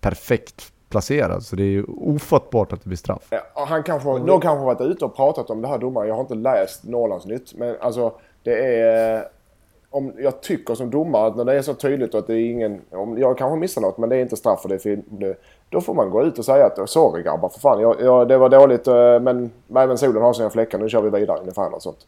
perfekt 0.00 0.72
placerad. 0.90 1.42
Så 1.42 1.56
det 1.56 1.62
är 1.62 1.70
ju 1.70 1.84
ofattbart 1.84 2.72
att 2.72 2.82
det 2.82 2.88
blir 2.88 2.98
straff. 2.98 3.26
Ja, 3.30 3.66
han 3.68 3.82
kanske, 3.82 4.08
någon 4.08 4.40
kanske 4.40 4.58
har 4.58 4.64
varit 4.64 4.80
ute 4.80 5.04
och 5.04 5.16
pratat 5.16 5.50
om 5.50 5.62
det 5.62 5.68
här 5.68 5.78
domaren. 5.78 6.08
Jag 6.08 6.14
har 6.14 6.22
inte 6.22 6.34
läst 6.34 6.84
Norrlandsnytt. 6.84 7.54
Men 7.54 7.76
alltså 7.80 8.12
det 8.42 8.80
är... 8.80 9.24
Om, 9.90 10.12
jag 10.18 10.40
tycker 10.40 10.74
som 10.74 10.90
domare 10.90 11.26
att 11.26 11.36
när 11.36 11.44
det 11.44 11.54
är 11.54 11.62
så 11.62 11.74
tydligt 11.74 12.14
och 12.14 12.20
att 12.20 12.26
det 12.26 12.34
är 12.34 12.50
ingen... 12.50 12.80
Om, 12.90 13.18
jag 13.18 13.38
kanske 13.38 13.58
missar 13.58 13.80
något 13.82 13.98
men 13.98 14.08
det 14.08 14.16
är 14.16 14.20
inte 14.20 14.36
straff 14.36 14.62
för 14.62 14.68
det, 14.68 14.74
är 14.74 14.78
film, 14.78 15.02
det 15.08 15.36
Då 15.68 15.80
får 15.80 15.94
man 15.94 16.10
gå 16.10 16.24
ut 16.24 16.38
och 16.38 16.44
säga 16.44 16.66
att 16.66 16.90
sorry 16.90 17.22
grabbar 17.22 17.48
för 17.48 17.60
fan. 17.60 17.80
Jag, 17.80 18.00
jag, 18.00 18.28
det 18.28 18.38
var 18.38 18.48
dåligt 18.48 18.86
eh, 18.86 19.20
men 19.20 19.50
även 19.76 19.98
solen 19.98 20.22
har 20.22 20.32
sina 20.32 20.50
fläckar. 20.50 20.78
Nu 20.78 20.88
kör 20.88 21.02
vi 21.02 21.10
vidare 21.10 21.38
ungefär 21.40 21.70
något 21.70 21.82
sånt. 21.82 22.06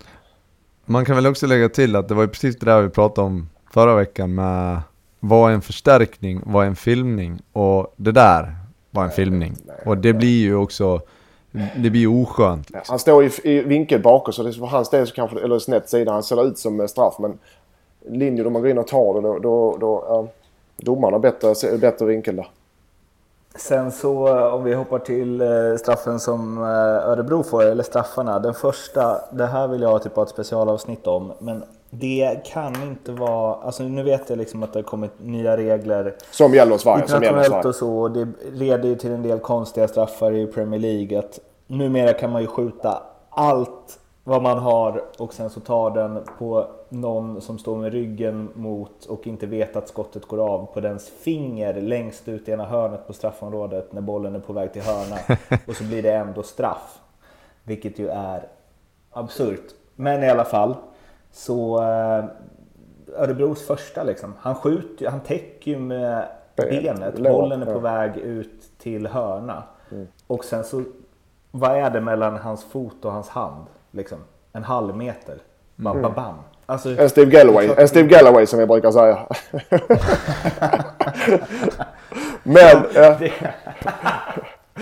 Man 0.84 1.04
kan 1.04 1.16
väl 1.16 1.26
också 1.26 1.46
lägga 1.46 1.68
till 1.68 1.96
att 1.96 2.08
det 2.08 2.14
var 2.14 2.22
ju 2.22 2.28
precis 2.28 2.58
det 2.58 2.66
där 2.66 2.82
vi 2.82 2.88
pratade 2.88 3.26
om 3.26 3.48
förra 3.72 3.94
veckan 3.94 4.34
med 4.34 4.80
vad 5.20 5.50
är 5.50 5.54
en 5.54 5.62
förstärkning, 5.62 6.42
vad 6.46 6.64
är 6.64 6.68
en 6.68 6.76
filmning? 6.76 7.42
Och 7.52 7.94
det 7.96 8.12
där 8.12 8.56
var 8.90 9.04
en 9.04 9.10
filmning. 9.10 9.56
Och 9.86 9.98
det 9.98 10.12
blir 10.12 10.40
ju 10.42 10.56
också, 10.56 11.00
det 11.76 11.90
blir 11.90 12.00
ju 12.00 12.22
oskönt. 12.22 12.70
Han 12.86 12.98
står 12.98 13.24
i, 13.24 13.30
i 13.42 13.60
vinkel 13.60 14.02
bakåt 14.02 14.34
så 14.34 14.42
det, 14.42 14.52
för 14.52 14.66
hans 14.66 14.90
del 14.90 15.06
så 15.06 15.14
kanske, 15.14 15.40
eller 15.40 15.58
snett 15.58 15.88
sida, 15.88 16.12
han 16.12 16.22
ser 16.22 16.46
ut 16.46 16.58
som 16.58 16.88
straff. 16.88 17.14
Men 17.18 17.38
linjer 18.08 18.44
då 18.44 18.50
man 18.50 18.62
går 18.62 18.70
in 18.70 18.78
och 18.78 18.86
tar 18.86 19.14
det 19.14 19.20
då, 19.20 19.38
då, 19.38 19.76
då 19.80 20.04
ja, 20.08 20.26
domarna 20.76 21.14
har 21.14 21.20
bättre, 21.20 21.78
bättre 21.78 22.06
vinkel 22.06 22.36
där. 22.36 22.50
Sen 23.54 23.92
så 23.92 24.28
eh, 24.28 24.54
om 24.54 24.64
vi 24.64 24.74
hoppar 24.74 24.98
till 24.98 25.40
eh, 25.40 25.48
straffen 25.78 26.20
som 26.20 26.58
eh, 26.58 27.08
Örebro 27.10 27.42
får, 27.42 27.62
eller 27.62 27.82
straffarna. 27.82 28.38
Den 28.38 28.54
första, 28.54 29.20
det 29.32 29.46
här 29.46 29.68
vill 29.68 29.82
jag 29.82 30.02
typ 30.02 30.16
ha 30.16 30.22
ett 30.22 30.28
specialavsnitt 30.28 31.06
om. 31.06 31.32
Men 31.38 31.64
det 31.90 32.40
kan 32.44 32.82
inte 32.82 33.12
vara, 33.12 33.54
alltså 33.54 33.82
nu 33.82 34.02
vet 34.02 34.30
jag 34.30 34.38
liksom 34.38 34.62
att 34.62 34.72
det 34.72 34.78
har 34.78 34.84
kommit 34.84 35.12
nya 35.18 35.56
regler 35.56 36.14
Som 36.30 36.54
gäller 36.54 36.78
Sverige. 36.78 37.08
Som 37.08 37.22
gäller 37.22 37.38
internationellt 37.38 37.66
och 37.66 37.74
så. 37.74 37.98
Och 37.98 38.10
det 38.10 38.28
leder 38.52 38.88
ju 38.88 38.96
till 38.96 39.12
en 39.12 39.22
del 39.22 39.38
konstiga 39.38 39.88
straffar 39.88 40.32
i 40.32 40.46
Premier 40.46 40.80
League. 40.80 41.18
Att 41.18 41.38
numera 41.66 42.12
kan 42.12 42.32
man 42.32 42.42
ju 42.42 42.46
skjuta 42.46 43.02
allt 43.30 43.99
vad 44.30 44.42
man 44.42 44.58
har 44.58 45.02
och 45.18 45.34
sen 45.34 45.50
så 45.50 45.60
tar 45.60 45.90
den 45.90 46.24
på 46.38 46.66
någon 46.88 47.40
som 47.40 47.58
står 47.58 47.76
med 47.76 47.92
ryggen 47.92 48.48
mot 48.54 49.04
och 49.04 49.26
inte 49.26 49.46
vet 49.46 49.76
att 49.76 49.88
skottet 49.88 50.24
går 50.26 50.38
av 50.54 50.66
på 50.66 50.80
dens 50.80 51.08
finger 51.08 51.74
längst 51.80 52.28
ut 52.28 52.48
i 52.48 52.52
ena 52.52 52.64
hörnet 52.64 53.06
på 53.06 53.12
straffområdet 53.12 53.92
när 53.92 54.00
bollen 54.00 54.34
är 54.34 54.40
på 54.40 54.52
väg 54.52 54.72
till 54.72 54.82
hörna. 54.82 55.16
och 55.68 55.74
så 55.76 55.84
blir 55.84 56.02
det 56.02 56.12
ändå 56.12 56.42
straff. 56.42 56.98
Vilket 57.64 57.98
ju 57.98 58.08
är 58.08 58.46
absurt. 59.10 59.64
Men 59.96 60.22
i 60.24 60.30
alla 60.30 60.44
fall 60.44 60.74
så 61.32 61.82
eh, 61.82 62.24
Örebros 63.16 63.66
första 63.66 64.02
liksom. 64.02 64.34
Han 64.38 64.54
skjuter 64.54 65.04
ju- 65.04 65.10
han 65.10 65.20
täcker 65.20 65.70
ju 65.70 65.78
med 65.78 66.28
Ben, 66.56 66.68
benet. 66.84 67.18
Bollen 67.32 67.62
är 67.62 67.66
på 67.74 67.78
väg 67.78 68.16
ut 68.16 68.78
till 68.78 69.06
hörna. 69.06 69.62
Och 70.26 70.44
sen 70.44 70.64
så, 70.64 70.82
vad 71.50 71.70
är 71.76 71.90
det 71.90 72.00
mellan 72.00 72.36
hans 72.36 72.64
fot 72.64 73.04
och 73.04 73.12
hans 73.12 73.28
hand? 73.28 73.64
Liksom, 73.90 74.18
en 74.52 74.64
halv 74.64 74.96
meter. 74.96 75.34
Bara 75.76 75.94
babam. 75.94 76.34
Alltså, 76.66 77.00
En 77.00 77.08
Steve 77.10 77.30
Galloway. 77.30 77.70
En 77.76 77.88
Steve 77.88 78.08
Galloway 78.08 78.46
som 78.46 78.58
vi 78.58 78.66
brukar 78.66 78.90
säga. 78.90 79.18
Men... 82.42 82.82
Ja. 82.94 83.16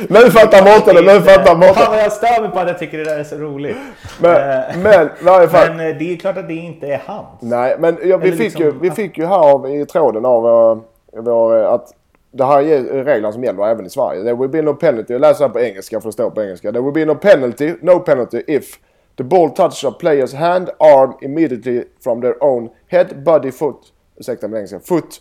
Nu 0.08 0.30
fattar 0.30 0.64
Mårten 0.64 0.94
det, 0.94 1.14
nu 1.14 1.20
fattar 1.20 1.44
Fan 1.44 1.58
Mårten. 1.58 1.82
vad 1.90 1.98
jag 1.98 2.12
stör 2.12 2.42
mig 2.42 2.50
på 2.50 2.58
att 2.58 2.68
jag 2.68 2.78
tycker 2.78 2.98
det 2.98 3.04
där 3.04 3.18
är 3.18 3.24
så 3.24 3.36
roligt. 3.36 3.76
Men, 4.20 4.30
Eh, 4.36 4.76
men 4.82 5.08
varje 5.22 5.48
fall. 5.48 5.68
men 5.76 5.90
eh, 5.90 5.96
det 5.96 6.04
är 6.04 6.08
ju 6.08 6.16
klart 6.16 6.36
att 6.36 6.48
det 6.48 6.54
inte 6.54 6.86
är 6.86 7.02
hans. 7.06 7.26
Nej, 7.40 7.76
men 7.78 7.98
ja, 8.02 8.16
vi, 8.16 8.28
Eller 8.28 8.36
fick 8.36 8.38
liksom- 8.38 8.62
ju, 8.62 8.72
vi 8.80 8.90
fick 8.90 9.18
ju 9.18 9.26
här 9.26 9.50
av, 9.54 9.70
i 9.70 9.86
tråden 9.86 10.24
av 10.24 10.46
uh, 10.76 10.82
vår, 11.22 11.62
eh, 11.62 11.68
att 11.72 11.94
det 12.32 12.44
här 12.44 12.62
är 12.62 13.04
reglerna 13.04 13.32
som 13.32 13.44
gäller 13.44 13.66
även 13.68 13.86
i 13.86 13.90
Sverige. 13.90 14.22
There 14.22 14.34
will 14.34 14.48
be 14.48 14.62
no 14.62 14.74
penalty. 14.74 15.12
Jag 15.12 15.20
läser 15.20 15.44
här 15.44 15.52
på 15.52 15.60
engelska 15.60 16.00
för 16.00 16.08
det 16.08 16.12
står 16.12 16.30
på 16.30 16.42
engelska. 16.42 16.72
There 16.72 16.82
will 16.82 16.92
be 16.92 17.04
no 17.04 17.14
penalty, 17.14 17.74
no 17.82 17.98
penalty 17.98 18.42
if 18.46 18.78
the 19.18 19.24
ball 19.24 19.50
touches 19.50 19.84
a 19.84 19.90
player's 19.90 20.32
hand, 20.32 20.70
arm 20.80 21.14
immediately 21.22 21.84
from 22.00 22.20
their 22.20 22.44
own 22.44 22.70
head, 22.86 23.24
body, 23.24 23.52
foot. 23.52 23.92
Ursäkta 24.16 24.48
min 24.48 24.56
engelska. 24.56 24.80
Foot. 24.80 25.20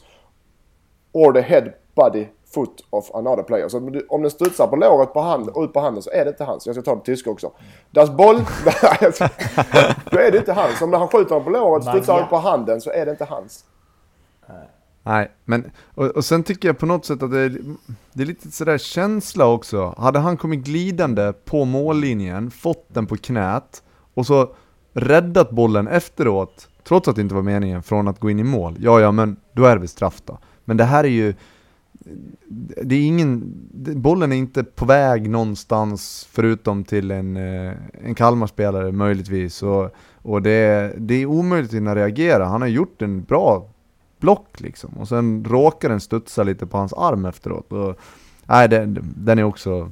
Or 1.12 1.34
the 1.34 1.42
head, 1.42 1.74
body, 1.96 2.28
foot 2.54 2.84
of 2.90 3.12
another 3.14 3.44
player. 3.44 3.70
Så 3.70 3.78
om 4.10 4.22
den 4.22 4.32
studsar 4.32 4.68
på 4.68 4.76
låret 4.76 5.14
på 5.14 5.22
hand, 5.22 5.50
och 5.50 5.64
ut 5.64 5.74
på 5.74 5.80
handen 5.80 6.04
så 6.04 6.10
är 6.10 6.26
det 6.26 6.30
inte 6.30 6.44
hans. 6.44 6.66
Jag 6.66 6.76
ska 6.76 6.82
ta 6.82 6.92
det 6.92 6.98
på 6.98 7.06
tyska 7.06 7.30
också. 7.30 7.52
Das 7.92 8.10
boll... 8.10 8.36
Då 10.12 10.20
är 10.20 10.32
det 10.32 10.38
inte 10.38 10.54
hans. 10.54 10.82
Om 10.82 10.94
han 10.94 11.08
skjuter 11.08 11.36
den 11.36 11.44
på 11.44 11.50
låret, 11.50 11.84
studsar 11.84 12.14
Maja. 12.14 12.26
ut 12.26 12.30
på 12.30 12.38
handen 12.38 12.82
så 12.82 12.92
är 12.92 13.06
det 13.06 13.12
inte 13.12 13.26
hans. 13.26 13.66
Nej, 15.04 15.32
men 15.46 15.72
och, 15.96 16.06
och 16.06 16.26
sen 16.26 16.44
tycker 16.44 16.70
jag 16.70 16.78
på 16.78 16.86
något 16.86 17.06
sätt 17.06 17.24
att 17.24 17.32
det 17.32 17.40
är, 17.40 17.62
det 18.14 18.24
är 18.24 18.28
lite 18.28 18.52
sådär 18.52 18.78
känsla 18.78 19.46
också. 19.46 19.96
Hade 19.98 20.20
han 20.20 20.38
kommit 20.38 20.60
glidande 20.60 21.34
på 21.46 21.66
mållinjen, 21.66 22.52
fått 22.52 22.86
den 22.88 23.08
på 23.08 23.18
knät 23.18 23.84
och 24.18 24.26
så 24.26 24.50
räddat 24.94 25.50
bollen 25.52 25.88
efteråt, 25.88 26.70
trots 26.84 27.08
att 27.08 27.16
det 27.16 27.22
inte 27.22 27.36
var 27.36 27.42
meningen, 27.42 27.84
från 27.84 28.08
att 28.08 28.20
gå 28.20 28.30
in 28.30 28.40
i 28.40 28.44
mål. 28.44 28.76
Ja, 28.80 29.00
ja, 29.00 29.12
men 29.12 29.36
då 29.54 29.66
är 29.66 29.74
det 29.74 29.80
väl 29.80 29.88
straff 29.88 30.22
då. 30.26 30.38
Men 30.66 30.78
det 30.78 30.84
här 30.84 31.04
är 31.04 31.08
ju... 31.08 31.34
Det 32.84 32.96
är 32.96 33.08
ingen... 33.08 33.54
Bollen 33.96 34.32
är 34.32 34.36
inte 34.36 34.64
på 34.64 34.86
väg 34.86 35.30
någonstans 35.30 36.28
förutom 36.32 36.84
till 36.84 37.12
en, 37.12 37.38
eh, 37.38 37.74
en 38.04 38.16
Kalmar-spelare 38.16 38.92
möjligtvis. 38.92 39.64
Och, 39.64 39.90
och 40.22 40.42
det, 40.42 40.52
är- 40.52 40.94
det 40.98 41.14
är 41.14 41.26
omöjligt 41.26 41.70
att 41.72 41.76
hinna 41.76 41.96
reagera. 41.96 42.46
Han 42.46 42.62
har 42.62 42.68
gjort 42.68 43.02
en 43.02 43.24
bra 43.24 43.70
block 44.20 44.60
liksom. 44.62 44.90
Och 44.98 45.08
sen 45.08 45.46
råkar 45.50 45.90
den 45.90 46.00
studsa 46.00 46.44
lite 46.44 46.66
på 46.66 46.78
hans 46.78 46.94
arm 46.94 47.26
efteråt. 47.26 47.72
Och, 47.74 47.98
nej, 48.46 48.70
den, 48.70 49.00
den 49.18 49.40
är 49.40 49.44
också... 49.44 49.92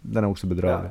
Den 0.00 0.24
är 0.24 0.28
också 0.28 0.46
bedrövlig. 0.46 0.90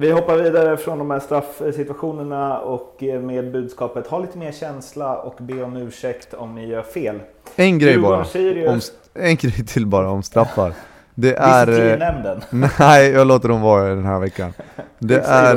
Vi 0.00 0.10
hoppar 0.10 0.36
vidare 0.36 0.76
från 0.76 0.98
de 0.98 1.10
här 1.10 1.20
straffsituationerna 1.20 2.58
och 2.58 3.02
eh, 3.02 3.20
med 3.20 3.52
budskapet 3.52 4.06
ha 4.06 4.18
lite 4.18 4.38
mer 4.38 4.52
känsla 4.52 5.16
och 5.18 5.34
be 5.38 5.62
om 5.62 5.76
ursäkt 5.76 6.34
om 6.34 6.54
ni 6.54 6.66
gör 6.66 6.82
fel. 6.82 7.20
En 7.56 7.78
grej 7.78 7.98
bara. 7.98 8.24
Om, 8.70 8.80
en 9.14 9.36
grej 9.36 9.52
till 9.66 9.86
bara 9.86 10.10
om 10.10 10.22
straffar. 10.22 10.72
Det 11.14 11.34
är... 11.38 11.68
eh, 11.68 11.74
Disciplinnämnden. 11.74 12.40
Nej, 12.78 13.10
jag 13.10 13.26
låter 13.26 13.48
dem 13.48 13.60
vara 13.60 13.88
den 13.88 14.04
här 14.04 14.18
veckan. 14.18 14.52
Det 14.98 15.20
är... 15.26 15.54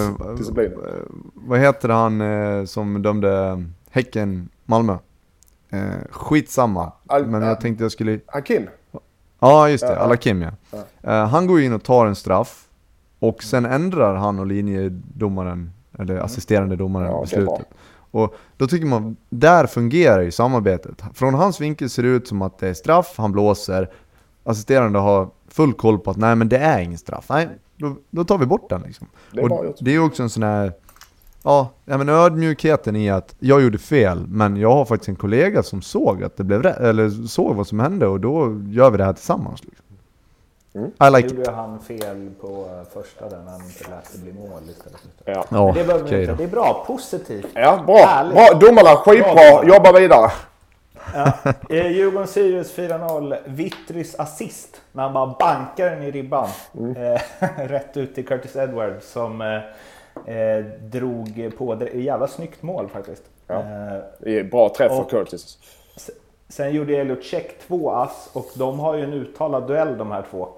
Eh, 0.00 0.10
vad 1.34 1.58
heter 1.58 1.88
han 1.88 2.20
eh, 2.20 2.64
som 2.64 3.02
dömde 3.02 3.64
Häcken, 3.90 4.48
Malmö? 4.64 4.96
Eh, 5.70 5.80
skitsamma. 6.10 6.92
Al- 7.06 7.26
Men 7.26 7.42
jag 7.42 7.60
tänkte 7.60 7.84
jag 7.84 7.92
skulle... 7.92 8.20
Hakim. 8.26 8.68
Ja, 9.40 9.68
just 9.68 9.84
det. 9.86 9.92
Ja, 9.92 9.96
ja. 9.98 10.00
Alakim 10.04 10.42
ja. 10.42 10.50
Eh, 11.02 11.26
han 11.28 11.46
går 11.46 11.60
in 11.60 11.72
och 11.72 11.82
tar 11.82 12.06
en 12.06 12.14
straff. 12.16 12.66
Och 13.20 13.42
sen 13.42 13.64
ändrar 13.64 14.14
han 14.14 14.38
och 14.38 14.46
linjedomaren, 14.46 15.70
eller 15.98 16.16
assisterande 16.16 16.76
domaren, 16.76 17.10
Ja, 17.10 17.20
beslutet. 17.20 17.66
Och 18.10 18.34
då 18.56 18.66
tycker 18.66 18.86
man, 18.86 19.16
där 19.28 19.66
fungerar 19.66 20.20
ju 20.20 20.30
samarbetet. 20.30 21.02
Från 21.14 21.34
hans 21.34 21.60
vinkel 21.60 21.90
ser 21.90 22.02
det 22.02 22.08
ut 22.08 22.28
som 22.28 22.42
att 22.42 22.58
det 22.58 22.68
är 22.68 22.74
straff, 22.74 23.14
han 23.16 23.32
blåser. 23.32 23.90
Assisterande 24.44 24.98
har 24.98 25.30
full 25.48 25.72
koll 25.72 25.98
på 25.98 26.10
att 26.10 26.16
nej 26.16 26.36
men 26.36 26.48
det 26.48 26.58
är 26.58 26.80
ingen 26.80 26.98
straff. 26.98 27.26
Nej, 27.28 27.48
då, 27.76 27.96
då 28.10 28.24
tar 28.24 28.38
vi 28.38 28.46
bort 28.46 28.70
den 28.70 28.82
liksom. 28.82 29.06
Det 29.32 29.40
är 29.40 29.74
det 29.80 29.94
är 29.94 30.04
också 30.04 30.22
en 30.22 30.30
sån 30.30 30.42
här, 30.42 30.72
ja, 31.42 31.70
ja 31.84 31.98
men 31.98 32.08
ödmjukheten 32.08 32.96
i 32.96 33.10
att 33.10 33.34
jag 33.38 33.62
gjorde 33.62 33.78
fel, 33.78 34.26
men 34.26 34.56
jag 34.56 34.72
har 34.72 34.84
faktiskt 34.84 35.08
en 35.08 35.16
kollega 35.16 35.62
som 35.62 35.82
såg 35.82 36.24
att 36.24 36.36
det 36.36 36.44
blev 36.44 36.62
rätt, 36.62 36.80
eller 36.80 37.10
såg 37.10 37.56
vad 37.56 37.66
som 37.66 37.80
hände 37.80 38.06
och 38.06 38.20
då 38.20 38.62
gör 38.68 38.90
vi 38.90 38.96
det 38.96 39.04
här 39.04 39.12
tillsammans. 39.12 39.64
Liksom. 39.64 39.84
Mm. 40.74 40.90
I 41.00 41.10
like 41.22 41.34
gjorde 41.34 41.50
han 41.50 41.80
fel 41.80 42.30
på 42.40 42.68
första 42.94 43.28
där 43.28 43.38
när 43.38 43.50
han 43.52 43.60
inte 43.64 43.90
lät 43.90 44.12
det 44.12 44.18
bli 44.18 44.32
mål 44.32 44.60
istället. 44.70 45.00
Ja. 45.24 45.44
Ja, 45.50 45.72
det 45.76 45.84
behöver 45.84 46.04
inte. 46.20 46.26
då. 46.32 46.36
Det 46.36 46.44
är 46.44 46.48
bra, 46.48 46.84
positivt. 46.86 47.46
Ja, 47.54 47.82
bra. 47.86 47.96
Härligt. 47.96 48.34
bra. 48.34 48.58
Domarna 48.60 48.96
skitbra. 48.96 49.34
Bra. 49.34 49.64
Jobba 49.64 49.92
vidare. 50.00 50.30
Ja. 51.14 51.32
Eh, 51.70 51.86
Djurgården-Sirius 51.86 52.74
4-0. 52.76 53.36
Vittrys 53.44 54.14
assist 54.20 54.80
när 54.92 55.02
han 55.02 55.12
bara 55.12 55.26
bankar 55.38 55.90
den 55.90 56.02
i 56.02 56.10
ribban. 56.10 56.48
Eh, 56.96 57.20
rätt 57.68 57.96
ut 57.96 58.14
till 58.14 58.26
Curtis 58.26 58.56
Edwards 58.56 59.06
som 59.12 59.40
eh, 59.40 60.34
eh, 60.36 60.64
drog 60.82 61.50
på. 61.58 61.74
Det 61.74 61.90
jävla 61.94 62.26
snyggt 62.28 62.62
mål 62.62 62.88
faktiskt. 62.88 63.22
Ja. 63.46 63.54
Eh, 63.54 64.02
Det 64.18 64.38
är 64.38 64.44
bra 64.44 64.68
träff 64.76 64.92
för 64.92 65.00
Och- 65.00 65.10
Curtis. 65.10 65.58
Sen 66.48 66.70
gjorde 66.72 66.96
Elliot 66.96 67.24
Check 67.24 67.58
två 67.68 67.90
ass 67.90 68.30
och 68.32 68.46
de 68.54 68.80
har 68.80 68.94
ju 68.94 69.04
en 69.04 69.12
uttalad 69.12 69.66
duell 69.66 69.98
de 69.98 70.10
här 70.10 70.24
två. 70.30 70.48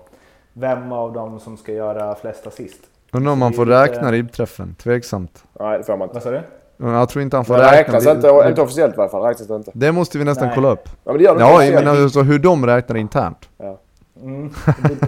Vem 0.53 0.93
av 0.93 1.13
dem 1.13 1.41
som 1.41 1.57
ska 1.57 1.73
göra 1.73 2.15
flest 2.15 2.47
assist? 2.47 2.81
Undrar 3.13 3.33
om 3.33 3.39
man 3.39 3.51
Det 3.51 3.57
får 3.57 3.67
räkna 3.67 4.13
ribbträffen, 4.13 4.75
tveksamt. 4.75 5.45
Nej, 5.61 5.79
det 5.79 5.85
får 5.85 5.97
man 5.97 6.03
inte. 6.09 6.15
Vad 6.15 6.23
sa 6.23 6.31
du? 6.31 6.41
Jag 6.77 7.09
tror 7.09 7.23
inte 7.23 7.37
han 7.37 7.45
får 7.45 7.55
Det 7.55 7.61
räkna. 7.63 7.79
räknas 7.79 8.07
inte, 8.07 8.33
det, 8.43 8.49
inte 8.49 8.63
officiellt 8.63 8.97
i 8.97 9.01
alla 9.01 9.09
fall. 9.09 9.23
Räknas 9.23 9.49
det 9.49 9.57
inte. 9.57 9.71
det 9.75 9.93
måste 9.93 10.19
vi 10.19 10.25
nästan 10.25 10.47
Nej. 10.47 10.55
kolla 10.55 10.71
upp. 10.71 10.89
Ja, 11.05 11.13
men 11.13 11.17
det 11.19 11.25
gör 11.25 11.35
det 11.39 11.65
inte 11.65 11.75
Ja, 11.75 11.81
men 11.93 12.03
alltså 12.03 12.23
hur 12.23 12.39
de 12.39 12.67
räknar 12.67 12.97
internt. 12.97 13.49
Mm. 14.23 14.51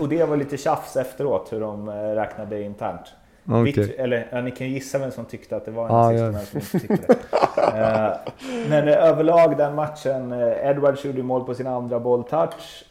Och- 0.01 0.09
det 0.09 0.25
var 0.25 0.37
lite 0.37 0.57
tjafs 0.57 0.97
efteråt 0.97 1.49
hur 1.53 1.61
de 1.61 1.89
eh, 1.89 1.93
räknade 1.95 2.63
internt. 2.63 3.01
Okej. 3.49 3.63
Vitt, 3.73 3.99
eller 3.99 4.27
ja, 4.33 4.41
ni 4.41 4.51
kan 4.51 4.67
ju 4.67 4.73
gissa 4.73 4.99
vem 4.99 5.11
som 5.11 5.25
tyckte 5.25 5.57
att 5.57 5.65
det 5.65 5.71
var 5.71 5.85
en 5.89 5.95
Ja, 6.17 6.29
assist 6.39 6.55
ja. 6.55 6.61
som 6.61 6.77
inte 6.81 6.89
tyckte 6.89 7.15
det. 7.57 7.63
Eh, 7.63 8.33
Men 8.69 8.89
eh, 8.89 9.05
överlag 9.09 9.57
den 9.57 9.75
matchen, 9.75 10.33
Edwards 10.63 11.05
gjorde 11.05 11.23
mål 11.23 11.45
på 11.45 11.55
sin 11.55 11.67
andra 11.67 12.01
bolltouch. 12.01 12.85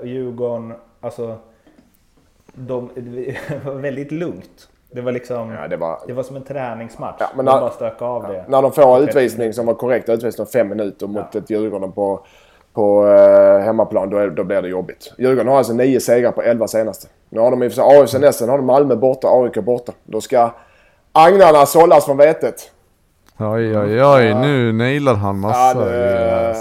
och 0.00 0.06
Djurgården, 0.06 0.74
alltså, 1.00 1.36
de, 2.54 2.90
det 2.96 3.36
var 3.64 3.72
väldigt 3.74 4.12
lugnt. 4.12 4.68
Det 4.92 5.00
var 5.00 5.12
liksom, 5.12 5.50
Ja, 5.52 5.68
det 5.68 5.76
var... 5.76 5.98
det 6.06 6.12
var 6.12 6.22
som 6.22 6.36
en 6.36 6.42
träningsmatch. 6.44 7.16
Ja, 7.18 7.26
men 7.36 7.44
de 7.44 7.52
när- 7.52 7.60
bara 7.60 8.08
av 8.08 8.22
det. 8.22 8.44
När 8.48 8.62
de 8.62 8.72
får 8.72 9.00
utvisning 9.02 9.52
som 9.52 9.66
var 9.66 9.74
korrekt 9.74 10.08
utvisning 10.08 10.46
fem 10.46 10.68
minuter 10.68 11.06
mot 11.06 11.34
ett 11.34 11.50
Djurgården 11.50 11.92
på, 11.92 12.20
på 12.72 13.08
eh, 13.08 13.58
hemmaplan, 13.58 14.10
då, 14.10 14.26
då 14.28 14.44
blir 14.44 14.62
det 14.62 14.68
jobbigt. 14.68 15.12
Djurgården 15.18 15.48
har 15.48 15.58
alltså 15.58 15.72
nio 15.72 16.00
segrar 16.00 16.32
på 16.32 16.42
elva 16.42 16.68
senaste. 16.68 17.08
Nu 17.28 17.40
har 17.40 17.50
de 17.50 17.62
i 17.62 17.68
och 17.68 17.72
för 17.72 17.82
sig 17.82 18.00
AFC 18.00 18.14
nästa, 18.14 18.46
har 18.46 18.56
de 18.58 18.66
Malmö 18.66 18.96
borta, 18.96 19.28
AIK 19.28 19.54
borta. 19.54 19.92
Då 20.04 20.20
ska 20.20 20.50
agnarna 21.12 21.66
sållas 21.66 22.04
från 22.04 22.16
vetet. 22.16 22.70
Oj, 23.38 23.78
oj, 23.78 24.04
oj, 24.04 24.34
nu 24.34 24.72
nailar 24.72 25.14
han 25.14 25.34
Ja, 25.42 25.48
massa. 25.48 25.84
det, 25.84 26.54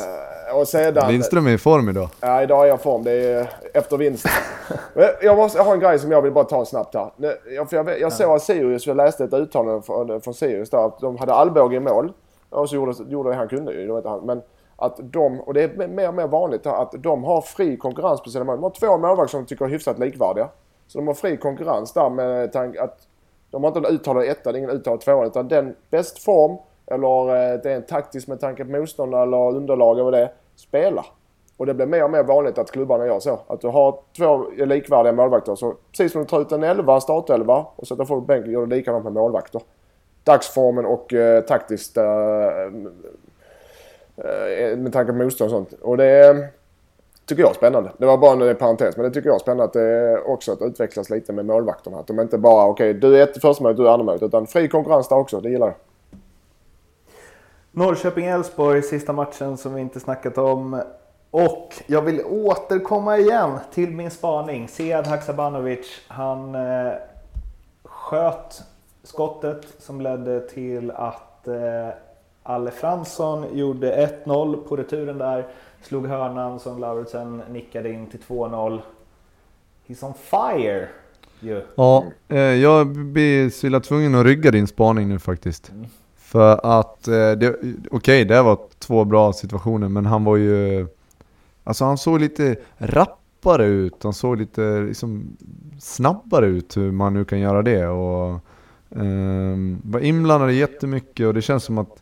och 0.54 0.68
sedan... 0.68 1.12
Lindström 1.12 1.48
är 1.48 1.52
i 1.52 1.58
form 1.58 1.90
idag. 1.90 2.10
Ja, 2.22 2.44
idag 2.44 2.64
är 2.64 2.68
jag 2.68 2.80
i 2.80 2.82
form. 2.82 3.04
Det 3.04 3.12
är 3.12 3.50
efter 3.74 3.98
vinst. 3.98 4.26
Jag, 5.22 5.38
måste, 5.38 5.58
jag 5.58 5.66
har 5.66 5.74
en 5.74 5.80
grej 5.80 6.00
som 6.00 6.12
jag 6.12 6.22
vill 6.22 6.32
bara 6.32 6.44
ta 6.44 6.66
snabbt 6.66 6.96
här. 6.96 7.12
Jag, 7.56 7.70
för 7.70 7.78
jag, 7.78 8.00
jag 8.00 8.14
såg 8.14 8.36
att 8.36 8.42
Sirius, 8.42 8.88
jag 8.88 8.98
läste 8.98 9.24
ett 9.24 9.34
uttalande 9.34 9.82
från, 9.82 10.22
från 10.22 10.34
Sirius 10.34 10.70
där, 10.70 10.86
att 10.86 11.00
de 11.00 11.18
hade 11.18 11.34
Alvbåge 11.34 11.76
i 11.76 11.80
mål. 11.80 12.14
Och 12.50 12.70
så 12.70 12.76
gjorde, 12.76 12.94
gjorde 13.08 13.34
han 13.34 13.48
kunde 13.48 13.74
ju, 13.74 13.94
vet 13.96 14.06
han. 14.06 14.26
Men 14.26 14.42
att 14.76 15.00
de, 15.04 15.40
och 15.40 15.54
det 15.54 15.64
är 15.64 15.88
mer 15.88 16.08
och 16.08 16.14
mer 16.14 16.28
vanligt 16.28 16.66
här, 16.66 16.82
att 16.82 16.92
de 16.98 17.24
har 17.24 17.42
fri 17.42 17.78
konkurrens 17.78 18.22
på 18.22 18.30
sina 18.30 18.44
mål. 18.44 18.56
De 18.56 18.64
har 18.64 18.70
två 18.70 18.98
målvakter 18.98 19.38
som 19.38 19.46
tycker 19.46 19.66
är 19.66 19.70
hyfsat 19.70 20.00
likvärdiga. 20.00 20.48
Så 20.88 20.98
de 20.98 21.08
har 21.08 21.14
fri 21.14 21.38
konkurrens 21.38 21.94
där 21.94 22.10
med 22.10 22.54
tanke 22.54 22.82
att 22.82 23.08
de 23.52 23.64
har 23.64 23.68
inte 23.68 23.90
en 23.90 23.96
uttalad 23.96 24.24
etta, 24.24 24.52
det 24.52 24.58
är 24.58 24.60
ingen 24.60 24.70
uttalad 24.70 25.02
tvåa, 25.02 25.26
utan 25.26 25.48
den 25.48 25.76
bäst 25.90 26.24
form 26.24 26.58
eller 26.92 27.54
eh, 27.54 27.60
det 27.64 27.72
är 27.72 27.76
en 27.76 27.86
taktisk 27.86 28.28
med 28.28 28.40
tanke 28.40 28.66
på 28.66 28.72
motståndare 28.72 29.24
eller 29.24 29.56
underlag 29.56 30.00
över 30.00 30.12
det. 30.12 30.32
Spela! 30.56 31.06
Och 31.60 31.66
det 31.66 31.74
blir 31.74 31.86
mer 31.86 32.04
och 32.04 32.12
mer 32.12 32.24
vanligt 32.24 32.58
att 32.58 32.72
klubbarna 32.72 33.06
gör 33.06 33.20
så. 33.20 33.40
Att 33.48 33.62
du 33.62 33.68
har 33.68 34.00
två 34.18 34.50
likvärdiga 34.50 35.14
målvakter. 35.14 35.56
Så 35.56 35.76
precis 35.92 36.12
som 36.12 36.22
du 36.22 36.28
tar 36.28 36.42
ut 36.42 36.52
en 36.52 36.64
elva, 36.64 37.02
startelva 37.02 37.66
och 37.76 37.88
sätter 37.88 38.06
folk 38.06 38.22
på 38.22 38.26
bänken 38.26 38.52
gör 38.52 38.66
du 38.66 38.76
likadant 38.76 39.04
med 39.04 39.14
målvakter. 39.14 39.62
Dagsformen 40.24 40.86
och 40.86 41.14
eh, 41.14 41.42
taktiskt 41.42 41.98
eh, 41.98 42.04
eh, 44.16 44.72
eh 44.72 44.78
med 44.78 44.94
tanke 44.94 45.12
på 45.12 45.18
motstånd 45.18 45.54
och 45.54 45.58
sånt. 45.58 45.82
Och 45.82 45.98
det 45.98 46.28
eh, 46.28 46.36
tycker 47.26 47.42
jag 47.44 47.50
är 47.50 47.56
spännande. 47.56 47.92
Det 47.98 48.06
var 48.06 48.18
bara 48.18 48.50
en 48.50 48.56
parentes 48.56 48.98
men 48.98 49.06
det 49.06 49.12
tycker 49.12 49.30
jag 49.30 49.36
är 49.36 49.40
spännande 49.40 49.64
att 49.64 49.74
det 49.74 50.20
också 50.26 50.52
att 50.52 50.62
utvecklas 50.62 51.10
lite 51.10 51.34
med 51.34 51.46
målvakterna. 51.46 52.00
Att 52.00 52.08
de 52.08 52.20
inte 52.20 52.38
bara 52.38 52.66
okej 52.66 52.90
okay, 52.90 53.00
du 53.00 53.18
är 53.18 53.24
ett 53.24 53.42
första 53.42 53.64
målet, 53.64 53.78
du 53.78 53.88
är 53.88 53.92
andra 53.92 54.06
målet. 54.06 54.24
Utan 54.24 54.48
fri 54.48 54.68
konkurrens 54.68 55.10
där 55.10 55.18
också. 55.18 55.42
Det 55.42 55.50
gillar 55.50 55.68
jag. 55.68 55.76
Norrköping-Elfsborg, 57.80 58.82
sista 58.82 59.14
matchen 59.14 59.58
som 59.58 59.74
vi 59.74 59.82
inte 59.82 60.00
snackat 60.00 60.38
om. 60.38 60.82
Och 61.32 61.74
jag 61.88 62.02
vill 62.02 62.22
återkomma 62.26 63.18
igen 63.18 63.60
till 63.74 63.92
min 63.92 64.12
spaning. 64.12 64.68
Sead 64.68 65.08
Haksabanovic, 65.08 66.02
han 66.08 66.56
eh, 66.56 66.92
sköt 67.84 68.62
skottet 69.04 69.68
som 69.80 70.02
ledde 70.02 70.42
till 70.42 70.92
att 70.92 71.48
eh, 71.48 71.90
Alle 72.44 72.72
Fransson 72.72 73.58
gjorde 73.58 74.10
1-0 74.26 74.68
på 74.68 74.76
returen 74.76 75.18
där. 75.18 75.48
Slog 75.82 76.08
hörnan 76.08 76.60
som 76.60 76.80
Lauritsen 76.80 77.44
nickade 77.50 77.92
in 77.92 78.08
till 78.08 78.20
2-0. 78.20 78.82
He's 79.88 80.06
on 80.06 80.14
fire! 80.14 80.88
Yeah. 81.42 81.64
Ja, 81.76 82.06
eh, 82.28 82.38
jag 82.40 82.88
blir 82.88 83.50
så 83.50 83.68
illa 83.68 83.80
tvungen 83.80 84.16
att 84.16 84.26
rygga 84.26 84.52
din 84.52 84.68
spaning 84.68 85.10
nu 85.10 85.20
faktiskt. 85.20 85.70
Mm. 85.70 85.86
För 86.30 86.80
att, 86.80 87.08
eh, 87.08 87.32
okej 87.32 87.76
okay, 87.92 88.24
det 88.24 88.42
var 88.42 88.60
två 88.80 89.06
bra 89.06 89.34
situationer 89.34 89.90
men 89.90 90.06
han 90.06 90.24
var 90.24 90.38
ju 90.38 90.88
Alltså 91.64 91.86
han 91.86 91.98
såg 91.98 92.20
lite 92.20 92.56
rappare 92.78 93.66
ut, 93.66 94.04
han 94.04 94.14
såg 94.14 94.38
lite 94.38 94.82
liksom, 94.82 95.38
snabbare 95.80 96.46
ut 96.46 96.78
hur 96.78 96.92
man 96.92 97.14
nu 97.14 97.26
kan 97.26 97.40
göra 97.40 97.62
det. 97.62 97.88
Och, 97.88 98.32
eh, 98.90 99.58
var 99.84 100.00
inblandad 100.00 100.52
jättemycket 100.52 101.28
och 101.28 101.34
det 101.34 101.42
känns 101.42 101.64
som 101.64 101.78
att 101.78 102.02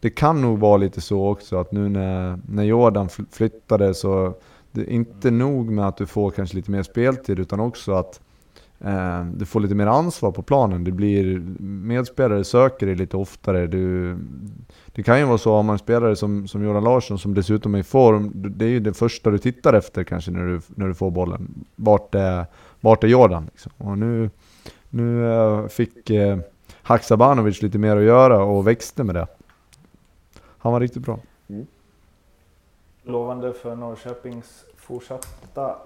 det 0.00 0.10
kan 0.10 0.40
nog 0.40 0.58
vara 0.58 0.76
lite 0.76 1.00
så 1.00 1.28
också 1.28 1.56
att 1.56 1.72
nu 1.72 1.88
när, 1.88 2.38
när 2.48 2.64
Jordan 2.64 3.08
flyttade 3.30 3.94
så 3.94 4.34
det 4.72 4.80
är 4.80 4.90
inte 4.90 5.30
nog 5.30 5.70
med 5.70 5.88
att 5.88 5.96
du 5.96 6.06
får 6.06 6.30
kanske 6.30 6.56
lite 6.56 6.70
mer 6.70 6.82
speltid 6.82 7.38
utan 7.38 7.60
också 7.60 7.92
att 7.92 8.20
eh, 8.20 8.31
Eh, 8.84 9.24
du 9.24 9.46
får 9.46 9.60
lite 9.60 9.74
mer 9.74 9.86
ansvar 9.86 10.32
på 10.32 10.42
planen. 10.42 10.84
Det 10.84 10.92
blir, 10.92 11.38
medspelare 11.62 12.44
söker 12.44 12.86
dig 12.86 12.94
lite 12.94 13.16
oftare. 13.16 13.66
Du, 13.66 14.16
det 14.86 15.02
kan 15.02 15.18
ju 15.18 15.24
vara 15.24 15.38
så 15.38 15.52
om 15.52 15.66
man 15.66 15.78
spelare 15.78 16.16
som, 16.16 16.48
som 16.48 16.64
Jordan 16.64 16.84
Larsson 16.84 17.18
som 17.18 17.34
dessutom 17.34 17.74
är 17.74 17.78
i 17.78 17.82
form, 17.82 18.32
det 18.34 18.64
är 18.64 18.68
ju 18.68 18.80
det 18.80 18.94
första 18.94 19.30
du 19.30 19.38
tittar 19.38 19.72
efter 19.72 20.04
kanske 20.04 20.30
när 20.30 20.46
du, 20.46 20.60
när 20.68 20.88
du 20.88 20.94
får 20.94 21.10
bollen. 21.10 21.64
Vart 21.76 22.14
är, 22.14 22.46
vart 22.80 23.04
är 23.04 23.08
Jordan? 23.08 23.48
Liksom. 23.52 23.72
Och 23.78 23.98
nu, 23.98 24.30
nu 24.90 25.32
eh, 25.32 25.66
fick 25.66 26.10
eh, 26.10 26.38
Haksabanovic 26.82 27.62
lite 27.62 27.78
mer 27.78 27.96
att 27.96 28.02
göra 28.02 28.44
och 28.44 28.66
växte 28.66 29.04
med 29.04 29.14
det. 29.14 29.26
Han 30.58 30.72
var 30.72 30.80
riktigt 30.80 31.02
bra. 31.02 31.18
Mm. 31.48 31.66
Lovande 33.02 33.52
för 33.52 33.76
Norrköpings 33.76 34.64
fortsatta 34.76 35.76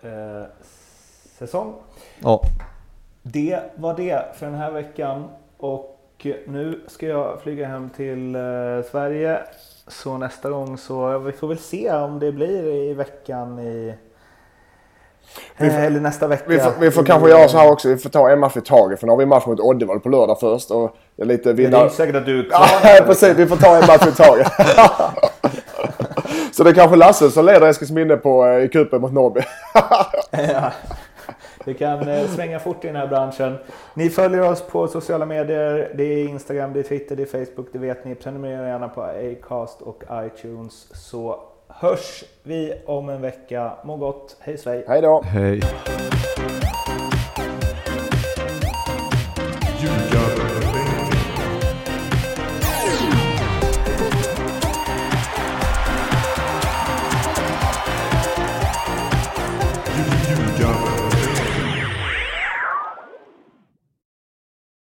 eh, 0.00 0.44
säsong. 1.38 1.74
Ja. 2.22 2.42
Det 3.22 3.60
var 3.74 3.94
det 3.94 4.24
för 4.34 4.46
den 4.46 4.54
här 4.54 4.70
veckan. 4.70 5.28
Och 5.56 5.92
nu 6.46 6.80
ska 6.86 7.06
jag 7.06 7.40
flyga 7.42 7.68
hem 7.68 7.90
till 7.96 8.34
eh, 8.34 8.40
Sverige. 8.90 9.38
Så 9.88 10.18
nästa 10.18 10.50
gång 10.50 10.78
så, 10.78 11.18
vi 11.18 11.32
får 11.32 11.48
väl 11.48 11.58
se 11.58 11.92
om 11.92 12.18
det 12.18 12.32
blir 12.32 12.66
i 12.66 12.94
veckan 12.94 13.58
i 13.58 13.94
får, 15.56 15.64
eller 15.64 16.00
nästa 16.00 16.26
vecka. 16.26 16.44
Vi 16.46 16.58
får, 16.58 16.72
vi 16.80 16.90
får 16.90 17.04
kanske 17.04 17.28
göra 17.30 17.48
så 17.48 17.58
här 17.58 17.72
också. 17.72 17.88
Vi 17.88 17.96
får 17.96 18.10
ta 18.10 18.30
en 18.30 18.40
match 18.40 18.56
i 18.56 18.60
taget. 18.60 19.00
För 19.00 19.06
nu 19.06 19.12
har 19.12 19.16
vi 19.16 19.26
match 19.26 19.46
mot 19.46 19.60
Oddevall 19.60 20.00
på 20.00 20.08
lördag 20.08 20.40
först. 20.40 20.70
Och 20.70 20.96
lite 21.16 21.52
vinna... 21.52 21.70
Det 21.70 21.76
är 21.76 21.84
inte 21.84 21.96
säkert 21.96 22.16
att 22.16 22.26
du 22.26 22.40
är 22.40 22.48
kvar. 22.48 22.66
Ja, 22.82 23.02
precis. 23.06 23.36
Vi 23.36 23.46
får 23.46 23.56
ta 23.56 23.76
en 23.76 23.86
match 23.86 24.06
i 24.06 24.12
taget. 24.12 24.52
så 26.52 26.64
det 26.64 26.70
är 26.70 26.74
kanske 26.74 26.96
Lasse 26.96 27.30
som 27.30 27.46
leder 27.46 27.68
Eskilsminne 27.68 28.16
på, 28.16 28.46
eh, 28.46 28.64
i 28.64 28.68
kupen 28.68 29.00
mot 29.00 29.12
Norrby. 29.12 29.40
ja. 30.30 30.72
Det 31.66 31.74
kan 31.74 32.08
eh, 32.08 32.26
svänga 32.26 32.58
fort 32.58 32.84
i 32.84 32.86
den 32.86 32.96
här 32.96 33.06
branschen. 33.06 33.58
Ni 33.94 34.10
följer 34.10 34.50
oss 34.50 34.62
på 34.62 34.88
sociala 34.88 35.26
medier. 35.26 35.92
Det 35.94 36.04
är 36.04 36.28
Instagram, 36.28 36.72
det 36.72 36.78
är 36.78 36.82
Twitter, 36.82 37.16
det 37.16 37.22
är 37.22 37.46
Facebook, 37.46 37.66
det 37.72 37.78
vet 37.78 38.04
ni. 38.04 38.14
Prenumerera 38.14 38.68
gärna 38.68 38.88
på 38.88 39.02
Acast 39.02 39.82
och 39.82 40.04
iTunes 40.12 40.88
så 40.92 41.40
hörs 41.68 42.24
vi 42.42 42.72
om 42.86 43.08
en 43.08 43.20
vecka. 43.20 43.72
Må 43.84 43.96
gott. 43.96 44.36
Hej 44.40 44.58
svej. 44.58 44.84
Hej 44.88 45.02
då. 45.02 45.22
Hej. 45.24 45.60